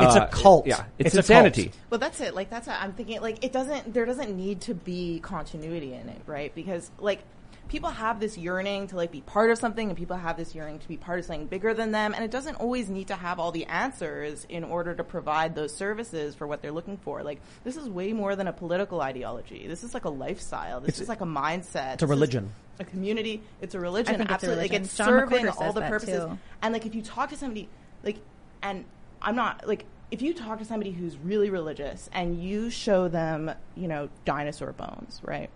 [0.00, 0.66] It's a Uh, cult.
[0.66, 1.64] Yeah, it's, It's a insanity.
[1.64, 1.76] cult.
[1.90, 2.34] Well, that's it.
[2.34, 3.20] Like that's what I'm thinking.
[3.20, 3.92] Like it doesn't.
[3.92, 6.54] There doesn't need to be continuity in it, right?
[6.54, 7.20] Because like
[7.68, 10.78] people have this yearning to like be part of something, and people have this yearning
[10.78, 13.38] to be part of something bigger than them, and it doesn't always need to have
[13.38, 17.22] all the answers in order to provide those services for what they're looking for.
[17.22, 19.66] Like this is way more than a political ideology.
[19.66, 20.80] This is like a lifestyle.
[20.80, 21.94] This It's- is like a mindset.
[21.94, 22.52] it's a This is religion.
[22.80, 23.42] a community.
[23.60, 24.14] It's a religion.
[24.14, 24.56] I think it's a absolutely.
[24.62, 24.82] religion.
[24.82, 26.24] Like it's John serving McWhorter all the purposes.
[26.24, 26.38] too.
[26.62, 27.68] And like if you talk to somebody,
[28.02, 28.16] like,
[28.62, 28.84] and
[29.20, 33.50] I'm not like if you talk to somebody who's really religious and you show them,
[33.76, 35.50] you know, dinosaur bones, right?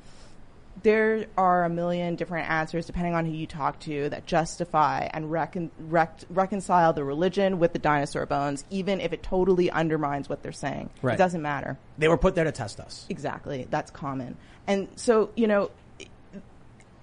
[0.82, 5.30] There are a million different answers depending on who you talk to that justify and
[5.30, 10.42] recon- rec- reconcile the religion with the dinosaur bones, even if it totally undermines what
[10.42, 10.90] they're saying.
[11.02, 11.14] Right.
[11.14, 11.78] It doesn't matter.
[11.98, 13.06] They were put there to test us.
[13.10, 13.66] Exactly.
[13.70, 14.36] That's common.
[14.66, 15.70] And so, you know,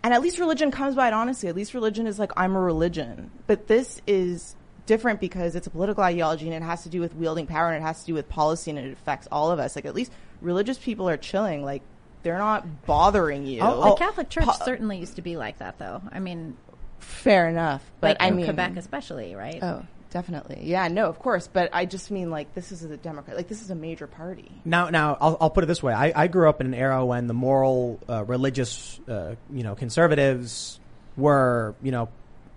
[0.03, 1.47] and at least religion comes by it honestly.
[1.49, 3.31] At least religion is like, I'm a religion.
[3.47, 4.55] But this is
[4.85, 7.83] different because it's a political ideology and it has to do with wielding power and
[7.83, 9.75] it has to do with policy and it affects all of us.
[9.75, 11.63] Like, at least religious people are chilling.
[11.63, 11.83] Like,
[12.23, 13.61] they're not bothering you.
[13.61, 16.01] Oh, the Catholic Church certainly used to be like that, though.
[16.11, 16.57] I mean,
[16.99, 17.83] Fair enough.
[17.99, 19.59] But like I in mean, Quebec especially, right?
[19.61, 20.61] Oh, definitely.
[20.63, 21.47] Yeah, no, of course.
[21.47, 23.35] But I just mean like this is a Democrat.
[23.35, 24.51] Like this is a major party.
[24.65, 27.05] Now, now I'll, I'll put it this way: I, I grew up in an era
[27.05, 30.79] when the moral, uh, religious, uh, you know, conservatives
[31.17, 32.09] were, you know,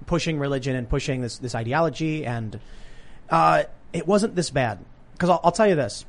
[0.07, 2.59] pushing religion and pushing this this ideology, and
[3.31, 4.79] uh, it wasn't this bad.
[5.13, 6.05] Because I'll, I'll tell you this: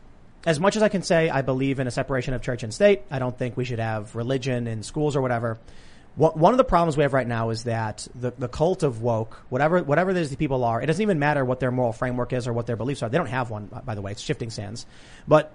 [0.46, 3.04] as much as I can say I believe in a separation of church and state,
[3.10, 5.60] I don't think we should have religion in schools or whatever.
[6.16, 9.02] What, one of the problems we have right now is that the, the cult of
[9.02, 12.48] woke, whatever whatever these people are, it doesn't even matter what their moral framework is
[12.48, 13.10] or what their beliefs are.
[13.10, 14.12] They don't have one, by the way.
[14.12, 14.86] It's shifting sands,
[15.28, 15.52] but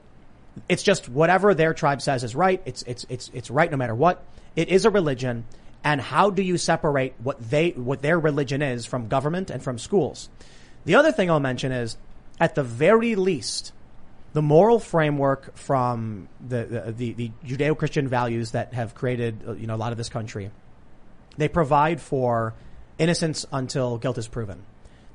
[0.69, 2.61] it's just whatever their tribe says is right.
[2.65, 4.25] It's it's it's it's right no matter what.
[4.57, 5.45] It is a religion,
[5.85, 9.79] and how do you separate what they what their religion is from government and from
[9.79, 10.29] schools?
[10.85, 11.97] The other thing I'll mention is,
[12.41, 13.73] at the very least,
[14.39, 19.75] the moral framework from the the, the, Judeo-Christian values that have created uh, you know
[19.75, 20.53] a lot of this country,
[21.37, 22.55] they provide for
[22.99, 24.63] innocence until guilt is proven.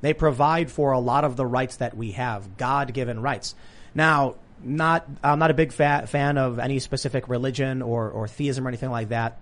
[0.02, 3.54] They provide for a lot of the rights that we have, God-given rights.
[3.94, 8.66] Now, not I'm not a big fa- fan of any specific religion or or theism
[8.66, 9.40] or anything like that,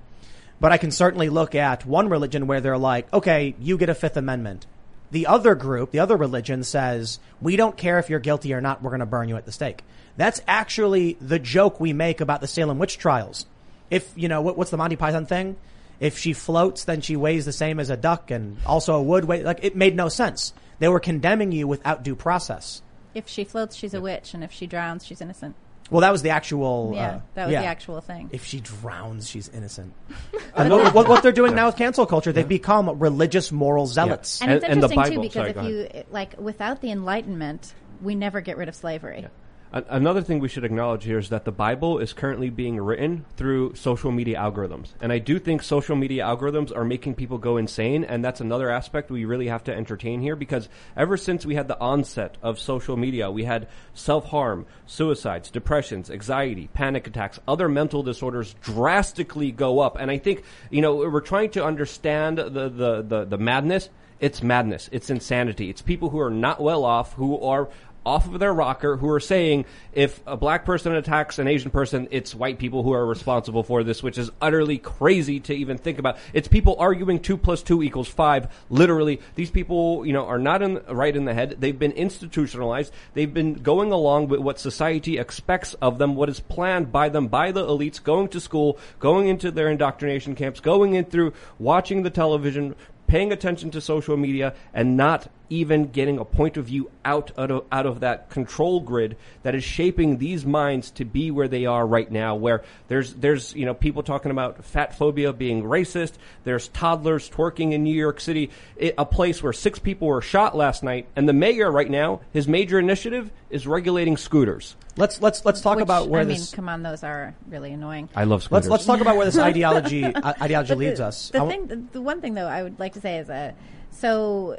[0.60, 3.96] but I can certainly look at one religion where they're like, okay, you get a
[3.96, 4.64] Fifth Amendment.
[5.12, 8.82] The other group, the other religion says, we don't care if you're guilty or not,
[8.82, 9.84] we're going to burn you at the stake.
[10.16, 13.46] That's actually the joke we make about the Salem witch trials.
[13.90, 15.56] If, you know, what, what's the Monty Python thing?
[16.00, 19.26] If she floats, then she weighs the same as a duck and also a wood
[19.26, 19.44] weight.
[19.44, 20.54] Like, it made no sense.
[20.78, 22.82] They were condemning you without due process.
[23.14, 25.54] If she floats, she's a witch, and if she drowns, she's innocent.
[25.92, 26.92] Well, that was the actual.
[26.94, 27.60] Yeah, uh, that was yeah.
[27.60, 28.30] the actual thing.
[28.32, 29.92] If she drowns, she's innocent.
[30.56, 34.40] and what, what, what they're doing now with cancel culture, they've become religious moral zealots.
[34.40, 37.74] And, it's And- and the interesting too because sorry, if you like, without the Enlightenment,
[38.00, 39.26] we never get rid of slavery.
[39.72, 43.74] Another thing we should acknowledge here is that the Bible is currently being written through
[43.74, 44.90] social media algorithms.
[45.00, 48.04] And I do think social media algorithms are making people go insane.
[48.04, 51.68] And that's another aspect we really have to entertain here because ever since we had
[51.68, 57.66] the onset of social media, we had self harm, suicides, depressions, anxiety, panic attacks, other
[57.66, 59.96] mental disorders drastically go up.
[59.98, 63.88] And I think, you know, we're trying to understand the, the, the, the madness.
[64.20, 64.88] It's madness.
[64.92, 65.68] It's insanity.
[65.68, 67.68] It's people who are not well off, who are
[68.04, 72.08] off of their rocker who are saying if a black person attacks an Asian person,
[72.10, 75.98] it's white people who are responsible for this, which is utterly crazy to even think
[75.98, 76.18] about.
[76.32, 78.52] It's people arguing two plus two equals five.
[78.70, 81.56] Literally, these people, you know, are not in, right in the head.
[81.58, 82.92] They've been institutionalized.
[83.14, 87.28] They've been going along with what society expects of them, what is planned by them,
[87.28, 92.02] by the elites, going to school, going into their indoctrination camps, going in through watching
[92.02, 92.74] the television,
[93.06, 97.64] paying attention to social media and not even getting a point of view out of,
[97.70, 101.86] out of that control grid that is shaping these minds to be where they are
[101.86, 106.14] right now where there's there's you know people talking about fat phobia being racist
[106.44, 110.56] there's toddlers twerking in New York City it, a place where six people were shot
[110.56, 115.44] last night and the mayor right now his major initiative is regulating scooters let's let's
[115.44, 118.08] let's talk Which, about where I mean, this come on, those are really annoying.
[118.14, 118.68] I love scooters.
[118.68, 121.66] let's let's talk about where this ideology uh, ideology But leads us The I thing,
[121.66, 123.56] the, the one thing though, I would like to say is, that
[123.90, 124.58] so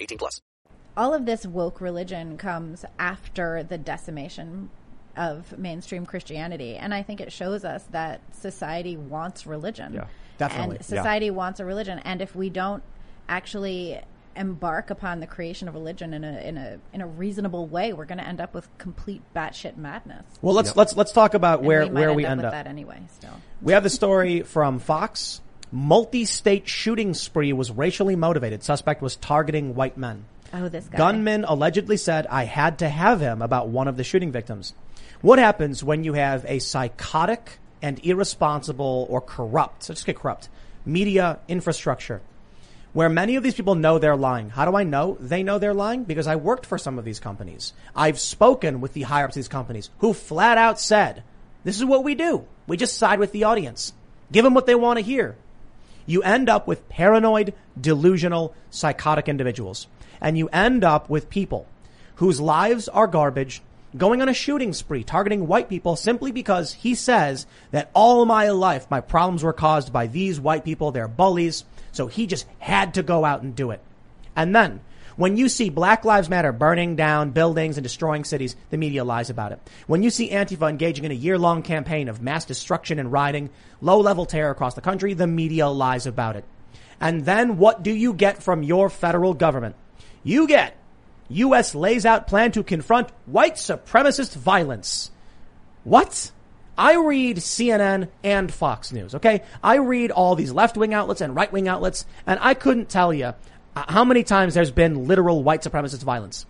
[0.00, 0.40] 18 plus.
[0.96, 4.70] All of this woke religion comes after the decimation
[5.16, 6.76] of mainstream Christianity.
[6.76, 9.94] And I think it shows us that society wants religion.
[9.94, 10.06] Yeah,
[10.38, 10.76] definitely.
[10.76, 11.98] And society wants a religion.
[12.00, 12.82] And if we don't
[13.28, 14.00] actually
[14.36, 18.04] embark upon the creation of religion in a in a in a reasonable way, we're
[18.04, 20.24] going to end up with complete batshit madness.
[20.42, 20.76] Well, let's yep.
[20.76, 22.52] let's let's talk about and where we where end we up end with up.
[22.52, 23.40] That anyway, still.
[23.62, 25.40] We have the story from Fox.
[25.76, 28.62] Multi-state shooting spree was racially motivated.
[28.62, 30.24] Suspect was targeting white men.
[30.54, 30.96] Oh, this guy.
[30.96, 34.72] Gunman allegedly said, "I had to have him" about one of the shooting victims.
[35.20, 40.48] What happens when you have a psychotic and irresponsible or corrupt, so just get corrupt,
[40.86, 42.22] media infrastructure
[42.94, 44.48] where many of these people know they're lying.
[44.48, 46.04] How do I know they know they're lying?
[46.04, 47.74] Because I worked for some of these companies.
[47.94, 51.22] I've spoken with the higher ups of these companies who flat out said,
[51.64, 52.46] this is what we do.
[52.66, 53.92] We just side with the audience.
[54.32, 55.36] Give them what they want to hear.
[56.06, 59.86] You end up with paranoid, delusional, psychotic individuals.
[60.20, 61.66] And you end up with people
[62.16, 63.60] whose lives are garbage,
[63.96, 68.48] going on a shooting spree, targeting white people simply because he says that all my
[68.50, 70.92] life my problems were caused by these white people.
[70.92, 71.64] They're bullies.
[71.92, 73.80] So he just had to go out and do it.
[74.34, 74.80] And then
[75.16, 79.30] when you see Black Lives Matter burning down buildings and destroying cities, the media lies
[79.30, 79.60] about it.
[79.86, 83.50] When you see Antifa engaging in a year long campaign of mass destruction and rioting,
[83.80, 86.44] low level terror across the country, the media lies about it.
[87.00, 89.76] And then what do you get from your federal government?
[90.22, 90.76] You get
[91.28, 91.74] U.S.
[91.74, 95.10] lays out plan to confront white supremacist violence.
[95.84, 96.30] What?
[96.78, 99.42] I read CNN and Fox News, okay?
[99.62, 103.32] I read all these left-wing outlets and right-wing outlets, and I couldn't tell you
[103.76, 106.46] Uh, how many times there's been literal white supremacist violence.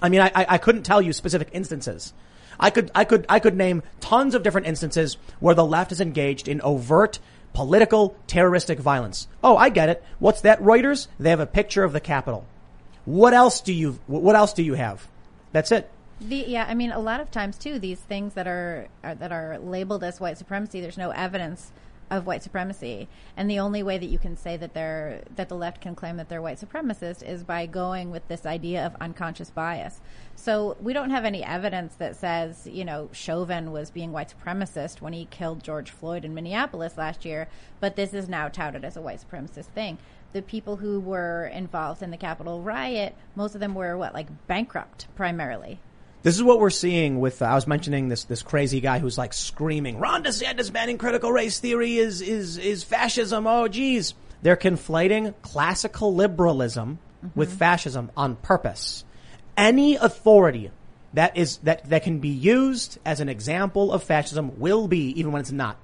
[0.00, 2.12] I mean, I, I couldn't tell you specific instances.
[2.58, 6.00] I could, I could, I could name tons of different instances where the left is
[6.00, 7.18] engaged in overt
[7.52, 9.26] political terroristic violence.
[9.42, 10.04] Oh, I get it.
[10.20, 10.60] What's that?
[10.60, 11.08] Reuters?
[11.18, 12.46] They have a picture of the Capitol.
[13.04, 15.08] What else do you, what else do you have?
[15.50, 15.90] That's it.
[16.20, 19.32] The, yeah, I mean, a lot of times too, these things that are, are that
[19.32, 21.72] are labeled as white supremacy, there's no evidence
[22.12, 23.08] of white supremacy,
[23.38, 26.18] and the only way that you can say that they're that the left can claim
[26.18, 30.02] that they're white supremacist is by going with this idea of unconscious bias.
[30.36, 35.00] So we don't have any evidence that says you know Chauvin was being white supremacist
[35.00, 37.48] when he killed George Floyd in Minneapolis last year,
[37.80, 39.96] but this is now touted as a white supremacist thing.
[40.34, 44.46] The people who were involved in the Capitol riot, most of them were what like
[44.46, 45.80] bankrupt primarily.
[46.22, 49.18] This is what we're seeing with, uh, I was mentioning this, this crazy guy who's
[49.18, 53.46] like screaming, Ron DeSantis banning critical race theory is, is, is fascism.
[53.46, 54.14] Oh, geez.
[54.40, 57.38] They're conflating classical liberalism mm-hmm.
[57.38, 59.04] with fascism on purpose.
[59.56, 60.70] Any authority
[61.14, 65.32] that is, that, that can be used as an example of fascism will be, even
[65.32, 65.76] when it's not.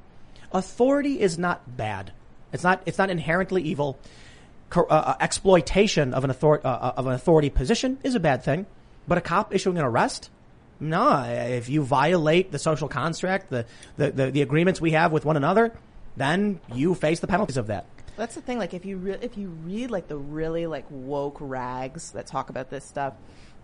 [0.52, 2.12] Authority is not bad.
[2.52, 3.98] It's not, it's not inherently evil.
[4.70, 8.66] Co- uh, exploitation of an, author- uh, of an authority position is a bad thing.
[9.08, 10.30] But a cop issuing an arrest?
[10.80, 13.66] No, if you violate the social construct, the,
[13.96, 15.72] the, the, the, agreements we have with one another,
[16.16, 17.86] then you face the penalties of that.
[18.16, 18.58] That's the thing.
[18.58, 22.50] Like if you re- if you read like the really like woke rags that talk
[22.50, 23.14] about this stuff,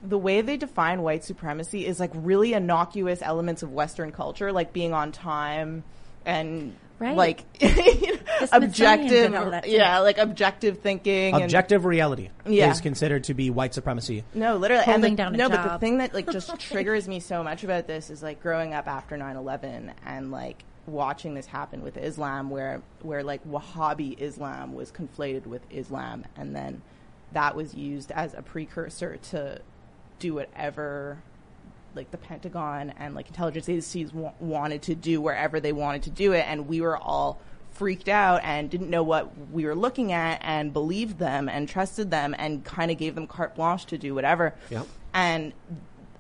[0.02, 4.72] the way they define white supremacy is like really innocuous elements of Western culture, like
[4.72, 5.84] being on time
[6.24, 7.16] and Right.
[7.16, 7.44] like
[8.52, 9.34] objective,
[9.66, 12.70] yeah, like objective thinking, objective and, reality yeah.
[12.70, 14.24] is considered to be white supremacy.
[14.32, 17.08] No, literally, Holding and the, down no, a but the thing that like just triggers
[17.08, 21.46] me so much about this is like growing up after 9-11 and like watching this
[21.46, 26.82] happen with Islam, where where like Wahhabi Islam was conflated with Islam, and then
[27.32, 29.60] that was used as a precursor to
[30.18, 31.18] do whatever
[31.94, 36.10] like the Pentagon and like intelligence agencies w- wanted to do wherever they wanted to
[36.10, 37.40] do it, and we were all
[37.72, 42.10] freaked out and didn't know what we were looking at and believed them and trusted
[42.10, 44.54] them and kind of gave them carte blanche to do whatever.
[44.70, 44.86] Yep.
[45.12, 45.52] And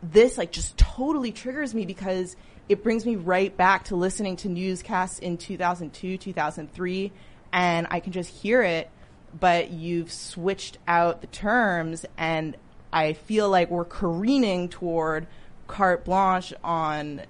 [0.02, 2.36] this like just totally triggers me because
[2.68, 7.12] it brings me right back to listening to newscasts in 2002, 2003
[7.52, 8.90] and I can just hear it
[9.38, 12.56] but you've switched out the terms and
[12.92, 15.26] I feel like we're careening toward
[15.74, 17.20] carte blanche on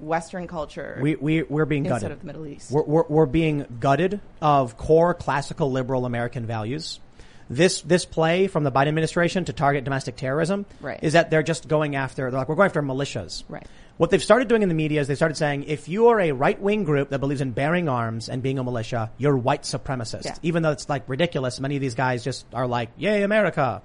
[0.00, 0.98] Western culture.
[1.00, 2.12] We, we, we're being instead gutted.
[2.12, 2.70] of the Middle East.
[2.70, 7.00] We're, we're, we're being gutted of core classical liberal American values.
[7.48, 10.98] this this play from the Biden administration to target domestic terrorism Right.
[11.02, 13.44] is that they're just going after they're like we're going after militias.
[13.48, 13.66] Right.
[13.96, 16.32] What they've started doing in the media is they started saying if you are a
[16.32, 20.24] right wing group that believes in bearing arms and being a militia, you're white supremacist.
[20.24, 20.34] Yeah.
[20.42, 23.82] Even though it's like ridiculous, many of these guys just are like, "Yay, America!"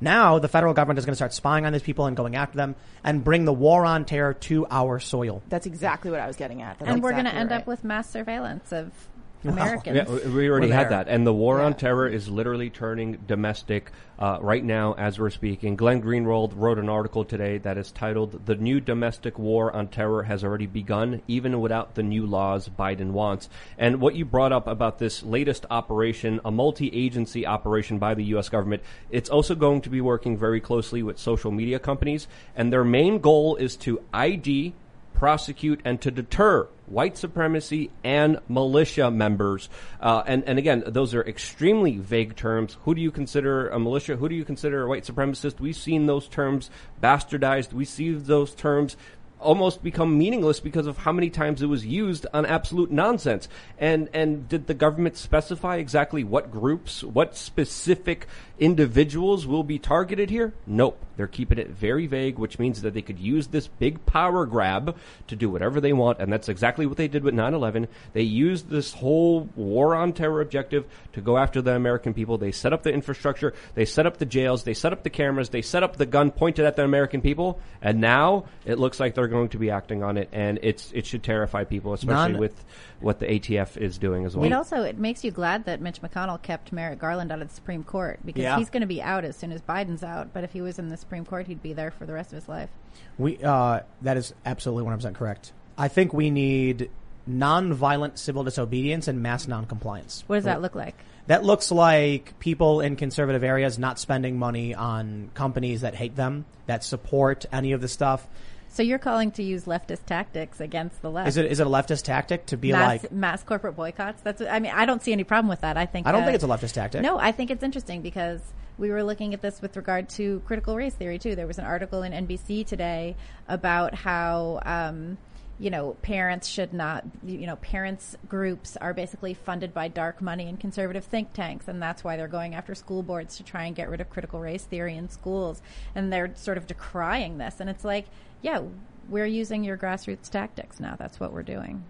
[0.00, 2.56] Now the federal government is going to start spying on these people and going after
[2.56, 5.42] them and bring the war on terror to our soil.
[5.48, 6.78] That's exactly what I was getting at.
[6.78, 7.60] That's and we're going to end right.
[7.60, 9.13] up with mass surveillance of Well,
[9.44, 10.08] Americans.
[10.08, 14.38] Yeah, we- already had that, and the war on terror is literally turning domestic uh,
[14.40, 15.76] right now as we're speaking.
[15.76, 20.24] Glenn Greenwald wrote an article today that is titled "The New Domestic War on Terror
[20.24, 23.48] Has Already Begun, Even Without the New Laws Biden Wants."
[23.78, 28.48] And what you brought up about this latest operation, a multi-agency operation by the U.S.
[28.48, 32.26] government, it's also going to be working very closely with social media companies,
[32.56, 34.74] and their main goal is to ID
[35.14, 39.68] prosecute and to deter white supremacy and militia members.
[40.00, 42.76] Uh, and, and again, those are extremely vague terms.
[42.84, 44.16] Who do you consider a militia?
[44.16, 45.60] Who do you consider a white supremacist?
[45.60, 46.70] We've seen those terms
[47.02, 47.72] bastardized.
[47.72, 48.96] We see those terms
[49.44, 53.48] almost become meaningless because of how many times it was used on absolute nonsense.
[53.78, 58.26] And and did the government specify exactly what groups, what specific
[58.58, 60.52] individuals will be targeted here?
[60.66, 60.98] Nope.
[61.16, 64.96] They're keeping it very vague, which means that they could use this big power grab
[65.28, 67.86] to do whatever they want, and that's exactly what they did with 9/11.
[68.14, 72.36] They used this whole war on terror objective to go after the American people.
[72.36, 75.50] They set up the infrastructure, they set up the jails, they set up the cameras,
[75.50, 79.14] they set up the gun pointed at the American people, and now it looks like
[79.14, 82.64] they're going to be acting on it, and it's it should terrify people, especially with
[83.04, 84.46] what the ATF is doing as well.
[84.46, 87.54] It also it makes you glad that Mitch McConnell kept Merrick Garland out of the
[87.54, 88.56] Supreme Court because Yeah.
[88.56, 90.32] he's going to be out as soon as Biden's out.
[90.32, 92.36] But if he was in the Supreme Court, he'd be there for the rest of
[92.36, 92.70] his life.
[93.18, 95.52] We uh, that is absolutely 100% correct.
[95.76, 96.90] I think we need
[97.26, 100.24] non-violent civil disobedience and mass non-compliance.
[100.26, 100.94] What does that look like?
[101.26, 106.44] That looks like people in conservative areas not spending money on companies that hate them,
[106.66, 108.26] that support any of the stuff.
[108.74, 111.28] So you're calling to use leftist tactics against the left?
[111.28, 114.20] Is it is it a leftist tactic to be mass, like mass corporate boycotts?
[114.22, 114.42] That's.
[114.42, 115.76] I mean, I don't see any problem with that.
[115.76, 116.08] I think.
[116.08, 117.00] I don't uh, think it's a leftist tactic.
[117.00, 118.40] No, I think it's interesting because
[118.76, 121.36] we were looking at this with regard to critical race theory too.
[121.36, 123.14] There was an article in NBC today
[123.46, 124.60] about how.
[124.66, 125.18] Um,
[125.64, 130.46] you know, parents should not, you know, parents groups are basically funded by dark money
[130.46, 131.68] and conservative think tanks.
[131.68, 134.40] And that's why they're going after school boards to try and get rid of critical
[134.40, 135.62] race theory in schools.
[135.94, 137.60] And they're sort of decrying this.
[137.60, 138.04] And it's like,
[138.42, 138.60] yeah,
[139.08, 140.96] we're using your grassroots tactics now.
[140.98, 141.82] That's what we're doing.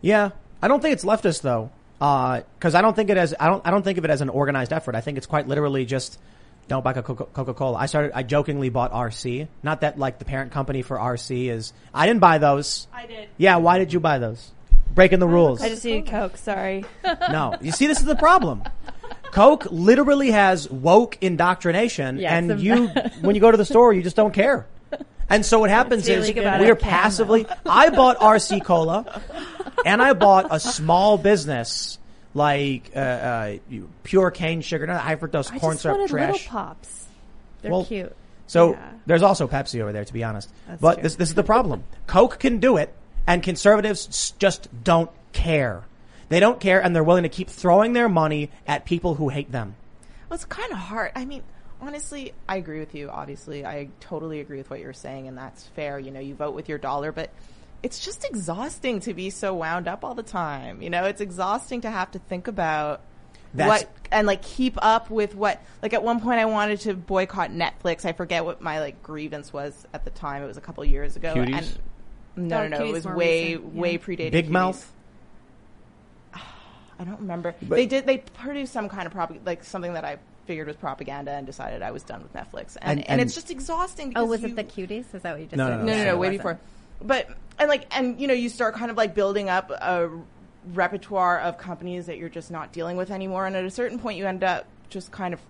[0.00, 0.30] Yeah,
[0.62, 1.70] I don't think it's leftist though,
[2.00, 4.20] uh, because I don't think it as I don't I don't think of it as
[4.20, 4.94] an organized effort.
[4.94, 6.20] I think it's quite literally just
[6.68, 7.78] don't buy Coca Cola.
[7.78, 9.48] I started I jokingly bought RC.
[9.62, 11.72] Not that like the parent company for RC is.
[11.94, 12.86] I didn't buy those.
[12.92, 13.28] I did.
[13.36, 14.50] Yeah, why did you buy those?
[14.94, 15.60] Breaking the rules.
[15.62, 16.36] I just needed Coke.
[16.36, 16.84] Sorry.
[17.30, 18.62] No, you see, this is the problem.
[19.30, 22.86] Coke literally has woke indoctrination, Yes, and the- you,
[23.20, 24.66] when you go to the store, you just don't care.
[25.28, 27.46] And so what happens is we're passively.
[27.66, 29.20] I bought RC Cola,
[29.84, 31.98] and I bought a small business
[32.36, 33.56] like uh, uh,
[34.04, 36.32] pure cane sugar, not high fructose I corn syrup trash.
[36.32, 37.06] little pops.
[37.62, 38.14] They're Well, cute.
[38.46, 38.90] So Yeah.
[39.06, 40.50] there's also Pepsi over there, to be honest.
[40.68, 41.02] That's but true.
[41.04, 41.82] this this is the problem.
[42.06, 42.92] Coke can do it,
[43.26, 45.82] and conservatives just don't care.
[46.28, 49.50] They don't care, and they're willing to keep throwing their money at people who hate
[49.50, 49.74] them.
[50.28, 51.12] Well, it's kind of hard.
[51.14, 51.42] I mean,
[51.80, 53.08] honestly, I agree with you.
[53.10, 55.98] Obviously, I totally agree with what you're saying, and that's fair.
[55.98, 57.30] You know, you vote with your dollar, but
[57.82, 60.82] it's just exhausting to be so wound up all the time.
[60.82, 63.00] You know, it's exhausting to have to think about
[63.54, 65.60] That's- what and like keep up with what.
[65.82, 68.04] Like at one point, I wanted to boycott Netflix.
[68.04, 70.42] I forget what my like grievance was at the time.
[70.42, 71.34] It was a couple years ago.
[71.34, 71.76] Cuties?
[72.36, 72.84] And no, Oh, no, no.
[72.86, 73.80] It was more way, recent, yeah.
[73.80, 74.30] way predated.
[74.32, 74.50] Big Cuties.
[74.50, 74.92] Mouth.
[76.34, 77.54] I don't remember.
[77.62, 78.06] But- they did.
[78.06, 81.82] They produced some kind of prop, like something that I figured was propaganda, and decided
[81.82, 82.76] I was done with Netflix.
[82.80, 84.12] And And- and, and- it's just exhausting.
[84.16, 85.12] Oh, was you, it the cuties?
[85.14, 85.78] Is that what you just No, said?
[85.78, 86.10] no, No, no, Yeah, no.
[86.10, 86.38] it Way wasn't.
[86.38, 86.58] before.
[87.02, 87.28] But
[87.58, 90.10] and like and you know you start kind of like building up a
[90.74, 94.18] repertoire of companies that you're just not dealing with anymore, and at a certain point
[94.18, 95.40] you end up just kind of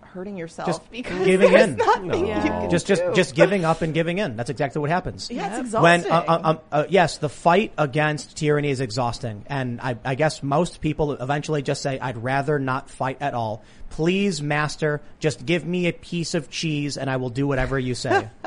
[0.00, 1.76] hurting yourself Just because giving in.
[2.04, 2.16] No.
[2.16, 3.12] you can Just just do.
[3.14, 4.36] just giving up and giving in.
[4.36, 5.28] That's exactly what happens.
[5.28, 6.12] yeah, it's When exhausting.
[6.12, 10.40] uh, uh, um, uh, yes, the fight against tyranny is exhausting, and I, I guess
[10.40, 13.64] most people eventually just say, "I'd rather not fight at all.
[13.90, 17.96] Please, master, just give me a piece of cheese, and I will do whatever you
[17.96, 18.28] say."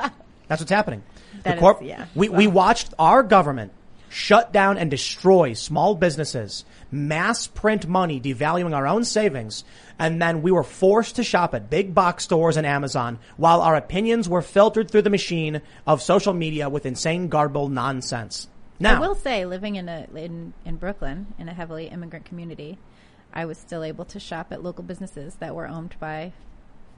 [0.48, 1.04] That's what's happening.
[1.44, 2.06] That the is- yeah.
[2.16, 3.72] We we watched our government
[4.10, 9.64] shut down and destroy small businesses, mass print money, devaluing our own savings,
[10.00, 13.76] and then we were forced to shop at big box stores and Amazon while our
[13.76, 18.48] opinions were filtered through the machine of social media with insane garbled nonsense.
[18.80, 22.78] Now, I will say, living in a in in Brooklyn in a heavily immigrant community,
[23.34, 26.32] I was still able to shop at local businesses that were owned by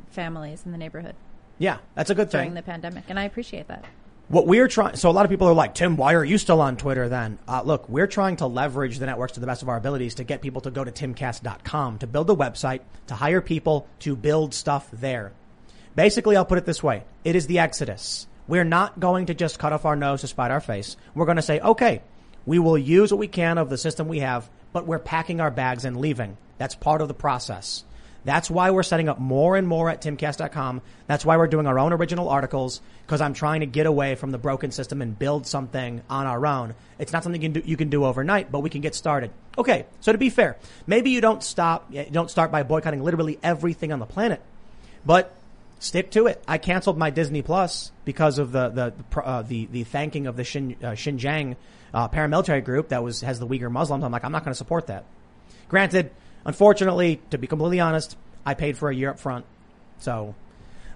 [0.10, 1.16] families in the neighborhood
[1.57, 2.53] Yeah, that's a good during thing.
[2.53, 3.86] During the pandemic, and I appreciate that.
[4.30, 6.61] What we're trying, so a lot of people are like, Tim, why are you still
[6.61, 7.39] on Twitter then?
[7.47, 10.23] Uh, look, we're trying to leverage the networks to the best of our abilities to
[10.23, 14.53] get people to go to timcast.com, to build a website, to hire people, to build
[14.53, 15.31] stuff there.
[15.95, 17.06] Basically, I'll put it this way.
[17.23, 18.27] It is the exodus.
[18.47, 20.95] We're not going to just cut off our nose to spite our face.
[21.15, 22.03] We're going to say, okay,
[22.45, 25.49] we will use what we can of the system we have, but we're packing our
[25.49, 26.38] bags and leaving.
[26.60, 27.84] That's part of the process.
[28.25, 30.81] That's why we're setting up more and more at timcast.com.
[31.07, 34.31] That's why we're doing our own original articles because I'm trying to get away from
[34.31, 36.75] the broken system and build something on our own.
[36.99, 39.31] It's not something you can do, you can do overnight, but we can get started.
[39.57, 39.85] Okay.
[40.01, 43.91] So to be fair, maybe you don't stop, you don't start by boycotting literally everything
[43.91, 44.41] on the planet,
[45.05, 45.33] but
[45.79, 46.43] stick to it.
[46.47, 50.43] I canceled my Disney Plus because of the, the, uh, the, the thanking of the
[50.43, 51.55] Shin, uh, Xinjiang,
[51.93, 54.03] uh, paramilitary group that was, has the Uyghur Muslims.
[54.03, 55.05] I'm like, I'm not going to support that.
[55.69, 56.11] Granted,
[56.45, 59.45] unfortunately, to be completely honest, I paid for a year up front.
[59.99, 60.36] So,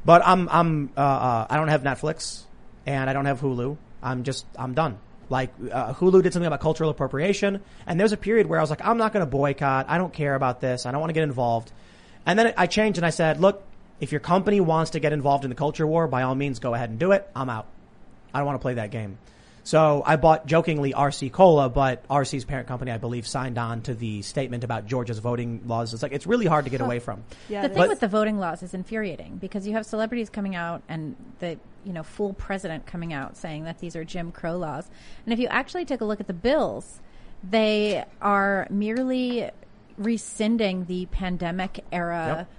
[0.05, 2.43] but I'm, I'm, uh, uh, I don't have Netflix
[2.85, 3.77] and I don't have Hulu.
[4.01, 4.97] I'm just, I'm done.
[5.29, 8.69] Like, uh, Hulu did something about cultural appropriation and there's a period where I was
[8.69, 9.85] like, I'm not going to boycott.
[9.89, 10.85] I don't care about this.
[10.85, 11.71] I don't want to get involved.
[12.25, 13.63] And then I changed and I said, look,
[13.99, 16.73] if your company wants to get involved in the culture war, by all means, go
[16.73, 17.29] ahead and do it.
[17.35, 17.67] I'm out.
[18.33, 19.17] I don't want to play that game.
[19.63, 23.93] So I bought jokingly RC Cola, but RC's parent company, I believe, signed on to
[23.93, 25.93] the statement about Georgia's voting laws.
[25.93, 27.23] It's like it's really hard to get away from.
[27.47, 30.83] Yeah, the thing with the voting laws is infuriating because you have celebrities coming out
[30.89, 34.89] and the you know full president coming out saying that these are Jim Crow laws,
[35.25, 36.99] and if you actually take a look at the bills,
[37.41, 39.49] they are merely
[39.97, 42.35] rescinding the pandemic era.
[42.39, 42.49] Yep.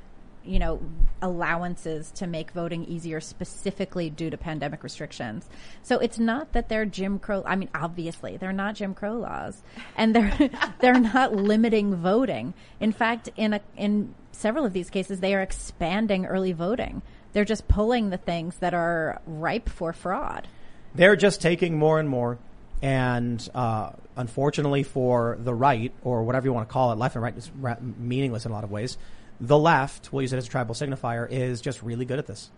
[0.44, 0.80] You know,
[1.24, 5.48] allowances to make voting easier specifically due to pandemic restrictions.
[5.82, 7.42] So it's not that they're Jim Crow.
[7.46, 9.62] I mean, obviously they're not Jim Crow laws
[9.96, 10.50] and they're,
[10.80, 12.52] they're not limiting voting.
[12.78, 17.00] In fact, in a, in several of these cases, they are expanding early voting.
[17.32, 20.46] They're just pulling the things that are ripe for fraud.
[20.94, 22.38] They're just taking more and more.
[22.82, 27.24] And uh, unfortunately for the right, or whatever you want to call it, left and
[27.24, 27.50] right is
[27.98, 28.98] meaningless in a lot of ways.
[29.40, 32.50] The left, we'll use it as a tribal signifier, is just really good at this.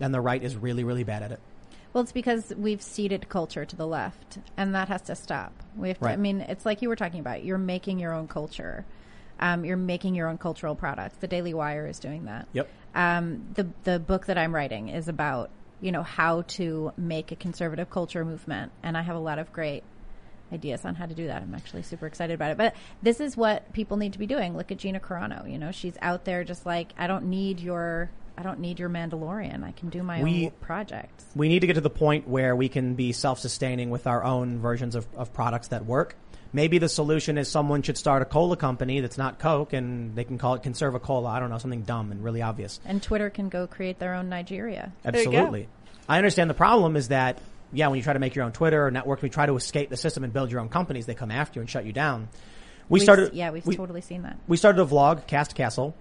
[0.00, 1.40] And the right is really, really bad at it.
[1.92, 5.52] Well, it's because we've ceded culture to the left, and that has to stop.
[5.76, 6.04] We have to.
[6.04, 6.12] Right.
[6.12, 7.44] I mean, it's like you were talking about.
[7.44, 8.84] You're making your own culture.
[9.40, 11.16] Um, you're making your own cultural products.
[11.18, 12.46] The Daily Wire is doing that.
[12.52, 12.68] Yep.
[12.94, 15.50] Um, the the book that I'm writing is about
[15.80, 19.52] you know how to make a conservative culture movement, and I have a lot of
[19.52, 19.82] great
[20.52, 21.42] ideas on how to do that.
[21.42, 22.56] I'm actually super excited about it.
[22.56, 24.56] But this is what people need to be doing.
[24.56, 25.50] Look at Gina Carano.
[25.50, 28.88] You know, she's out there just like I don't need your I don't need your
[28.88, 29.64] Mandalorian.
[29.64, 31.26] I can do my We- own projects.
[31.34, 34.60] We need to get to the point where we can be self-sustaining with our own
[34.60, 36.16] versions of, of products that work.
[36.52, 40.24] Maybe the solution is someone should start a cola company that's not Coke and they
[40.24, 41.28] can call it Conserva Cola.
[41.28, 42.80] I don't know, something dumb and really obvious.
[42.84, 44.92] And Twitter can go create their own Nigeria.
[45.04, 45.68] Absolutely.
[46.08, 47.38] I understand the problem is that,
[47.72, 49.90] yeah, when you try to make your own Twitter or network, we try to escape
[49.90, 52.28] the system and build your own companies, they come after you and shut you down.
[52.88, 54.36] We We've started, yeah, we've we, totally seen that.
[54.48, 55.94] we started a vlog, Cast Castle.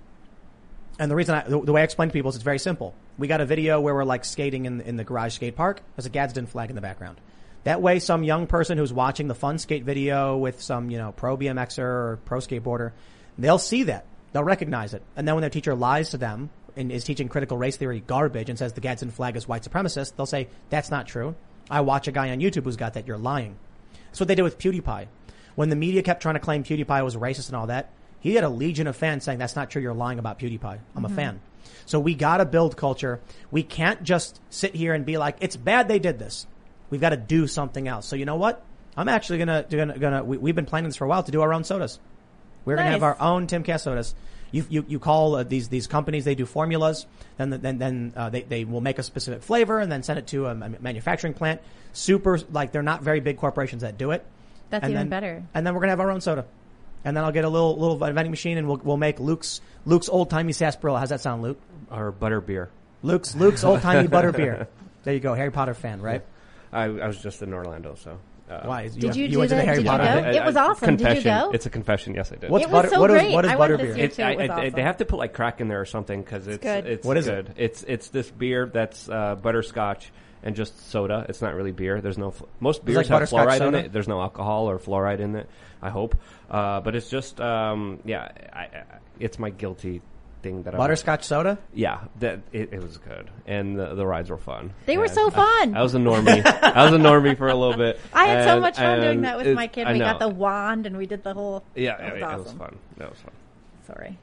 [0.98, 2.94] And the reason I, the, the way I explain to people is it's very simple.
[3.18, 5.82] We got a video where we're like skating in, in the garage skate park.
[5.96, 7.22] There's a Gadsden flag in the background.
[7.64, 11.12] That way, some young person who's watching the fun skate video with some, you know,
[11.12, 12.92] pro BMXer or pro skateboarder,
[13.38, 14.06] they'll see that.
[14.32, 15.04] They'll recognize it.
[15.16, 18.50] And then when their teacher lies to them and is teaching critical race theory garbage
[18.50, 21.36] and says the Gadsden flag is white supremacist, they'll say, that's not true.
[21.70, 23.08] I watch a guy on YouTube who's got that.
[23.08, 23.56] You're lying.
[24.08, 25.08] That's what they did with PewDiePie.
[25.56, 27.90] When the media kept trying to claim PewDiePie was racist and all that,
[28.20, 29.82] he had a legion of fans saying that's not true.
[29.82, 30.80] You're lying about PewDiePie.
[30.96, 31.12] I'm Mhm.
[31.12, 31.40] a fan.
[31.86, 33.20] So we gotta build culture.
[33.52, 36.48] We can't just sit here and be like, it's bad they did this.
[36.90, 38.08] We've got to do something else.
[38.08, 38.64] So you know what?
[38.98, 41.42] I'm actually gonna, gonna, gonna, we, we've been planning this for a while to do
[41.42, 42.00] our own sodas.
[42.66, 44.16] We're gonna have our own Timcast sodas.
[44.52, 47.06] You, you, you call uh, these, these companies, they do formulas,
[47.38, 50.28] then, then, then, uh, they, they will make a specific flavor and then send it
[50.28, 51.62] to a manufacturing plant.
[51.94, 54.26] Super, like they're not very big corporations that do it.
[54.70, 55.44] That's And even then- better.
[55.54, 56.46] And then we're gonna have our own soda.
[57.06, 60.10] And then I'll get a little, little vending machine and we'll, we'll make Luke's, Luke's
[60.10, 61.00] old timey sarsaparilla.
[61.00, 61.60] How's that sound, Luke?
[61.92, 62.70] Or butter beer.
[63.04, 64.68] Luke's, Luke's old timey butter beer.
[65.06, 65.34] There you go.
[65.34, 66.22] Harry Potter fan, right?
[66.74, 68.20] I, I was just in Orlando, so.
[68.50, 68.82] Uh, Why?
[68.84, 70.10] You- Did you you do went to the the- Harry did you Potter go?
[70.20, 70.36] event?
[70.36, 70.96] It was awesome.
[70.96, 71.52] Did you go?
[71.54, 72.16] It's a confession.
[72.16, 72.50] Yes, I did.
[72.50, 73.34] What's It was so what is, great.
[73.34, 73.98] what is I went this butterbeer?
[74.00, 74.70] It- I- It I- awesome.
[74.72, 76.86] They have to put like crack in there or something because it's good.
[76.88, 77.46] it's What is it?
[77.46, 77.54] good.
[77.58, 80.12] It's it's this beer that's uh, butterscotch
[80.42, 81.26] and just soda.
[81.30, 82.02] It's not really beer.
[82.02, 83.94] There's no fl- most beers like have butterscotch fluoride in it.
[83.94, 85.50] There's no alcohol or fluoride in it.
[85.82, 86.16] I hope,
[86.50, 88.30] uh, but it's just um, yeah.
[88.52, 88.70] I, I,
[89.20, 90.02] it's my guilty
[90.42, 91.58] thing that I Butterscotch soda?
[91.74, 94.74] Yeah, that it, it was good, and the, the rides were fun.
[94.86, 95.76] They were so fun.
[95.76, 96.46] I, was a normie.
[96.46, 98.00] I was a normie for a little bit.
[98.14, 99.88] I had so much fun doing that with it- my kid.
[99.88, 101.64] I We got the wand and we did the whole.
[101.76, 102.44] Yeah, it was it, awesome.
[102.44, 102.78] was fun.
[102.98, 103.34] That was fun.
[103.88, 104.18] Sorry.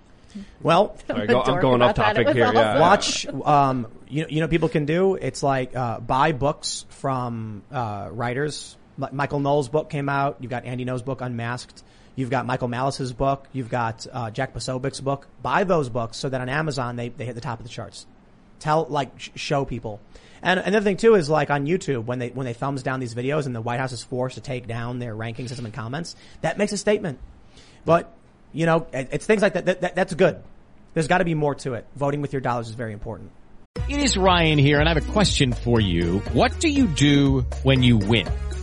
[0.61, 2.79] Well, Sorry, go- I'm going off topic here, yeah.
[2.79, 5.15] Watch, um, you know, you know, people can do.
[5.15, 8.77] It's like uh, buy books from uh, writers.
[8.99, 10.39] Like Michael Knowles' book came out.
[10.41, 11.83] You've got Andy Ngo's book, Unmasked.
[12.17, 13.47] You've got Michael Malice's book.
[13.53, 15.29] You've got uh, Jack Posobiec's book.
[15.43, 18.07] Buy those books so that on Amazon they, they hit the top of the charts.
[18.59, 20.01] Tell like sh- show people.
[20.43, 23.15] And another thing too is like on YouTube when they when they thumbs down these
[23.15, 26.17] videos and the White House is forced to take down their ranking system and comments,
[26.41, 27.19] that makes a statement.
[27.85, 28.13] But
[28.53, 29.67] you know, it- it's things like that.
[29.67, 30.43] that, that that's good.
[30.95, 31.87] There's got to be more to it.
[31.97, 33.31] Voting with your dollars is very important.
[33.89, 36.21] It is Ryan here, and I have a question for you.
[36.33, 38.27] What do you do when you win?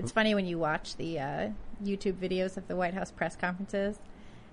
[0.00, 1.48] It's funny when you watch the uh,
[1.84, 3.98] YouTube videos of the White House press conferences,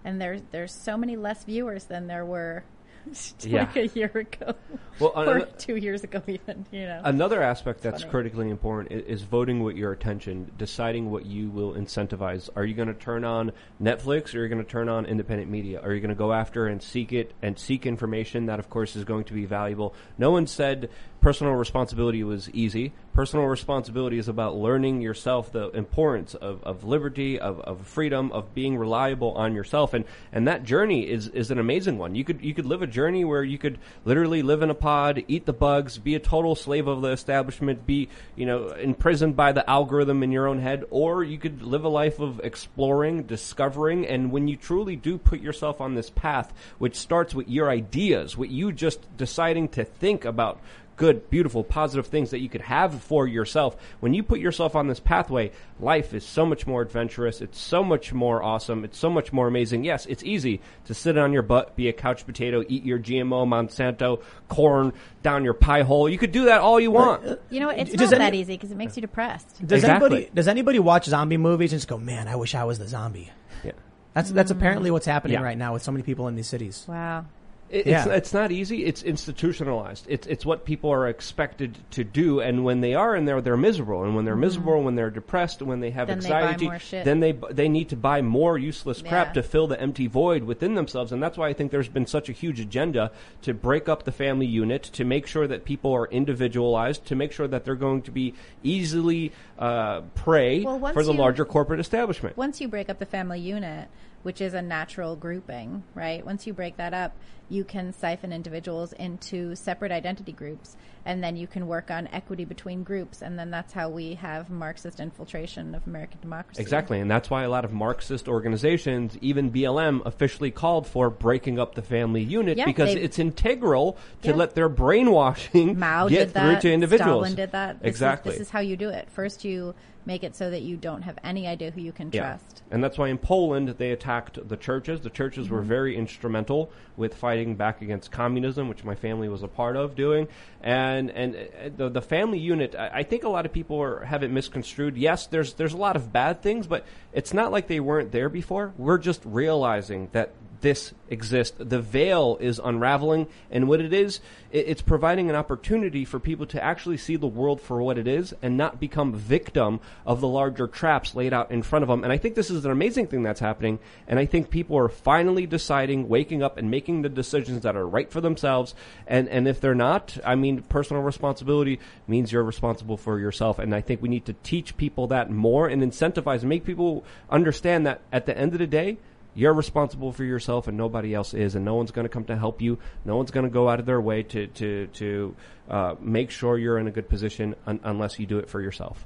[0.03, 2.65] and there's there's so many less viewers than there were
[3.39, 3.59] Yeah.
[3.59, 4.55] like a year ago,
[4.99, 6.65] Well, or two years ago, even.
[6.71, 8.11] You know, Another aspect that's funny.
[8.11, 12.49] critically important is, is voting with your attention, deciding what you will incentivize.
[12.57, 15.49] Are you going to turn on Netflix or are you going to turn on independent
[15.49, 15.79] media?
[15.81, 18.97] Are you going to go after and seek it and seek information that, of course,
[18.97, 19.93] is going to be valuable?
[20.17, 20.89] No one said
[21.21, 22.93] personal responsibility was easy.
[23.13, 28.53] Personal responsibility is about learning yourself the importance of, of liberty, of, of freedom, of
[28.53, 32.13] being reliable on yourself, and, and that journey is, is an amazing one.
[32.13, 35.23] You could you could live a journey where you could literally live in a pod,
[35.27, 39.51] eat the bugs, be a total slave of the establishment, be you know imprisoned by
[39.51, 44.05] the algorithm in your own head, or you could live a life of exploring, discovering,
[44.05, 48.37] and when you truly do put yourself on this path, which starts with your ideas,
[48.37, 50.59] with you just deciding to think about
[50.97, 53.77] good, beautiful, positive things that you could have for yourself.
[53.99, 57.39] When you put yourself on this pathway, life is so much more adventurous.
[57.39, 58.83] It's so much more awesome.
[58.83, 59.83] It's so much more amazing.
[59.83, 63.47] Yes, it's easy to sit on your butt, be a couch potato, eat your GMO,
[63.47, 64.91] Monsanto, corn
[65.21, 66.09] down your pie hole.
[66.09, 67.25] You could do that all you want.
[67.25, 69.65] Uh, you know, it's Does not any- that easy because it makes you depressed.
[69.65, 70.05] Does Exactly.
[70.07, 72.87] anybody does anybody watch zombie movies and just go, man, I wish I was the
[72.87, 73.31] zombie?
[73.63, 73.73] Yeah.
[74.13, 74.93] That's that's apparently mm.
[74.93, 75.43] what's happening Yeah.
[75.43, 76.85] right now with so many people in these cities.
[76.87, 77.25] Wow.
[77.69, 78.05] It, Yeah.
[78.05, 78.85] it's, it's not easy.
[78.85, 80.05] It's institutionalized.
[80.07, 83.57] It's it's what people are expected to do, and when they are in there, they're
[83.57, 84.03] miserable.
[84.05, 86.19] And when they're miserable, when they're depressed, when they have Mm-hmm.
[86.21, 87.05] Then they buy anxiety, more shit.
[87.05, 89.33] then they they need to buy more useless crap Yeah.
[89.33, 91.11] to fill the empty void within themselves.
[91.11, 93.11] And that's why I think there's been such a huge agenda
[93.41, 97.31] to break up the family unit, to make sure that people are individualized, to make
[97.33, 98.33] sure that they're going to be
[98.63, 102.37] easily uh, prey Well, for the you- larger corporate establishment.
[102.37, 103.89] Once you break up the family unit,
[104.23, 106.25] which is a natural grouping, right?
[106.25, 107.15] Once you break that up,
[107.49, 110.75] you can siphon individuals into separate identity groups,
[111.05, 114.49] and then you can work on equity between groups, and then that's how we have
[114.49, 116.61] Marxist infiltration of American democracy.
[116.61, 121.57] Exactly, and that's why a lot of Marxist organizations, even BLM, officially called for breaking
[121.59, 124.35] up the family unit Yeah, because it's integral to Yeah.
[124.35, 126.61] let their brainwashing Mao get did that.
[126.61, 127.23] through to individuals.
[127.27, 127.79] Stalin did that.
[127.81, 128.31] This exactly.
[128.33, 129.09] Is, this is how you do it.
[129.09, 129.73] First, you
[130.07, 132.21] make it so that you don't have any idea who you can Yeah.
[132.21, 132.63] trust.
[132.71, 135.01] And that's why in Poland they attacked the churches.
[135.01, 135.65] The churches were Mhm.
[135.65, 140.27] very instrumental with fighting back against communism, which my family was a part of doing.
[140.63, 144.05] And and uh, the the family unit, I, I think a lot of people are,
[144.05, 144.97] have it misconstrued.
[144.97, 148.29] Yes, there's there's a lot of bad things, but it's not like they weren't there
[148.29, 148.73] before.
[148.77, 150.31] We're just realizing that
[150.61, 151.55] this exists.
[151.57, 154.19] The veil is unraveling, and what it is,
[154.51, 158.33] it's providing an opportunity for people to actually see the world for what it is
[158.41, 162.03] and not become victim of the larger traps laid out in front of them.
[162.03, 163.79] And I think this is an amazing thing that's happening.
[164.07, 167.87] And I think people are finally deciding, waking up, and making the decisions that are
[167.87, 168.73] right for themselves.
[169.05, 173.59] And and if they're not, I mean, personal responsibility means you're responsible for yourself.
[173.59, 177.03] And I think we need to teach people that more and incentivize and make people
[177.29, 178.97] understand that at the end of the day.
[179.37, 182.35] You're responsible for yourself, and nobody else is, and no one's going to come to
[182.35, 182.79] help you.
[183.05, 185.35] No one's going to go out of their way to to to
[185.69, 189.05] uh, make sure you're in a good position un- unless you do it for yourself.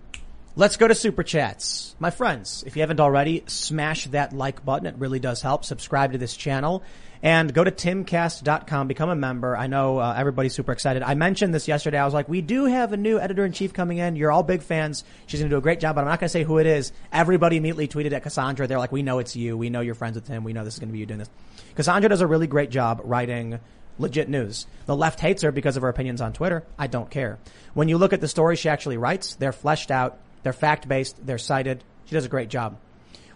[0.57, 1.95] Let's go to super chats.
[1.97, 4.85] My friends, if you haven't already, smash that like button.
[4.85, 5.63] It really does help.
[5.63, 6.83] Subscribe to this channel
[7.23, 9.55] and go to timcast.com, become a member.
[9.55, 11.03] I know uh, everybody's super excited.
[11.03, 11.99] I mentioned this yesterday.
[11.99, 14.17] I was like, we do have a new editor in chief coming in.
[14.17, 15.05] You're all big fans.
[15.25, 16.67] She's going to do a great job, but I'm not going to say who it
[16.67, 16.91] is.
[17.13, 18.67] Everybody immediately tweeted at Cassandra.
[18.67, 19.57] They're like, we know it's you.
[19.57, 20.43] We know you're friends with him.
[20.43, 21.29] We know this is going to be you doing this.
[21.75, 23.57] Cassandra does a really great job writing
[23.99, 24.65] legit news.
[24.85, 26.65] The left hates her because of her opinions on Twitter.
[26.77, 27.39] I don't care.
[27.73, 31.25] When you look at the stories she actually writes, they're fleshed out, they're fact based,
[31.25, 31.83] they're cited.
[32.05, 32.77] She does a great job.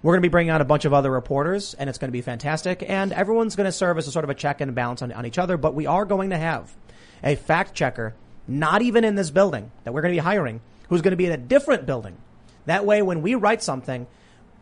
[0.02, 2.14] We're going to be bringing on a bunch of other reporters, and it's going to
[2.14, 2.84] be fantastic.
[2.88, 5.26] And everyone's going to serve as a sort of a check and balance on, on
[5.26, 5.58] each other.
[5.58, 6.76] But we are going to have
[7.24, 8.14] a fact checker,
[8.48, 11.26] not even in this building that we're going to be hiring, who's going to be
[11.26, 12.18] in a different building.
[12.68, 14.06] That way, when we write something,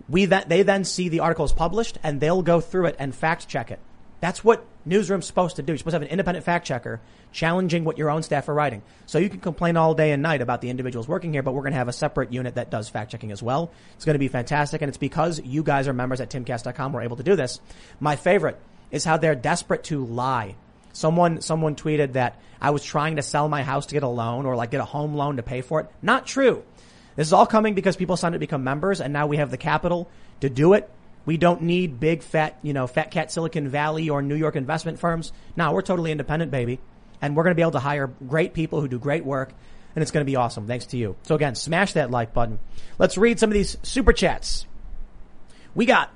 [0.08, 3.48] we that they then see the articles published and they'll go through it and fact
[3.48, 3.80] check it.
[4.22, 5.74] That's what newsroom's supposed to do.
[5.74, 7.00] You're supposed to have an independent fact checker
[7.32, 8.82] challenging what your own staff are writing.
[9.06, 11.62] So you can complain all day and night about the individuals working here, but we're
[11.62, 13.72] going to have a separate unit that does fact checking as well.
[13.96, 14.82] It's going to be fantastic.
[14.82, 17.60] And it's because you guys are members at timcast.com we're able to do this.
[18.00, 18.60] My favorite
[18.92, 20.56] is how they're desperate to lie.
[20.94, 24.46] Someone, someone tweeted that I was trying to sell my house to get a loan
[24.46, 25.88] or like get a home loan to pay for it.
[26.02, 26.64] Not true.
[27.16, 29.52] This is all coming because people signed up to become members and now we have
[29.52, 30.10] the capital
[30.42, 30.90] to do it.
[31.26, 35.00] We don't need big fat, you know, fat cat Silicon Valley or New York investment
[35.00, 35.32] firms.
[35.56, 36.80] No, we're totally independent, baby.
[37.22, 39.54] And we're going to be able to hire great people who do great work.
[39.96, 40.68] And it's going to be awesome.
[40.68, 41.16] Thanks to you.
[41.24, 42.60] So again, smash that like button.
[42.98, 44.66] Let's read some of these super chats.
[45.76, 46.12] We got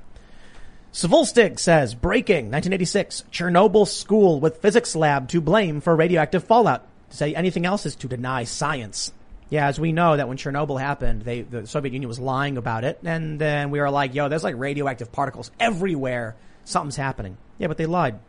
[0.97, 6.87] Svolstig says, breaking 1986, Chernobyl school with physics lab to blame for radioactive fallout.
[7.11, 9.13] To say anything else is to deny science.
[9.49, 12.83] Yeah, as we know that when Chernobyl happened, they, the Soviet Union was lying about
[12.83, 12.99] it.
[13.05, 16.35] And then we were like, yo, there's like radioactive particles everywhere.
[16.65, 17.37] Something's happening.
[17.57, 18.19] Yeah, but they lied.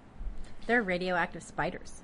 [0.66, 2.00] They're radioactive spiders.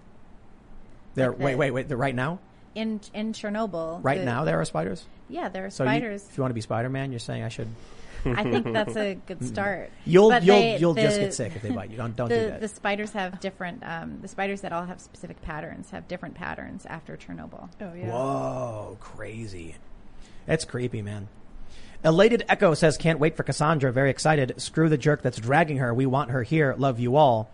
[1.14, 1.88] They're, Like the- wait, wait, wait.
[1.88, 2.40] They're right now?
[2.74, 4.00] In in Chernobyl.
[4.02, 5.04] Right the- now there are spiders?
[5.28, 6.26] Yeah, there are So you- spiders.
[6.28, 7.68] if you want to be Spider-Man, you're saying I should.
[8.26, 9.90] I think that's a good start.
[10.04, 11.96] You'll- But you'll- they- you'll just get sick if they bite you.
[11.96, 12.60] Don't- don't the, do that.
[12.60, 13.82] The spiders have different.
[13.84, 17.68] Um, the spiders that all have specific patterns have different patterns after Chernobyl.
[17.80, 18.08] Oh yeah.
[18.10, 19.76] Whoa, crazy.
[20.46, 21.28] That's creepy, man.
[22.04, 23.90] Elated Echo says, can't wait for Cassandra.
[23.90, 24.60] Very excited.
[24.60, 25.94] Screw the jerk that's dragging her.
[25.94, 26.74] We want her here.
[26.76, 27.50] Love you all.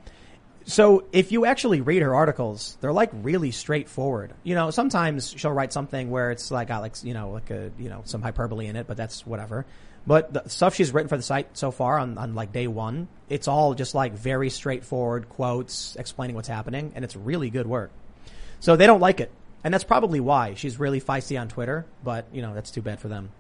[0.67, 4.35] So if you actually read her articles, they're like really straightforward.
[4.43, 7.71] You know, sometimes she'll write something where it's like got like, you know, like a,
[7.79, 9.67] you know, some hyperbole in it, but that's whatever.
[10.07, 13.09] But the stuff she's written for the site so far on, on like day one,
[13.29, 17.91] it's all just like very straightforward quotes explaining what's happening and it's really good work.
[18.61, 19.31] So they don't like it.
[19.63, 22.99] And that's probably why she's really feisty on Twitter, but you know, that's too bad
[22.99, 23.31] for them.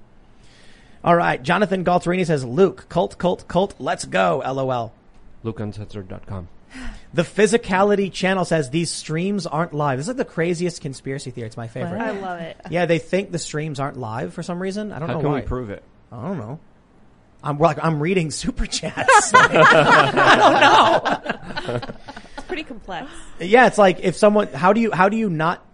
[1.03, 1.43] All right.
[1.43, 4.43] Jonathan Galterini says, Luke, cult, cult, cult, let's go.
[4.45, 4.93] LOL.
[5.45, 6.49] LukeUncensored.com.
[7.13, 9.99] The physicality channel says these streams aren't live.
[9.99, 11.47] This is like the craziest conspiracy theory.
[11.47, 12.01] It's my favorite.
[12.01, 12.57] I love it.
[12.71, 14.93] Yeah, they think the streams aren't live for some reason.
[14.93, 15.83] I don't How know can we prove it?
[16.13, 16.59] I don't know.
[17.43, 19.33] I'm like I'm reading super chats.
[19.35, 21.13] I
[21.57, 21.81] don't know.
[22.37, 23.11] It's pretty complex.
[23.39, 25.65] Yeah, it's like if someone, how do you, how do you not?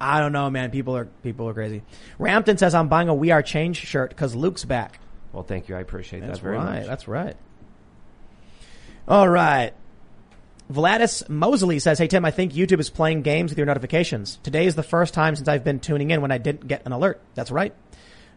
[0.00, 0.70] I don't know, man.
[0.70, 1.82] People are people are crazy.
[2.18, 4.98] Rampton says I'm buying a We Are Change shirt because Luke's back.
[5.32, 5.76] Well, thank you.
[5.76, 6.80] I appreciate That's that very right.
[6.80, 6.86] much.
[6.86, 7.36] That's right.
[9.06, 9.72] All right.
[10.72, 14.38] Vladis Mosley says, Hey Tim, I think YouTube is playing games with your notifications.
[14.42, 16.92] Today is the first time since I've been tuning in when I didn't get an
[16.92, 17.20] alert.
[17.34, 17.74] That's right.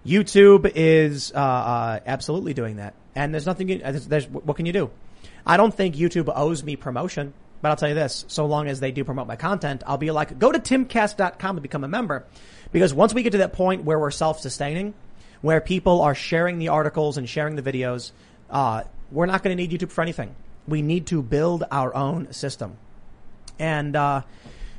[0.06, 3.68] YouTube is uh, uh, absolutely doing that, and there's nothing.
[3.68, 4.91] There's, there's, what can you do?
[5.45, 8.80] I don't think YouTube owes me promotion, but I'll tell you this: so long as
[8.80, 12.26] they do promote my content, I'll be like, go to timcast.com and become a member,
[12.72, 14.94] because once we get to that point where we're self-sustaining,
[15.41, 18.11] where people are sharing the articles and sharing the videos,
[18.49, 20.36] uh, we're not going to need YouTube for anything.
[20.68, 22.77] We need to build our own system.
[23.57, 24.22] And, uh,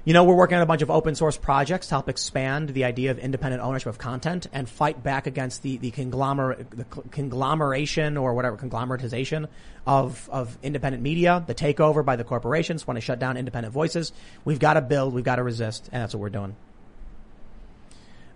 [0.06, 2.84] you know, we're working on a bunch of open source projects to help expand the
[2.84, 8.16] idea of independent ownership of content and fight back against the, the conglomerate, the conglomeration
[8.16, 9.48] or whatever, conglomeratization
[9.84, 14.12] of, of independent media, the takeover by the corporations want to shut down independent voices.
[14.44, 16.54] We've got to build, we've got to resist, and that's what we're doing.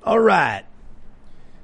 [0.02, 0.64] All right.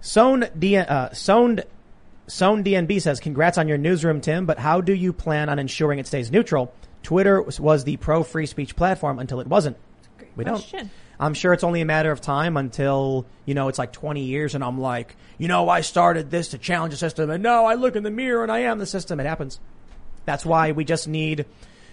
[0.02, 5.48] Sown, D, uh, DNB says, congrats on your newsroom, Tim, but how do you plan
[5.48, 6.72] on ensuring it stays neutral?
[7.02, 9.76] Twitter was the pro free speech platform until it wasn't.
[10.36, 10.78] We question.
[10.80, 10.90] don't.
[11.18, 14.54] I'm sure it's only a matter of time until, you know, it's like 20 years
[14.54, 17.74] and I'm like, you know, I started this to challenge the system and now I
[17.74, 19.18] look in the mirror and I am the system.
[19.18, 19.58] It happens.
[20.26, 21.46] That's why we just need,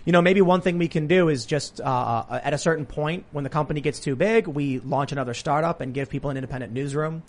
[0.04, 2.86] you know, maybe one thing we can do is just, uh, uh, at a certain
[2.86, 6.36] point when the company gets too big, we launch another startup and give people an
[6.36, 7.24] independent newsroom.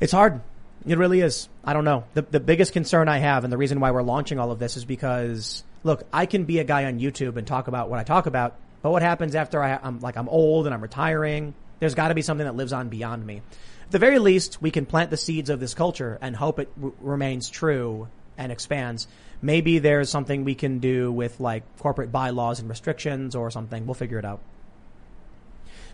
[0.00, 0.40] It's hard.
[0.86, 1.48] It really is.
[1.64, 2.04] I don't know.
[2.14, 4.76] The, the biggest concern I have and the reason why we're launching all of this
[4.76, 8.02] is because, look, I can be a guy on YouTube and talk about what I
[8.02, 11.54] talk about, but what happens after I, I'm like, I'm old and I'm retiring?
[11.78, 13.42] There's got to be something that lives on beyond me.
[13.84, 16.70] At the very least, we can plant the seeds of this culture and hope it
[16.76, 18.08] remains true
[18.38, 19.08] and expands.
[19.42, 23.86] Maybe there's something we can do with like corporate bylaws and restrictions or something.
[23.86, 24.40] We'll figure it out.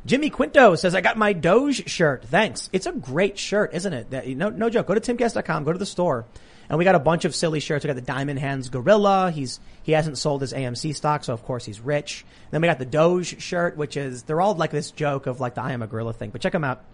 [0.05, 2.25] Jimmy Quinto says, I got my Doge shirt.
[2.25, 2.71] Thanks.
[2.73, 4.37] It's a great shirt, isn't it?
[4.37, 4.87] No, no joke.
[4.87, 6.27] Go to timcast.com, go to the store.
[6.69, 7.85] And we got a bunch of silly shirts.
[7.85, 9.31] We got the Diamond Hands Gorilla.
[9.31, 12.25] He's, he hasn't sold his AMC stock, so of course he's rich.
[12.51, 15.55] Then we got the Doge shirt, which is, they're all like this joke of like
[15.55, 16.85] the I am a gorilla thing, but check them out.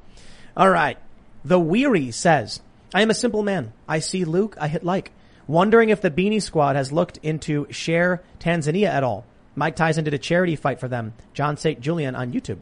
[0.57, 0.99] All right.
[1.45, 2.61] The Weary says,
[2.95, 3.73] I am a simple man.
[3.89, 4.57] I see Luke.
[4.61, 5.13] I hit like.
[5.49, 9.25] Wondering if the Beanie Squad has looked into Share Tanzania at all.
[9.57, 11.15] Mike Tyson did a charity fight for them.
[11.35, 11.81] John St.
[11.81, 12.61] Julian on YouTube.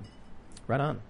[0.67, 1.01] Right on.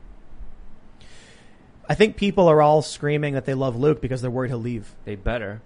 [1.89, 4.95] I think people are all screaming that they love Luke because they're worried he'll leave.
[5.05, 5.63] They better.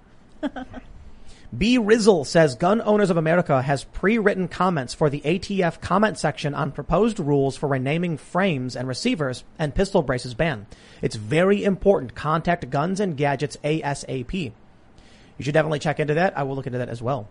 [1.57, 1.79] B.
[1.79, 6.73] Rizzle says Gun Owners of America has pre-written comments for the ATF comment section on
[6.73, 10.67] proposed rules for renaming frames and receivers and pistol braces ban.
[11.01, 12.17] It's very important.
[12.17, 14.33] Contact Guns and Gadgets ASAP.
[14.35, 16.37] You should definitely check into that.
[16.37, 17.29] I will look into that as well.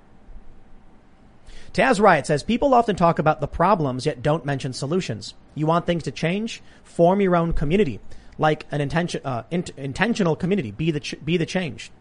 [1.73, 5.33] Taz Riot says people often talk about the problems yet don't mention solutions.
[5.55, 6.61] You want things to change?
[6.83, 7.99] Form your own community,
[8.37, 10.71] like an intention, uh, int- intentional community.
[10.71, 11.91] Be the ch- be the change.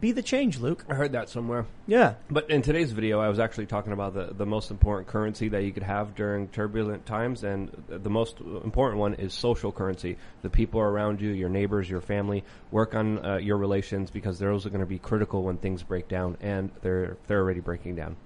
[0.00, 0.84] Be the change, Luke.
[0.88, 1.66] I heard that somewhere.
[1.86, 2.14] Yeah.
[2.30, 5.62] But in today's video, I was actually talking about the, the most important currency that
[5.62, 10.18] you could have during turbulent times, and the most important one is social currency.
[10.42, 14.66] The people around you, your neighbors, your family, work on uh, your relations because those
[14.66, 18.16] are going to be critical when things break down, and they're they're already breaking down.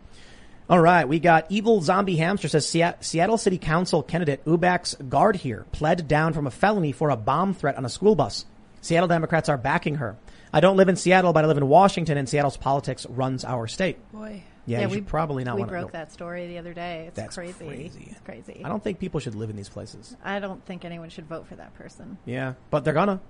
[0.71, 5.65] All right, we got evil zombie hamster says Seattle City Council candidate Ubax Guard here
[5.73, 8.45] pled down from a felony for a bomb threat on a school bus.
[8.83, 10.17] Seattle Democrats are backing her.
[10.53, 13.67] I don't live in Seattle, but I live in Washington, and Seattle's politics runs our
[13.67, 13.99] state.
[14.13, 14.43] Boy.
[14.67, 15.79] Yeah, you we probably not We want to.
[15.79, 17.05] broke that story the other day.
[17.09, 17.67] It's That's crazy.
[17.67, 18.09] crazy.
[18.11, 18.61] It's crazy.
[18.63, 20.15] I don't think people should live in these places.
[20.23, 22.19] I don't think anyone should vote for that person.
[22.27, 23.21] Yeah, but they're gonna.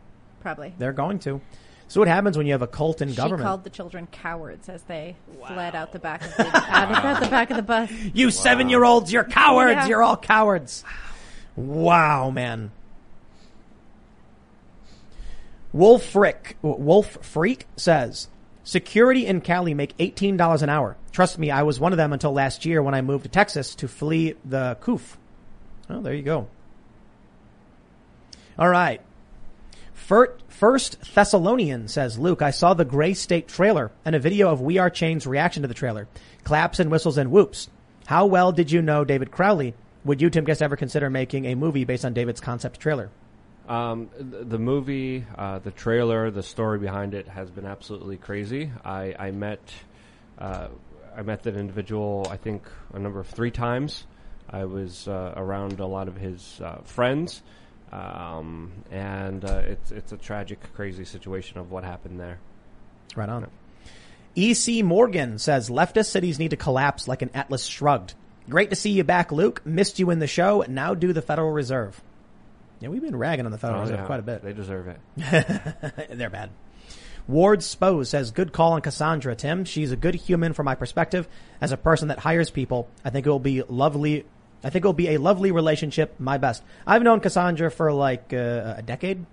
[0.41, 0.75] Probably.
[0.79, 1.41] They're going to.
[1.87, 3.47] So what happens when you have a cult in She government?
[3.47, 5.17] called the children cowards as they
[5.47, 7.91] fled out the back of the out, the back of the bus.
[8.13, 9.73] You seven year olds, you're cowards.
[9.73, 9.87] Yeah.
[9.87, 10.85] You're all cowards.
[11.57, 12.73] Wow, man.
[15.73, 18.29] Wolf Frick, Wolf Freak says,
[18.65, 20.97] security in Cali make $18 an hour.
[21.13, 23.75] Trust me, I was one of them until last year when I moved to Texas
[23.77, 25.19] to flee the coof.
[25.91, 26.49] Oh, there you go.
[28.59, 29.01] All right.
[29.95, 34.79] First Thessalonian says, Luke, I saw the Gray State trailer and a video of We
[34.79, 36.09] Are Change's reaction to the trailer.
[36.45, 37.69] Claps and whistles and whoops.
[38.07, 39.75] How well did you know David Crowley?
[40.05, 43.11] Would you, Tim Guest, ever consider making a movie based on David's concept trailer?
[43.69, 48.71] Um, th- the movie, uh, the trailer, the story behind it has been absolutely crazy.
[48.85, 49.61] I, I met,
[50.39, 50.69] uh,
[51.15, 52.27] I met that individual.
[52.31, 52.63] I think
[52.95, 54.07] a number of three times.
[54.51, 57.43] I was uh, around a lot of his uh, friends,
[57.93, 62.39] um, and uh, it's it's a tragic, crazy situation of what happened there.
[63.15, 63.45] Right on.
[63.45, 63.51] It.
[64.35, 64.83] E.C.
[64.83, 68.15] Morgan says leftist cities need to collapse like an Atlas shrugged.
[68.49, 69.61] Great to see you back, Luke.
[69.67, 70.65] Missed you in the show.
[70.67, 72.01] Now do the Federal Reserve.
[72.81, 74.07] Yeah, we've been ragging on the Federal Oh, Reserve yeah.
[74.07, 74.43] quite a bit.
[74.43, 74.99] They deserve it.
[76.17, 76.51] They're bad.
[77.27, 79.65] Ward Spose says, good call on Cassandra, Tim.
[79.65, 81.29] She's a good human from my perspective.
[81.61, 84.25] As a person that hires people, I think it will be lovely.
[84.65, 86.15] I think it will be a lovely relationship.
[86.19, 86.63] My best.
[86.87, 89.27] I've known Cassandra for like uh, a decade.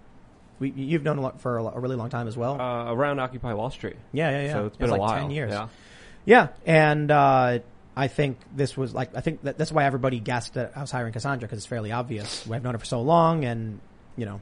[0.59, 2.59] We, you've known a for a, a really long time as well.
[2.59, 3.95] Uh, around Occupy Wall Street.
[4.11, 4.53] Yeah, yeah, yeah.
[4.53, 5.19] So it's It been a like while.
[5.21, 5.51] 10 years.
[5.51, 5.67] Yeah.
[6.27, 7.59] Yeah, and uh,
[7.95, 10.91] I think this was like I think that that's why everybody guessed that I was
[10.91, 12.49] hiring Cassandra because it's fairly obvious.
[12.49, 13.79] I've known her for so long, and
[14.17, 14.41] you know,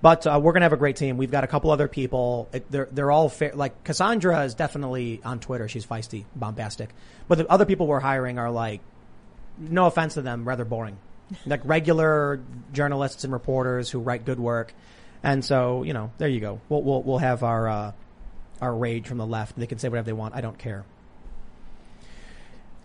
[0.00, 1.16] but uh, we're gonna have a great team.
[1.16, 2.48] We've got a couple other people.
[2.52, 3.52] It, they're they're all fair.
[3.54, 5.68] Like Cassandra is definitely on Twitter.
[5.68, 6.90] She's feisty, bombastic.
[7.26, 8.80] But the other people we're hiring are like,
[9.58, 10.98] no offense to them, rather boring.
[11.46, 12.40] Like regular
[12.74, 14.74] journalists and reporters who write good work.
[15.22, 16.60] And so, you know, there you go.
[16.68, 17.92] We'll we'll we'll have our uh,
[18.60, 19.58] our rage from the left.
[19.58, 20.34] They can say whatever they want.
[20.34, 20.84] I don't care.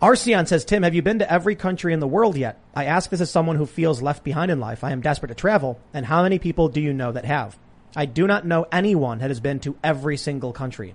[0.00, 2.60] Arceon says, Tim, have you been to every country in the world yet?
[2.72, 4.84] I ask this as someone who feels left behind in life.
[4.84, 5.80] I am desperate to travel.
[5.92, 7.58] And how many people do you know that have?
[7.96, 10.94] I do not know anyone that has been to every single country.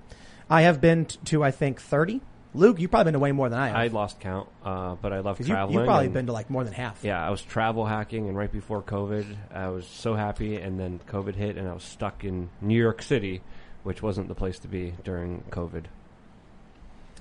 [0.50, 2.22] I have been to, I think, 30.
[2.54, 3.76] Luke, you've probably been to way more than I have.
[3.76, 5.76] I lost count, uh, but I love traveling.
[5.78, 7.04] you've probably been to like more than half.
[7.04, 11.02] Yeah, I was travel hacking, and right before COVID, I was so happy, and then
[11.08, 13.42] COVID hit, and I was stuck in New York City,
[13.82, 15.86] which wasn't the place to be during COVID.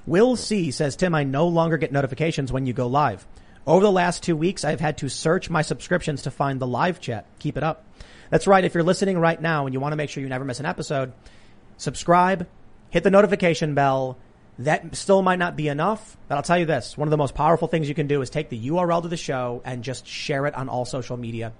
[0.07, 3.27] Will C says, Tim, I no longer get notifications when you go live.
[3.67, 7.01] Over the last two weeks, I've had to search my subscriptions to find the live
[7.01, 7.27] chat.
[7.39, 7.85] Keep it up.
[8.31, 8.65] That's right.
[8.65, 10.67] If you're listening right now and you want to make sure you never miss an
[10.67, 11.13] episode,
[11.77, 12.49] subscribe,
[12.91, 14.19] hit the notification bell.
[14.59, 16.99] That still might not be enough, but I'll tell you this.
[16.99, 19.17] One of the most powerful things you can do is take the URL to the
[19.17, 21.53] show and just share it on all social media.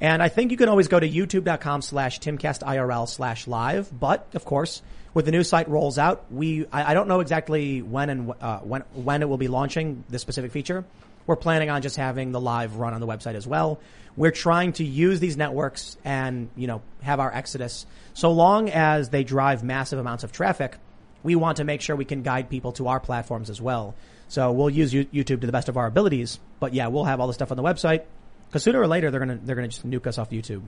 [0.00, 3.88] And I think you can always go to youtube.com slash timcastirl slash live.
[3.98, 4.82] But of course,
[5.12, 8.58] when the new site rolls out, we, I, I don't know exactly when and, uh,
[8.60, 10.84] when, when it will be launching this specific feature.
[11.26, 13.78] We're planning on just having the live run on the website as well.
[14.16, 17.86] We're trying to use these networks and, you know, have our exodus.
[18.14, 20.76] So long as they drive massive amounts of traffic,
[21.22, 23.94] we want to make sure we can guide people to our platforms as well.
[24.28, 26.40] So we'll use YouTube to the best of our abilities.
[26.58, 28.02] But yeah, we'll have all the stuff on the website.
[28.48, 30.62] Because sooner or later they're gonna they're gonna just nuke us off YouTube.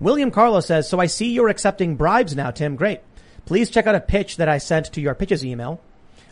[0.00, 2.74] William Carlos says, "So I see you're accepting bribes now, Tim.
[2.74, 3.00] Great.
[3.44, 5.80] Please check out a pitch that I sent to your pitches email.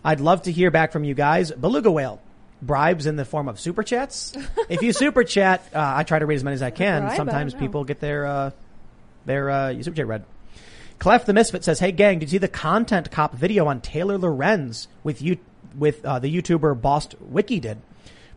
[0.05, 1.51] I'd love to hear back from you guys.
[1.51, 2.21] Beluga whale.
[2.61, 4.35] Bribes in the form of super chats.
[4.69, 7.03] if you super chat, uh, I try to read as many as I can.
[7.03, 7.17] Bribe?
[7.17, 8.51] Sometimes don't people get their uh,
[9.27, 10.25] their uh, super chat read.
[10.99, 14.19] Clef the Misfit says, "Hey gang, did you see the content cop video on Taylor
[14.19, 15.39] Lorenz with you
[15.77, 17.79] with uh, the YouTuber Bost Wiki did?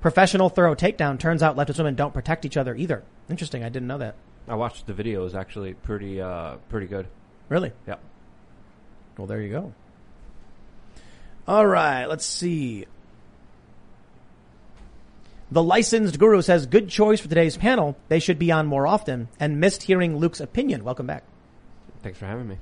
[0.02, 1.20] Professional thorough takedown.
[1.20, 3.04] Turns out leftist women don't protect each other either.
[3.30, 3.64] Interesting.
[3.64, 4.16] I didn't know that.
[4.48, 5.22] I watched the video.
[5.22, 7.08] It was actually pretty, uh, pretty good.
[7.50, 7.72] Really?
[7.88, 7.96] Yeah.
[9.18, 9.74] Well, there you go.
[11.48, 12.86] All right, let's see.
[15.52, 17.98] The licensed guru says, "Good choice for today's panel.
[18.08, 20.84] They should be on more often." And missed hearing Luke's opinion.
[20.84, 21.24] Welcome back.
[22.04, 22.58] Thanks for having me.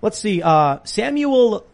[0.00, 0.42] Let's see.
[0.42, 1.64] Uh, Samuel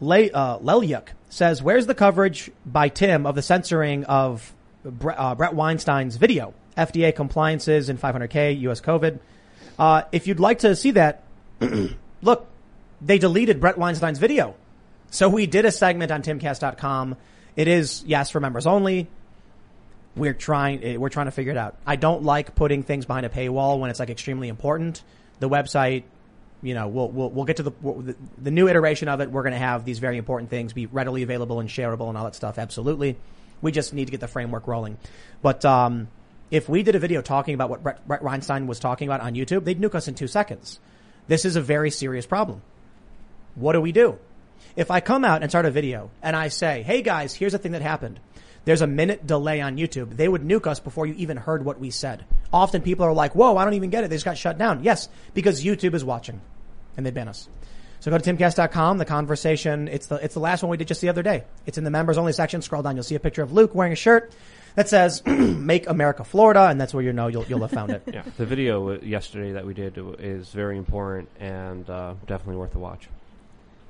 [0.00, 4.54] Le- uh, Lelyuk says, "Where's the coverage by Tim of the censoring of
[4.84, 6.54] Bre- uh, Brett Weinstein's video?
[6.76, 8.80] FDA compliances in 500k U.S.
[8.80, 9.18] COVID.
[9.78, 11.24] Uh, if you'd like to see that,
[12.22, 12.46] look,
[13.00, 14.54] they deleted Brett Weinstein's video.
[15.10, 17.16] So we did a segment on timcast.com.
[17.56, 19.08] It is yes for members only.
[20.16, 21.76] We're trying eh, we're trying to figure it out.
[21.86, 25.02] I don't like putting things behind a paywall when it's like extremely important.
[25.38, 26.04] The website,
[26.62, 29.30] you know, we'll we'll, we'll get to the, the the new iteration of it.
[29.30, 32.24] We're going to have these very important things be readily available and shareable and all
[32.24, 32.58] that stuff.
[32.58, 33.16] Absolutely.
[33.62, 34.96] We just need to get the framework rolling.
[35.42, 36.08] But um,
[36.50, 39.34] if we did a video talking about what Brett, Brett Weinstein was talking about on
[39.34, 40.80] YouTube, they'd nuke us in two seconds.
[41.28, 42.62] This is a very serious problem.
[43.54, 44.18] What do we do?
[44.76, 47.58] If I come out and start a video and I say, hey guys, here's the
[47.58, 48.20] thing that happened.
[48.64, 50.16] There's a minute delay on YouTube.
[50.16, 52.24] They would nuke us before you even heard what we said.
[52.52, 54.10] Often people are like, whoa, I don't even get it.
[54.10, 54.84] They just got shut down.
[54.84, 56.40] Yes, because YouTube is watching
[56.96, 57.48] and they ban us.
[58.00, 58.98] So go to timcast.com.
[58.98, 61.44] The conversation, it's the, it's the last one we did just the other day.
[61.66, 62.62] It's in the members only section.
[62.62, 62.96] Scroll down.
[62.96, 64.32] You'll see a picture of Luke wearing a shirt
[64.74, 66.66] that says, make America Florida.
[66.68, 68.02] And that's where you know you'll, you'll have found it.
[68.10, 72.74] Yeah, the video uh, yesterday that we did is very important and uh, definitely worth
[72.74, 73.08] a watch.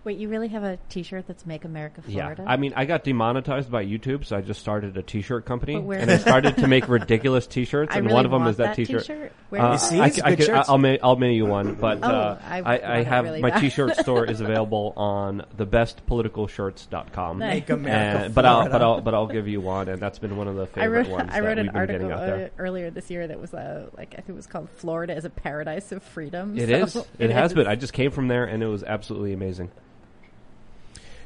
[0.03, 2.43] Wait, you really have a T-shirt that's "Make America Florida"?
[2.43, 5.75] Yeah, I mean, I got demonetized by YouTube, so I just started a T-shirt company,
[5.75, 8.41] But where- and I started to make ridiculous T-shirts, I and really one of them
[8.41, 9.03] want is that, that T-shirt.
[9.03, 9.33] t-shirt.
[9.51, 10.69] Where- Uh, I, it's c- I good could- shirts.
[10.71, 13.61] I'll ma- mail you one, but Oh, uh, I I, I have really my bad.
[13.61, 17.39] T-shirt store is available on thebestpoliticalshirts.com.
[17.39, 18.73] Make America And- but I'll Florida.
[18.73, 21.07] but I'll but I'll give you one, and that's been one of the I favorite
[21.07, 23.89] wrote, ones I wrote that an we've article uh, earlier this year that was uh,
[23.97, 27.07] like I think it was called "Florida is a Paradise of Freedom." It so is.
[27.19, 27.67] It, has been.
[27.67, 29.71] I just came from there, and it was absolutely amazing.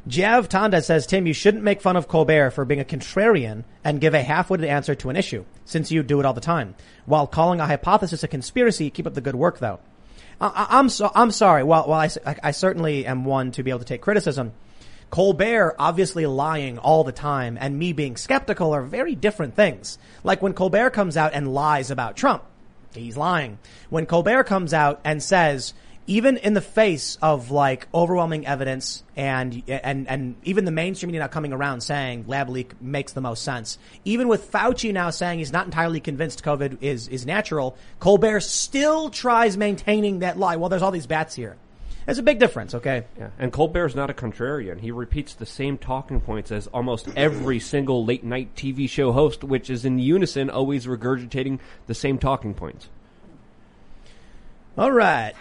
[0.06, 4.00] Jav Tonda says, Tim, you shouldn't make fun of Colbert for being a contrarian and
[4.00, 6.74] give a half-witted answer to an issue, since you do it all the time.
[7.06, 9.80] While calling a hypothesis a conspiracy, keep up the good work, though.
[10.40, 11.62] I, I'm so, I'm sorry.
[11.62, 14.52] S- I- I certainly am one to be able to take criticism,
[15.10, 19.96] Colbert obviously lying all the time and me being skeptical are very different things.
[20.24, 22.42] Like when Colbert comes out and lies about Trump,
[22.92, 23.58] he's lying.
[23.90, 25.72] When Colbert comes out and says,
[26.06, 31.20] even in the face of like overwhelming evidence and and and even the mainstream media
[31.20, 33.78] now coming around saying lab leak makes the most sense.
[34.04, 39.08] Even with Fauci now saying he's not entirely convinced COVID is is natural, Colbert still
[39.10, 40.56] tries maintaining that lie.
[40.56, 41.56] Well, there's all these bats here.
[42.04, 43.04] There's a big difference, okay?
[43.18, 43.30] Yeah.
[43.38, 44.78] And Colbert's not a contrarian.
[44.78, 49.42] He repeats the same talking points as almost every single late night TV show host,
[49.42, 52.90] which is in unison, always regurgitating the same talking points.
[54.76, 55.32] All right.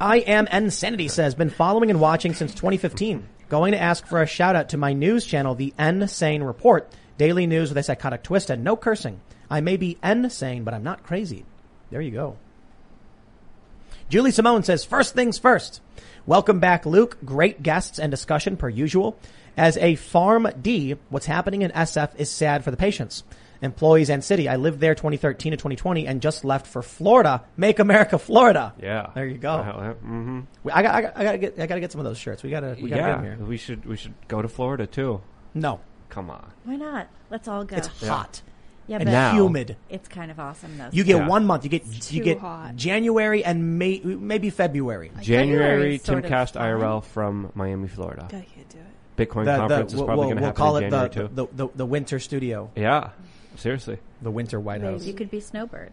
[0.00, 3.28] I am Insanity says, been following and watching since 2015.
[3.48, 6.92] Going to ask for a shout out to my news channel, the N Sane Report.
[7.18, 9.20] Daily news with a psychotic twist and no cursing.
[9.48, 11.44] I may be N sane, but I'm not crazy.
[11.90, 12.36] There you go.
[14.08, 15.80] Julie Simone says, first things first.
[16.26, 17.18] Welcome back, Luke.
[17.24, 19.18] Great guests and discussion per usual.
[19.56, 23.24] As a Farm D, what's happening in SF is sad for the patients,
[23.62, 24.48] employees and city.
[24.48, 27.42] I lived there 2013 to 2020 and just left for Florida.
[27.56, 28.74] Make America Florida.
[28.80, 29.10] Yeah.
[29.14, 29.94] There you go.
[30.02, 32.18] hmm We- I got, I got, I gotta get, I gotta get some of those
[32.18, 32.42] shirts.
[32.42, 33.46] We gotta, we gotta yeah, get them here.
[33.46, 35.20] we should we should go to Florida too.
[35.54, 36.50] No, Come on.
[36.64, 37.08] Why not?
[37.30, 37.76] Let's all go.
[37.76, 38.08] it's Yeah.
[38.10, 38.40] hot
[38.86, 39.76] Yeah, and but Now- humid.
[39.90, 40.88] it's kind of awesome though.
[40.92, 41.26] You get Yeah.
[41.28, 41.64] one month.
[41.64, 42.76] You get, you too get hot.
[42.76, 45.10] January and May, maybe February.
[45.20, 46.54] January is sort Timcast.
[46.60, 48.24] IRL from Miami, Florida.
[48.26, 48.84] I can't do it.
[49.28, 51.08] Bitcoin The- the- conference is probably we'll- going to we'll happen call in it January
[51.08, 51.28] the, too.
[51.56, 53.10] the, the, the winter studio, yeah,
[53.56, 53.98] seriously.
[54.22, 55.04] the winter White House.
[55.04, 55.92] you could be snowbirds.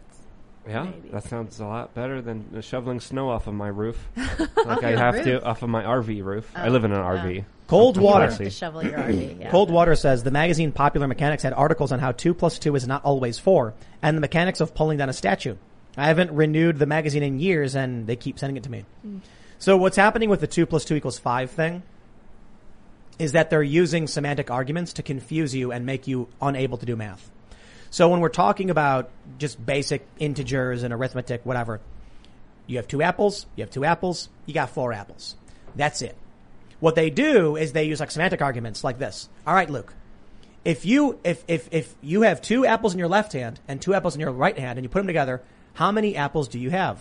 [0.67, 1.09] Yeah, Maybe.
[1.09, 4.91] that sounds a lot better than shoveling snow off of my roof, Off like I
[4.95, 5.23] have roof?
[5.25, 6.49] to off of my RV roof.
[6.55, 7.43] I oh, live in an RV.
[7.67, 8.31] Cold I'm water.
[8.31, 9.39] To shovel your RV.
[9.41, 9.51] Yeah.
[9.51, 12.87] Cold Water says the magazine Popular Mechanics had articles on how two plus two is
[12.87, 15.55] not always four, and the mechanics of pulling down a statue.
[15.97, 18.85] I haven't renewed the magazine in years, and they keep sending it to me.
[19.01, 19.17] Hmm.
[19.59, 21.83] So what's happening with the two plus two equals five thing
[23.19, 26.95] is that they're using semantic arguments to confuse you and make you unable to do
[26.95, 27.29] math.
[27.93, 31.79] So when we're talking about just basic integers and arithmetic, whatever,
[32.65, 35.35] you have two apples, you have two apples, you got four apples.
[35.75, 36.17] That's it.
[36.79, 39.29] What they do is they use like semantic arguments like this.
[39.45, 39.93] All right, Luke.
[40.65, 43.93] If you if if if you have two apples in your left hand and two
[43.93, 45.43] apples in your right hand and you put them together,
[45.75, 46.99] how many apples do you have?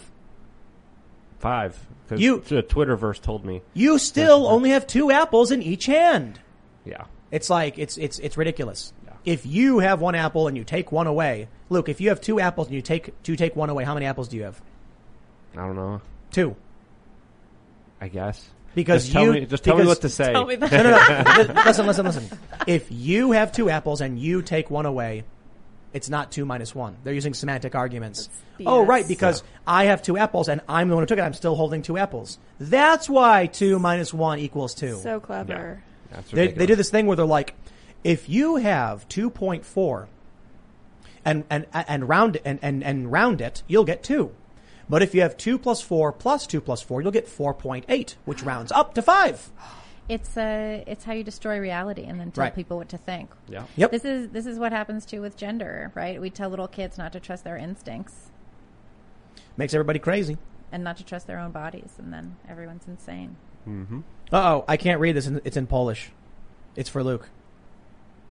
[1.39, 1.87] Five.
[2.15, 3.63] You- the Twitterverse told me.
[3.73, 6.39] You still only have two apples in each hand.
[6.85, 7.05] Yeah.
[7.31, 8.93] It's like it's it's it's ridiculous.
[9.25, 12.41] If you have one apple and you take one away, Luke, if you have two
[12.41, 14.61] apples and you take two take one away, how many apples do you have?
[15.55, 16.01] I don't know.
[16.31, 16.57] Two.
[18.01, 18.51] I guess.
[18.75, 20.33] Because just tell you me, just tell me what to say.
[20.33, 21.53] No, no, no.
[21.67, 22.39] Listen, listen, listen.
[22.67, 25.25] If you have two apples and you take one away,
[25.93, 26.97] it's not two minus one.
[27.05, 28.31] They're using semantic arguments.
[28.65, 31.23] Oh, right, because I have two apples and I'm the one who took it.
[31.23, 32.39] I'm still holding two apples.
[32.59, 34.99] That's why two minus one equals two.
[35.03, 35.83] So clever.
[36.11, 37.55] That's They, they do this thing where they're like,
[38.05, 40.07] if you have 2.4
[41.25, 44.33] and, and, and round and, and, and round it, you'll get two.
[44.89, 48.43] But if you have two plus four plus two plus four, you'll get 4.8, which
[48.43, 49.51] rounds up to five.
[50.09, 52.55] It's uh, it's how you destroy reality and then tell Right.
[52.55, 53.31] people what to think.
[53.49, 53.65] Yeah.
[53.77, 53.93] Yep.
[53.93, 56.21] This is this is what happens too with gender, right?
[56.21, 58.31] We tell little kids not to trust their instincts
[59.57, 60.39] Makes everybody crazy.
[60.73, 63.37] and not to trust their own bodies, and then everyone's insane.
[63.67, 64.01] Mm-hmm.
[64.33, 65.29] Uh oh, I can't read this.
[65.45, 66.11] It's in Polish.
[66.75, 67.29] It's for Luke.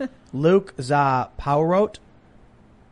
[0.32, 1.98] Luke za Powerot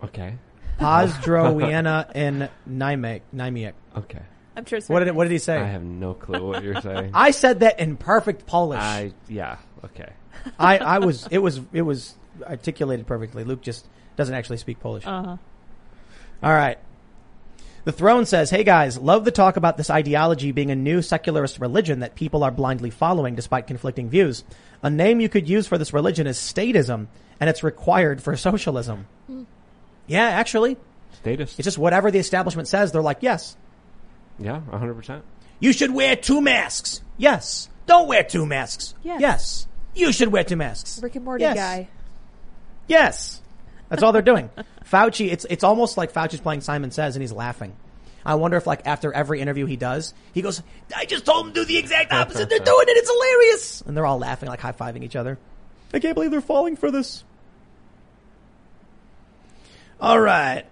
[0.02, 0.34] Okay.
[0.78, 3.22] Pozdrowiena in Nymek.
[3.34, 3.72] Nymek.
[3.96, 4.20] Okay.
[4.56, 5.56] I'm sure it's What did what did he say?
[5.58, 7.10] I have no clue what you're saying.
[7.14, 8.80] I said that in perfect Polish.
[8.80, 9.58] I yeah.
[9.84, 10.12] Okay.
[10.58, 12.14] I, I was it was it was
[12.44, 13.44] articulated perfectly.
[13.44, 13.86] Luke just
[14.16, 15.06] doesn't actually speak Polish.
[15.06, 15.36] Uh huh.
[16.42, 16.78] All right.
[17.84, 21.58] The throne says, "Hey guys, love the talk about this ideology being a new secularist
[21.58, 24.44] religion that people are blindly following despite conflicting views.
[24.82, 27.06] A name you could use for this religion is statism,
[27.40, 29.06] and it's required for socialism."
[30.06, 30.76] Yeah, actually,
[31.12, 31.54] Status.
[31.58, 32.92] it's just whatever the establishment says.
[32.92, 33.56] They're like, "Yes,
[34.38, 34.60] Yeah.
[34.60, 34.94] 100.
[34.94, 35.24] percent
[35.60, 38.94] you should wear two masks." Yes, don't wear two masks.
[39.02, 39.20] Yes.
[39.20, 39.66] yes.
[39.94, 41.02] you should wear two masks.
[41.02, 41.56] Rick and Morty Yes.
[41.56, 41.88] guy.
[42.86, 43.42] Yes.
[43.88, 44.50] That's all they're doing.
[44.84, 47.74] Fauci, it's, it's almost like Fauci's playing Simon Says and he's laughing.
[48.28, 50.62] I wonder if like after every interview he does, he goes,
[50.94, 52.50] I just told them to do the exact opposite.
[52.50, 52.96] They're doing it.
[52.98, 53.80] It's hilarious.
[53.80, 55.38] And they're all laughing, like high fiving each other.
[55.94, 57.24] I can't believe they're falling for this.
[59.98, 60.66] All right.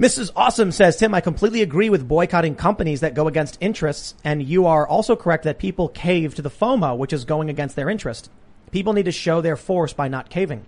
[0.00, 0.32] Mrs.
[0.34, 4.66] Awesome says, Tim, I completely agree with boycotting companies that go against interests, and you
[4.66, 8.30] are also correct that people cave to the FOMO, which is going against their interest.
[8.72, 10.66] People need to show their force by not caving.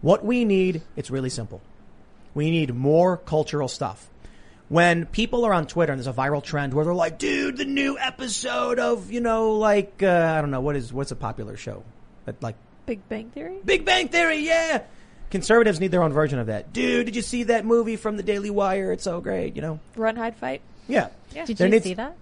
[0.00, 1.60] What we need, it's really simple.
[2.36, 4.10] We need more cultural stuff.
[4.68, 7.64] When people are on Twitter and there's a viral trend where they're like, dude, the
[7.64, 11.56] new episode of, you know, like, uh, I don't know, what is, what's a popular
[11.56, 11.82] show?
[12.26, 13.56] That like, Big Bang Theory.
[13.64, 14.82] Big Bang Theory, yeah!
[15.30, 16.74] Conservatives need their own version of that.
[16.74, 18.92] Dude, did you see that movie from the Daily Wire?
[18.92, 19.80] It's so great, you know?
[19.96, 20.60] Run, hide, fight.
[20.88, 21.08] Yeah.
[21.32, 21.46] Yeah.
[21.46, 22.16] Did There you needs- see that?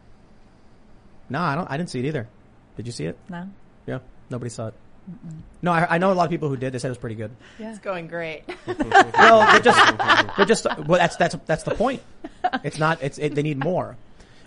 [1.29, 2.29] No, I don't, I didn't see it either.
[2.77, 3.19] Did you see it?
[3.29, 3.49] No.
[3.87, 3.99] Yeah.
[4.31, 4.75] Nobody saw it.
[5.63, 6.73] No, I, I know a lot of people who did.
[6.73, 7.31] They said it was pretty good.
[7.59, 8.45] It's going great.
[8.67, 9.99] well, they're just,
[10.37, 12.03] they're just, well, that's, that's, that's the point.
[12.63, 13.97] It's not, it's, it, they need more.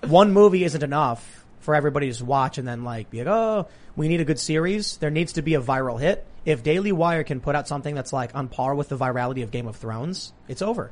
[0.06, 3.68] One movie isn't enough for everybody to just watch and then like be like, oh,
[3.96, 4.98] we need a good series.
[4.98, 6.26] There needs to be a viral hit.
[6.46, 9.52] If Daily Wire can put out something that's like on par with the virality of
[9.52, 10.92] Game of Thrones, it's over.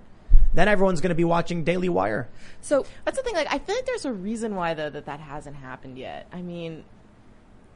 [0.54, 2.28] Then everyone's going to be watching Daily Wire.
[2.62, 3.36] So that's the thing.
[3.36, 6.28] Like, I feel like there's a reason why though that that hasn't happened yet.
[6.34, 6.84] I mean,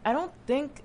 [0.03, 0.81] I don't think,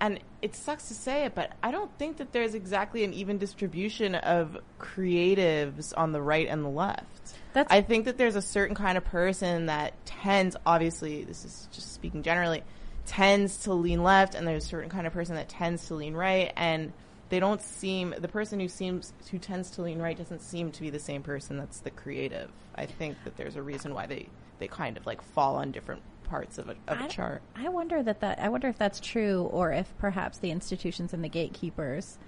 [0.00, 3.38] and it sucks to say it, but I don't think that there's exactly an even
[3.38, 7.34] distribution of creatives on the right and the left.
[7.52, 11.68] That's- I think that there's a certain kind of person that tends, obviously, this is
[11.72, 12.62] just speaking generally,
[13.06, 16.14] tends to lean left, and there's a certain kind of person that tends to lean
[16.14, 16.92] right, and
[17.28, 20.80] they don't seem the person who seems who tends to lean right doesn't seem to
[20.80, 22.50] be the same person that's the creative.
[22.74, 24.28] I think that there's a reason why they
[24.58, 27.42] they kind of like fall on different parts of a, of a chart.
[27.56, 31.24] I wonder that that I wonder if that's true, or if perhaps the institutions and
[31.24, 32.18] the gatekeepers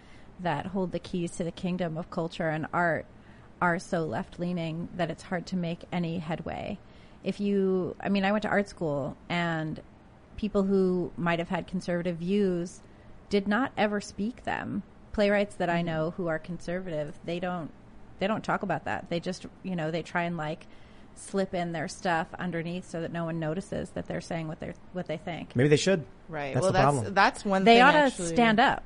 [0.40, 3.06] that hold the keys to the kingdom of culture and art
[3.60, 6.78] are so left leaning that it's hard to make any headway.
[7.22, 9.80] If you, I mean, I went to art school, and
[10.36, 12.80] people who might have had conservative views
[13.30, 14.82] did not ever speak them.
[15.12, 15.86] Playwrights that I mm-hmm.
[15.86, 17.70] know who are conservative, they don't
[18.18, 19.10] they don't talk about that.
[19.10, 20.66] They just, you know, they try and like
[21.14, 24.74] slip in their stuff underneath so that no one notices that they're saying what they're
[24.92, 25.54] what they think.
[25.54, 26.04] Maybe they should.
[26.28, 26.54] Right.
[26.54, 27.14] That's well, the that's problem.
[27.14, 27.64] that's one.
[27.64, 28.84] They thing ought to actually- stand up.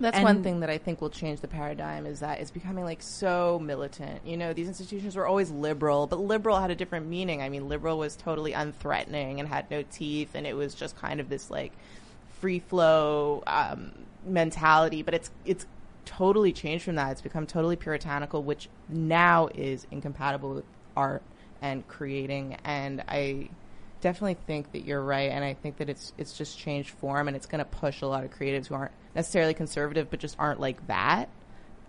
[0.00, 2.84] That's And- one thing that I think will change the paradigm is that it's becoming
[2.84, 4.24] like so militant.
[4.24, 7.42] You know, these institutions were always liberal, but liberal had a different meaning.
[7.42, 11.18] I mean, liberal was totally unthreatening and had no teeth, and it was just kind
[11.18, 11.72] of this like
[12.40, 13.90] free flow um,
[14.24, 15.02] mentality.
[15.02, 15.66] But it's it's
[16.04, 17.10] totally changed from that.
[17.12, 20.64] It's become totally puritanical, which now is incompatible with
[20.96, 21.22] art
[21.62, 22.56] and creating.
[22.64, 23.48] And I
[24.00, 27.36] definitely think that you're right, and I think that it's it's just changed form, and
[27.36, 30.60] it's going to push a lot of creatives who aren't necessarily conservative, but just aren't
[30.60, 31.28] like that.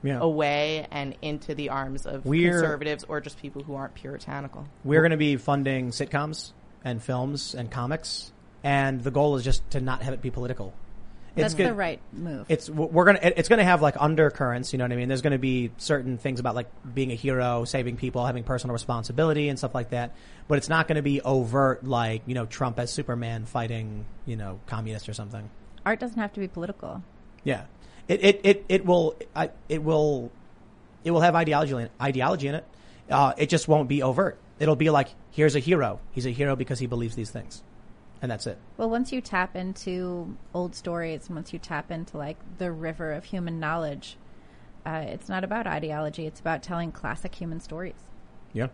[0.01, 0.19] Yeah.
[0.21, 4.65] Away and into the arms of We're- conservatives or just people who aren't puritanical.
[4.85, 6.53] We're going to be funding sitcoms
[6.85, 8.31] and films and comics,
[8.63, 10.73] and the goal is just to not have it be political.
[11.35, 12.45] That's good- the right move.
[12.49, 14.73] It's we're gonna it's gonna have like undercurrents.
[14.73, 15.07] You know what I mean?
[15.07, 19.49] There's gonna be certain things about like being a hero, saving people, having personal responsibility,
[19.49, 20.15] and stuff like that.
[20.47, 24.59] But it's not gonna be overt like you know Trump as Superman fighting you know
[24.65, 25.49] communists or something.
[25.85, 27.03] Art doesn't have to be political.
[27.43, 27.65] Yeah,
[28.07, 30.31] it it it, it will I, it will
[31.03, 32.65] it will have ideology in, ideology in it.
[33.09, 34.37] Uh, it just won't be overt.
[34.59, 35.99] It'll be like here's a hero.
[36.11, 37.63] He's a hero because he believes these things,
[38.21, 38.57] and that's it.
[38.77, 43.13] Well, once you tap into old stories, and once you tap into like the river
[43.13, 44.17] of human knowledge,
[44.85, 46.25] uh, it's not about ideology.
[46.25, 47.95] It's about telling classic human stories.
[48.53, 48.67] Yeah.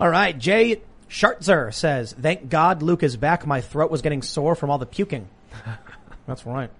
[0.00, 0.36] All right.
[0.36, 3.46] Jay Schartzer says, "Thank God Luke is back.
[3.46, 5.28] My throat was getting sore from all the puking."
[6.26, 6.70] That's right.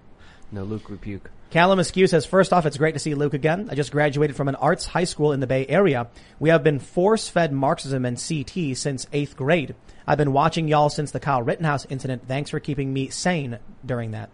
[0.51, 1.29] No Luke rebuke.
[1.51, 3.69] Callum Askew says, first off, it's great to see Luke again.
[3.71, 6.07] I just graduated from an arts high school in the Bay Area.
[6.39, 9.75] We have been force-fed Marxism and CT since eighth grade.
[10.07, 12.27] I've been watching y'all since the Kyle Rittenhouse incident.
[12.27, 14.31] Thanks for keeping me sane during that.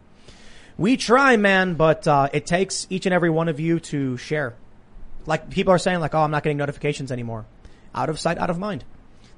[0.77, 4.55] We try, man, but uh, it takes each and every one of you to share.
[5.25, 7.45] Like people are saying, like, "Oh, I'm not getting notifications anymore."
[7.93, 8.83] Out of sight, out of mind.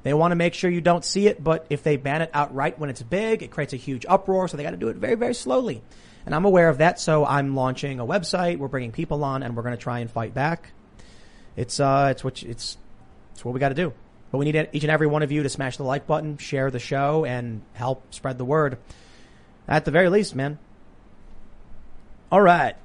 [0.04, 2.78] They want to make sure you don't see it, but if they ban it outright
[2.78, 4.48] when it's big, it creates a huge uproar.
[4.48, 5.82] So they got to do it very, very slowly.
[6.26, 8.58] And I'm aware of that, so I'm launching a website.
[8.58, 10.72] We're bringing people on, and we're going to try and fight back.
[11.56, 12.78] It's uh, it's what it's
[13.34, 13.94] it's what we got to do.
[14.32, 16.72] But we need each and every one of you to smash the like button, share
[16.72, 18.80] the show, and help spread the word.
[19.68, 20.58] At the very least, man.
[22.32, 22.76] All right.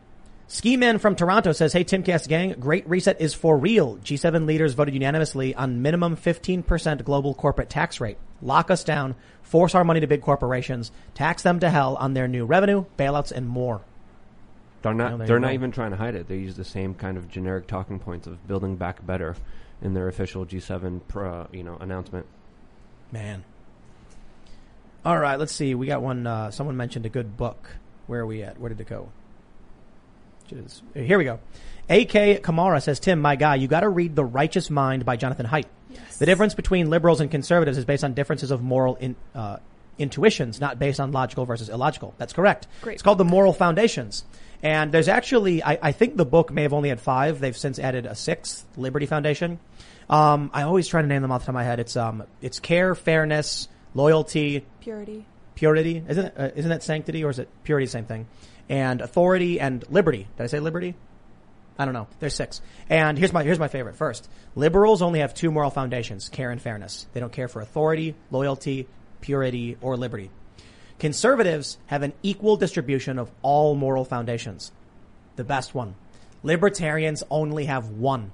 [0.47, 3.97] Ski Man from Toronto says, Hey, Timcast gang, Great Reset is for real.
[3.98, 8.19] G7 leaders voted unanimously on minimum 15% global corporate tax rate.
[8.40, 12.28] Lock us down, force our money to big corporations, tax them to hell on their
[12.28, 13.81] new revenue, bailouts, and more.
[14.82, 15.10] They're not.
[15.10, 16.28] Well, there they're not even trying to hide it.
[16.28, 19.35] They use the same kind of generic talking points of building back better
[19.82, 22.27] in their official G7 pro, you know announcement.
[23.10, 23.44] Man.
[25.05, 25.74] All right, let's see.
[25.74, 26.27] We got one.
[26.27, 27.70] Uh, someone mentioned a good book.
[28.06, 28.59] Where are we at?
[28.60, 29.10] Where did it go?
[30.94, 31.40] Here we go.
[31.90, 32.40] A.K.
[32.43, 35.66] Kamara says, Tim, my guy, you got to read The Righteous Mind by Jonathan Haidt.
[36.19, 39.59] The difference between liberals and conservatives is based on differences of moral in, uh,
[39.98, 42.15] intuitions, not based on logical versus illogical.
[42.19, 42.66] That's correct.
[42.82, 44.24] Great It's called The Moral Foundations.
[44.62, 47.39] And there's actually, I, I think the book may have only had five.
[47.40, 49.60] They've since added a sixth, Liberty Foundation.
[50.10, 51.78] Um, I always try to name them off the top of my head.
[51.81, 55.27] It's, um, it's care, fairness, loyalty, Purity.
[55.55, 56.02] purity.
[56.09, 57.86] Isn't it, uh, isn't that sanctity or is it purity?
[57.86, 58.27] Same thing.
[58.69, 60.27] And authority and liberty.
[60.36, 60.94] Did I say liberty?
[61.78, 62.09] I don't know.
[62.18, 62.60] There's six.
[62.90, 63.94] And here's my here's my favorite.
[63.96, 67.06] First, liberals only have two moral foundations: care and fairness.
[67.12, 68.88] They don't care for authority, loyalty,
[69.20, 70.30] purity, or liberty.
[70.98, 74.72] Conservatives have an equal distribution of all moral foundations.
[75.36, 75.94] The best one.
[76.42, 78.32] Libertarians only have one: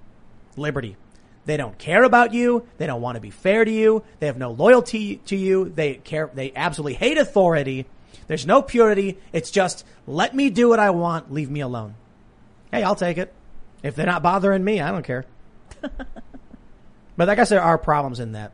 [0.56, 0.96] liberty.
[1.44, 2.66] They don't care about you.
[2.78, 4.02] They don't want to be fair to you.
[4.20, 5.68] They have no loyalty to you.
[5.68, 6.30] They care.
[6.32, 7.84] They absolutely hate authority.
[8.26, 9.18] There's no purity.
[9.34, 11.30] It's just let me do what I want.
[11.30, 11.96] Leave me alone.
[12.74, 13.32] Hey, I'll take it.
[13.84, 15.24] If they're not bothering me, I don't care.
[17.16, 18.50] but I guess there are problems in that.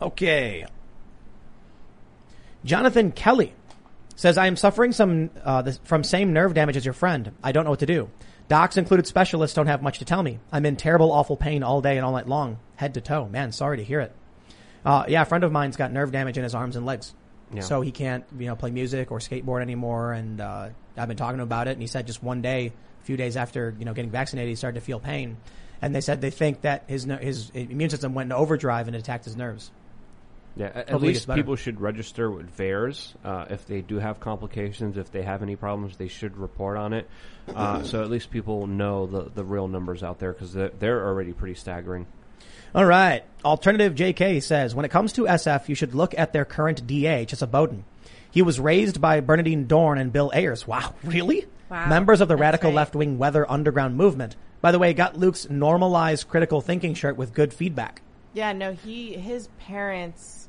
[0.00, 0.66] Okay.
[2.64, 3.54] Jonathan Kelly
[4.16, 7.30] says, I am suffering some, uh, this, from same nerve damage as your friend.
[7.40, 8.10] I don't know what to do.
[8.48, 10.40] Docs included specialists don't have much to tell me.
[10.50, 13.28] I'm in terrible, awful pain all day and all night long, head to toe.
[13.28, 14.12] Man, sorry to hear it.
[14.84, 17.14] Uh, yeah, a friend of mine's got nerve damage in his arms and legs.
[17.52, 17.60] Yeah.
[17.60, 20.12] So he can't, you know, play music or skateboard anymore.
[20.12, 22.72] And, uh, I've been talking to him about it and he said just one day,
[23.02, 25.36] a few days after, you know, getting vaccinated, he started to feel pain.
[25.80, 29.00] And they said they think that his, his immune system went into overdrive and it
[29.00, 29.70] attacked his nerves.
[30.54, 33.80] Yeah, at, at Hopefully it gets least people should register with VAERS uh, if they
[33.80, 34.98] do have complications.
[34.98, 37.08] If they have any problems, they should report on it.
[37.54, 41.06] Uh, so at least people know the the real numbers out there because they're, they're
[41.06, 42.06] already pretty staggering.
[42.74, 43.22] All right.
[43.44, 47.26] Alternative JK says, when it comes to SF, you should look at their current DA,
[47.26, 47.84] Chesa Boudin.
[48.30, 50.66] He was raised by Bernardine Dohrn and Bill Ayers.
[50.66, 51.46] Wow, really?
[51.68, 51.88] Wow.
[51.88, 52.76] Members of the That's radical right.
[52.76, 54.36] left wing Weather Underground movement.
[54.62, 58.00] By the way, got Luke's normalized critical thinking shirt with good feedback.
[58.32, 60.41] Yeah, no, he his parents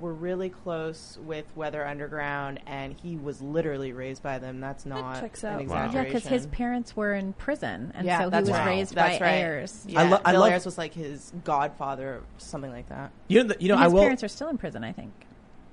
[0.00, 4.60] were really close with Weather Underground, and he was literally raised by them.
[4.60, 5.92] That's not checks an out.
[5.92, 8.66] Yeah, because his parents were in prison, and yeah, so he that's was right.
[8.66, 9.34] raised That's by right.
[9.34, 9.84] Ayers.
[9.88, 13.10] Yeah, I lo- I Bill love- Ayers was like his godfather, something like that.
[13.28, 14.00] You know, the- you know, And I his will.
[14.02, 15.12] parents are still in prison, I think.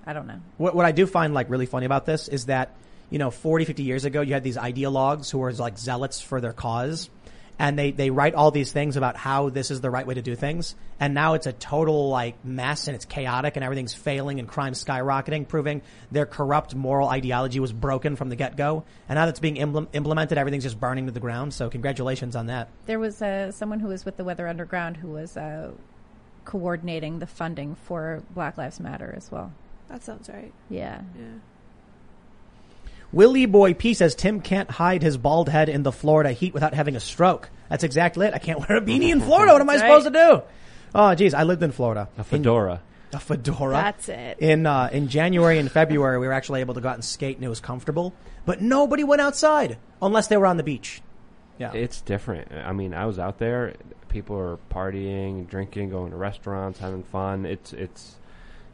[0.05, 0.39] I don't know.
[0.57, 2.75] What, what I do find like really funny about this is that,
[3.09, 6.39] you know, 40, 50 years ago, you had these ideologues who were like zealots for
[6.41, 7.09] their cause.
[7.59, 10.21] And they, they write all these things about how this is the right way to
[10.21, 10.75] do things.
[10.99, 14.73] And now it's a total like mess and it's chaotic and everything's failing and crime
[14.73, 15.81] skyrocketing, proving
[16.11, 18.83] their corrupt moral ideology was broken from the get-go.
[19.09, 21.53] And now that's being imple- implemented, everything's just burning to the ground.
[21.53, 22.69] So congratulations on that.
[22.85, 25.71] There was uh, someone who was with the Weather Underground who was uh,
[26.45, 29.51] coordinating the funding for Black Lives Matter as well.
[29.89, 30.53] That sounds right.
[30.69, 31.01] Yeah.
[31.17, 31.25] Yeah.
[33.11, 36.73] Willie Boy P says Tim can't hide his bald head in the Florida heat without
[36.73, 37.49] having a stroke.
[37.69, 38.33] That's exactly it.
[38.33, 39.53] I can't wear a beanie in Florida.
[39.53, 40.43] What am I That's supposed to do?
[40.95, 42.09] Oh, geez, I lived in Florida.
[42.17, 42.73] A fedora.
[42.73, 42.79] In-
[43.13, 43.73] a fedora.
[43.73, 44.39] That's it.
[44.39, 47.37] In uh, in January and February, we were actually able to go out and skate,
[47.37, 48.13] and it was comfortable.
[48.45, 51.01] But nobody went outside unless they were on the beach.
[51.57, 52.51] Yeah, It's different.
[52.51, 53.73] I mean, I was out there.
[54.09, 57.45] People are partying, drinking, going to restaurants, having fun.
[57.45, 58.15] It's it's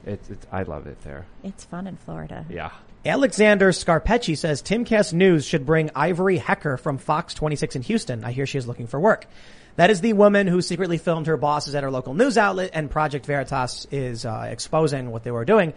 [0.06, 1.26] it's, it's I love it there.
[1.44, 2.46] It's fun in Florida.
[2.50, 2.72] Yeah.
[3.06, 8.24] Alexander Scarpecci says Timcast News should bring Ivory Hecker from Fox 26 in Houston.
[8.24, 9.28] I hear she is looking for work.
[9.76, 12.90] That is the woman who secretly filmed her bosses at her local news outlet, and
[12.90, 15.74] Project Veritas is uh, exposing what they were doing.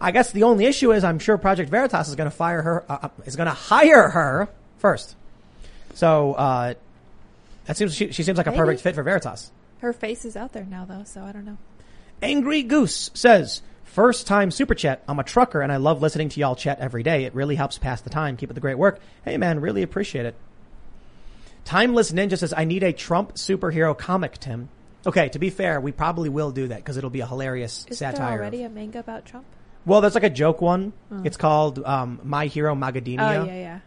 [0.00, 2.84] I guess the only issue is I'm sure Project Veritas is going to fire her,
[2.88, 4.48] uh, uh, is going to hire her
[4.78, 5.16] first.
[5.94, 6.74] So uh,
[7.64, 9.50] that seems she, she seems like a perfect fit for Veritas.
[9.80, 11.58] Her face is out there now, though, so I don't know.
[12.22, 13.62] Angry Goose says,
[13.98, 15.02] first time super chat.
[15.08, 17.24] I'm a trucker and I love listening to y'all chat every day.
[17.24, 18.36] It really helps pass the time.
[18.36, 19.00] Keep up the great work.
[19.24, 20.36] Hey man, really appreciate it.
[21.64, 24.68] Timeless Ninja says, I need a Trump superhero comic, Tim.
[25.04, 27.98] Okay, to be fair, we probably will do that because it'll be a hilarious Is
[27.98, 28.28] satire.
[28.28, 29.44] there already a manga about Trump?
[29.84, 30.92] well, there's like a joke one.
[31.10, 31.22] Oh.
[31.24, 33.40] It's called um, My Hero Magademia.
[33.40, 33.80] Oh, yeah, yeah.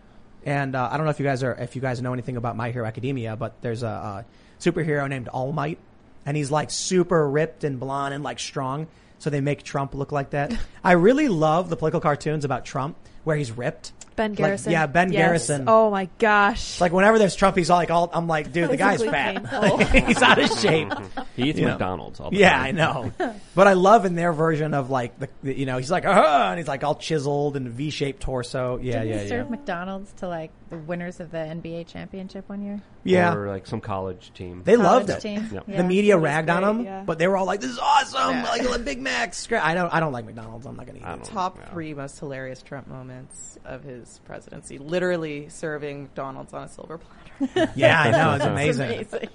[0.44, 2.58] And uh, I don't know if you guys are if you guys know anything about
[2.58, 4.24] My Hero Academia, but there's a, uh
[4.60, 5.78] superhero named All Might,
[6.26, 8.88] and he's like super ripped and blonde and like strong.
[9.22, 10.52] So they make Trump look like that.
[10.84, 13.92] I really love the political cartoons about Trump where he's ripped.
[14.16, 14.72] Ben Like, Garrison.
[14.72, 15.22] yeah, Ben Yes.
[15.26, 15.66] Garrison.
[15.68, 16.72] Oh my gosh.
[16.74, 19.48] It's like whenever there's Trump, he's all like, all, I'm like, dude, the guy's fat.
[20.08, 20.92] he's out of shape.
[21.36, 21.72] He eats You know.
[21.74, 22.66] McDonald's all the yeah, time.
[22.66, 23.12] I know.
[23.56, 26.50] But I love in their version of like the, the you know, he's like, ah,
[26.50, 28.80] and he's like all chiseled and V-shaped torso.
[28.82, 29.30] Yeah, Didn't yeah, he yeah.
[29.30, 32.82] serve McDonald's to like the winners of the NBA championship one year?
[33.04, 33.36] Yeah.
[33.36, 34.64] Or like some college team.
[34.66, 35.22] They College loved it.
[35.22, 35.48] team.
[35.52, 35.64] Yep.
[35.68, 35.78] Yeah.
[35.78, 37.04] the media That was ragged on great, him, yeah.
[37.06, 38.44] but they were all like, "This is awesome!" Yeah.
[38.50, 39.46] Like a Big Macs.
[39.46, 39.64] Great.
[39.64, 39.94] I don't.
[39.94, 40.66] I don't like McDonald's.
[40.66, 41.24] I'm not gonna eat it.
[41.26, 41.70] Top Yeah.
[41.70, 44.80] three most hilarious Trump moments of his presidency.
[44.80, 47.72] Literally serving McDonald's on a silver platter.
[47.76, 48.34] Yeah, I know.
[48.36, 48.92] It's It's amazing.
[48.92, 49.30] Amazing.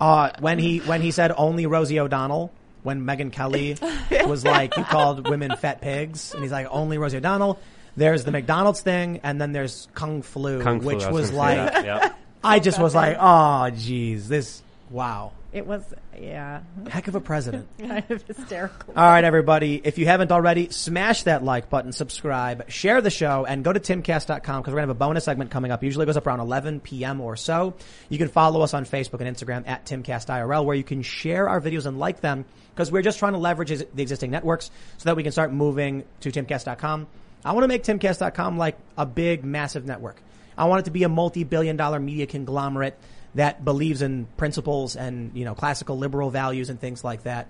[0.00, 2.52] Uh, when he when he said only Rosie O'Donnell.
[2.84, 3.76] When Megyn Kelly
[4.26, 7.58] was like, "You called women fat pigs," and he's like, "Only Rosie O'Donnell."
[7.98, 11.38] There's the McDonald's thing, and then there's Kung Flu, Kung Flu, which I was gonna
[11.38, 12.18] like, that, yep.
[12.44, 15.82] I just was like, "Oh, geez, this wow, It was,
[16.16, 18.94] yeah, heck of a president." kind of hysterical.
[18.96, 19.80] All right, everybody.
[19.82, 23.80] If you haven't already, smash that like button, subscribe, share the show, and go to
[23.80, 25.82] timcast.com because we're going to have a bonus segment coming up.
[25.82, 27.20] Usually it goes up around 11 p.m.
[27.20, 27.74] or so.
[28.08, 31.60] You can follow us on Facebook and Instagram at timcastirl where you can share our
[31.60, 32.44] videos and like them
[32.74, 36.04] because we're just trying to leverage the existing networks so that we can start moving
[36.20, 37.08] to timcast.com.
[37.44, 40.20] I want to make timcast.com like a big, massive network.
[40.56, 42.98] I want it to be a multi-billion dollar media conglomerate
[43.34, 47.48] that believes in principles and, you know, classical liberal values and things like that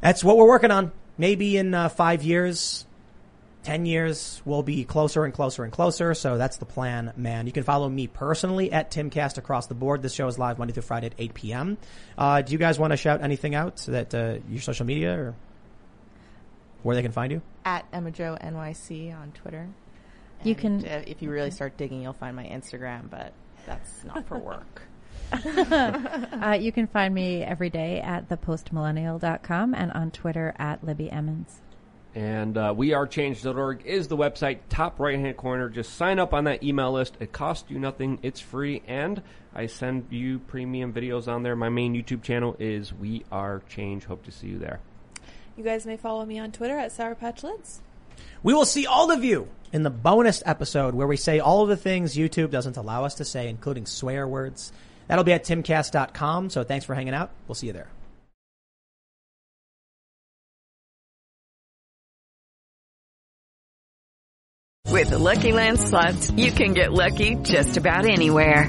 [0.00, 0.92] that's what we're working on.
[1.18, 2.86] Maybe in uh, five years,
[3.62, 6.14] ten years, we'll be closer and closer and closer.
[6.14, 7.46] So that's the plan, man.
[7.46, 10.02] You can follow me personally at Timcast across the board.
[10.02, 11.78] This show is live Monday through Friday at 8 p.m.
[12.16, 15.12] Uh, do you guys want to shout anything out so that uh, your social media
[15.12, 15.34] or
[16.82, 17.42] where they can find you?
[17.64, 19.68] At Emma-Jo NYC on Twitter.
[20.42, 23.32] You can- uh, if you really start digging, you'll find my Instagram, but
[23.66, 24.82] that's not for work.
[25.32, 31.60] uh, you can find me every day at thepostmillennial.com and on Twitter at Libby Emmons.
[32.14, 35.68] And uh, wearechange.org is the website, top right hand corner.
[35.68, 37.16] Just sign up on that email list.
[37.20, 39.22] It costs you nothing, it's free, and
[39.54, 41.54] I send you premium videos on there.
[41.54, 44.06] My main YouTube channel is We Are Change.
[44.06, 44.80] Hope to see you there.
[45.56, 47.78] You guys may follow me on Twitter at Sour Patch Lyds.
[48.42, 51.68] We will see all of you in the bonus episode where we say all of
[51.68, 54.72] the things YouTube doesn't allow us to say, including swear words.
[55.06, 56.50] That'll be at timcast.com.
[56.50, 57.30] So thanks for hanging out.
[57.46, 57.88] We'll see you there.
[64.86, 68.68] With the Lucky Land slots, you can get lucky just about anywhere.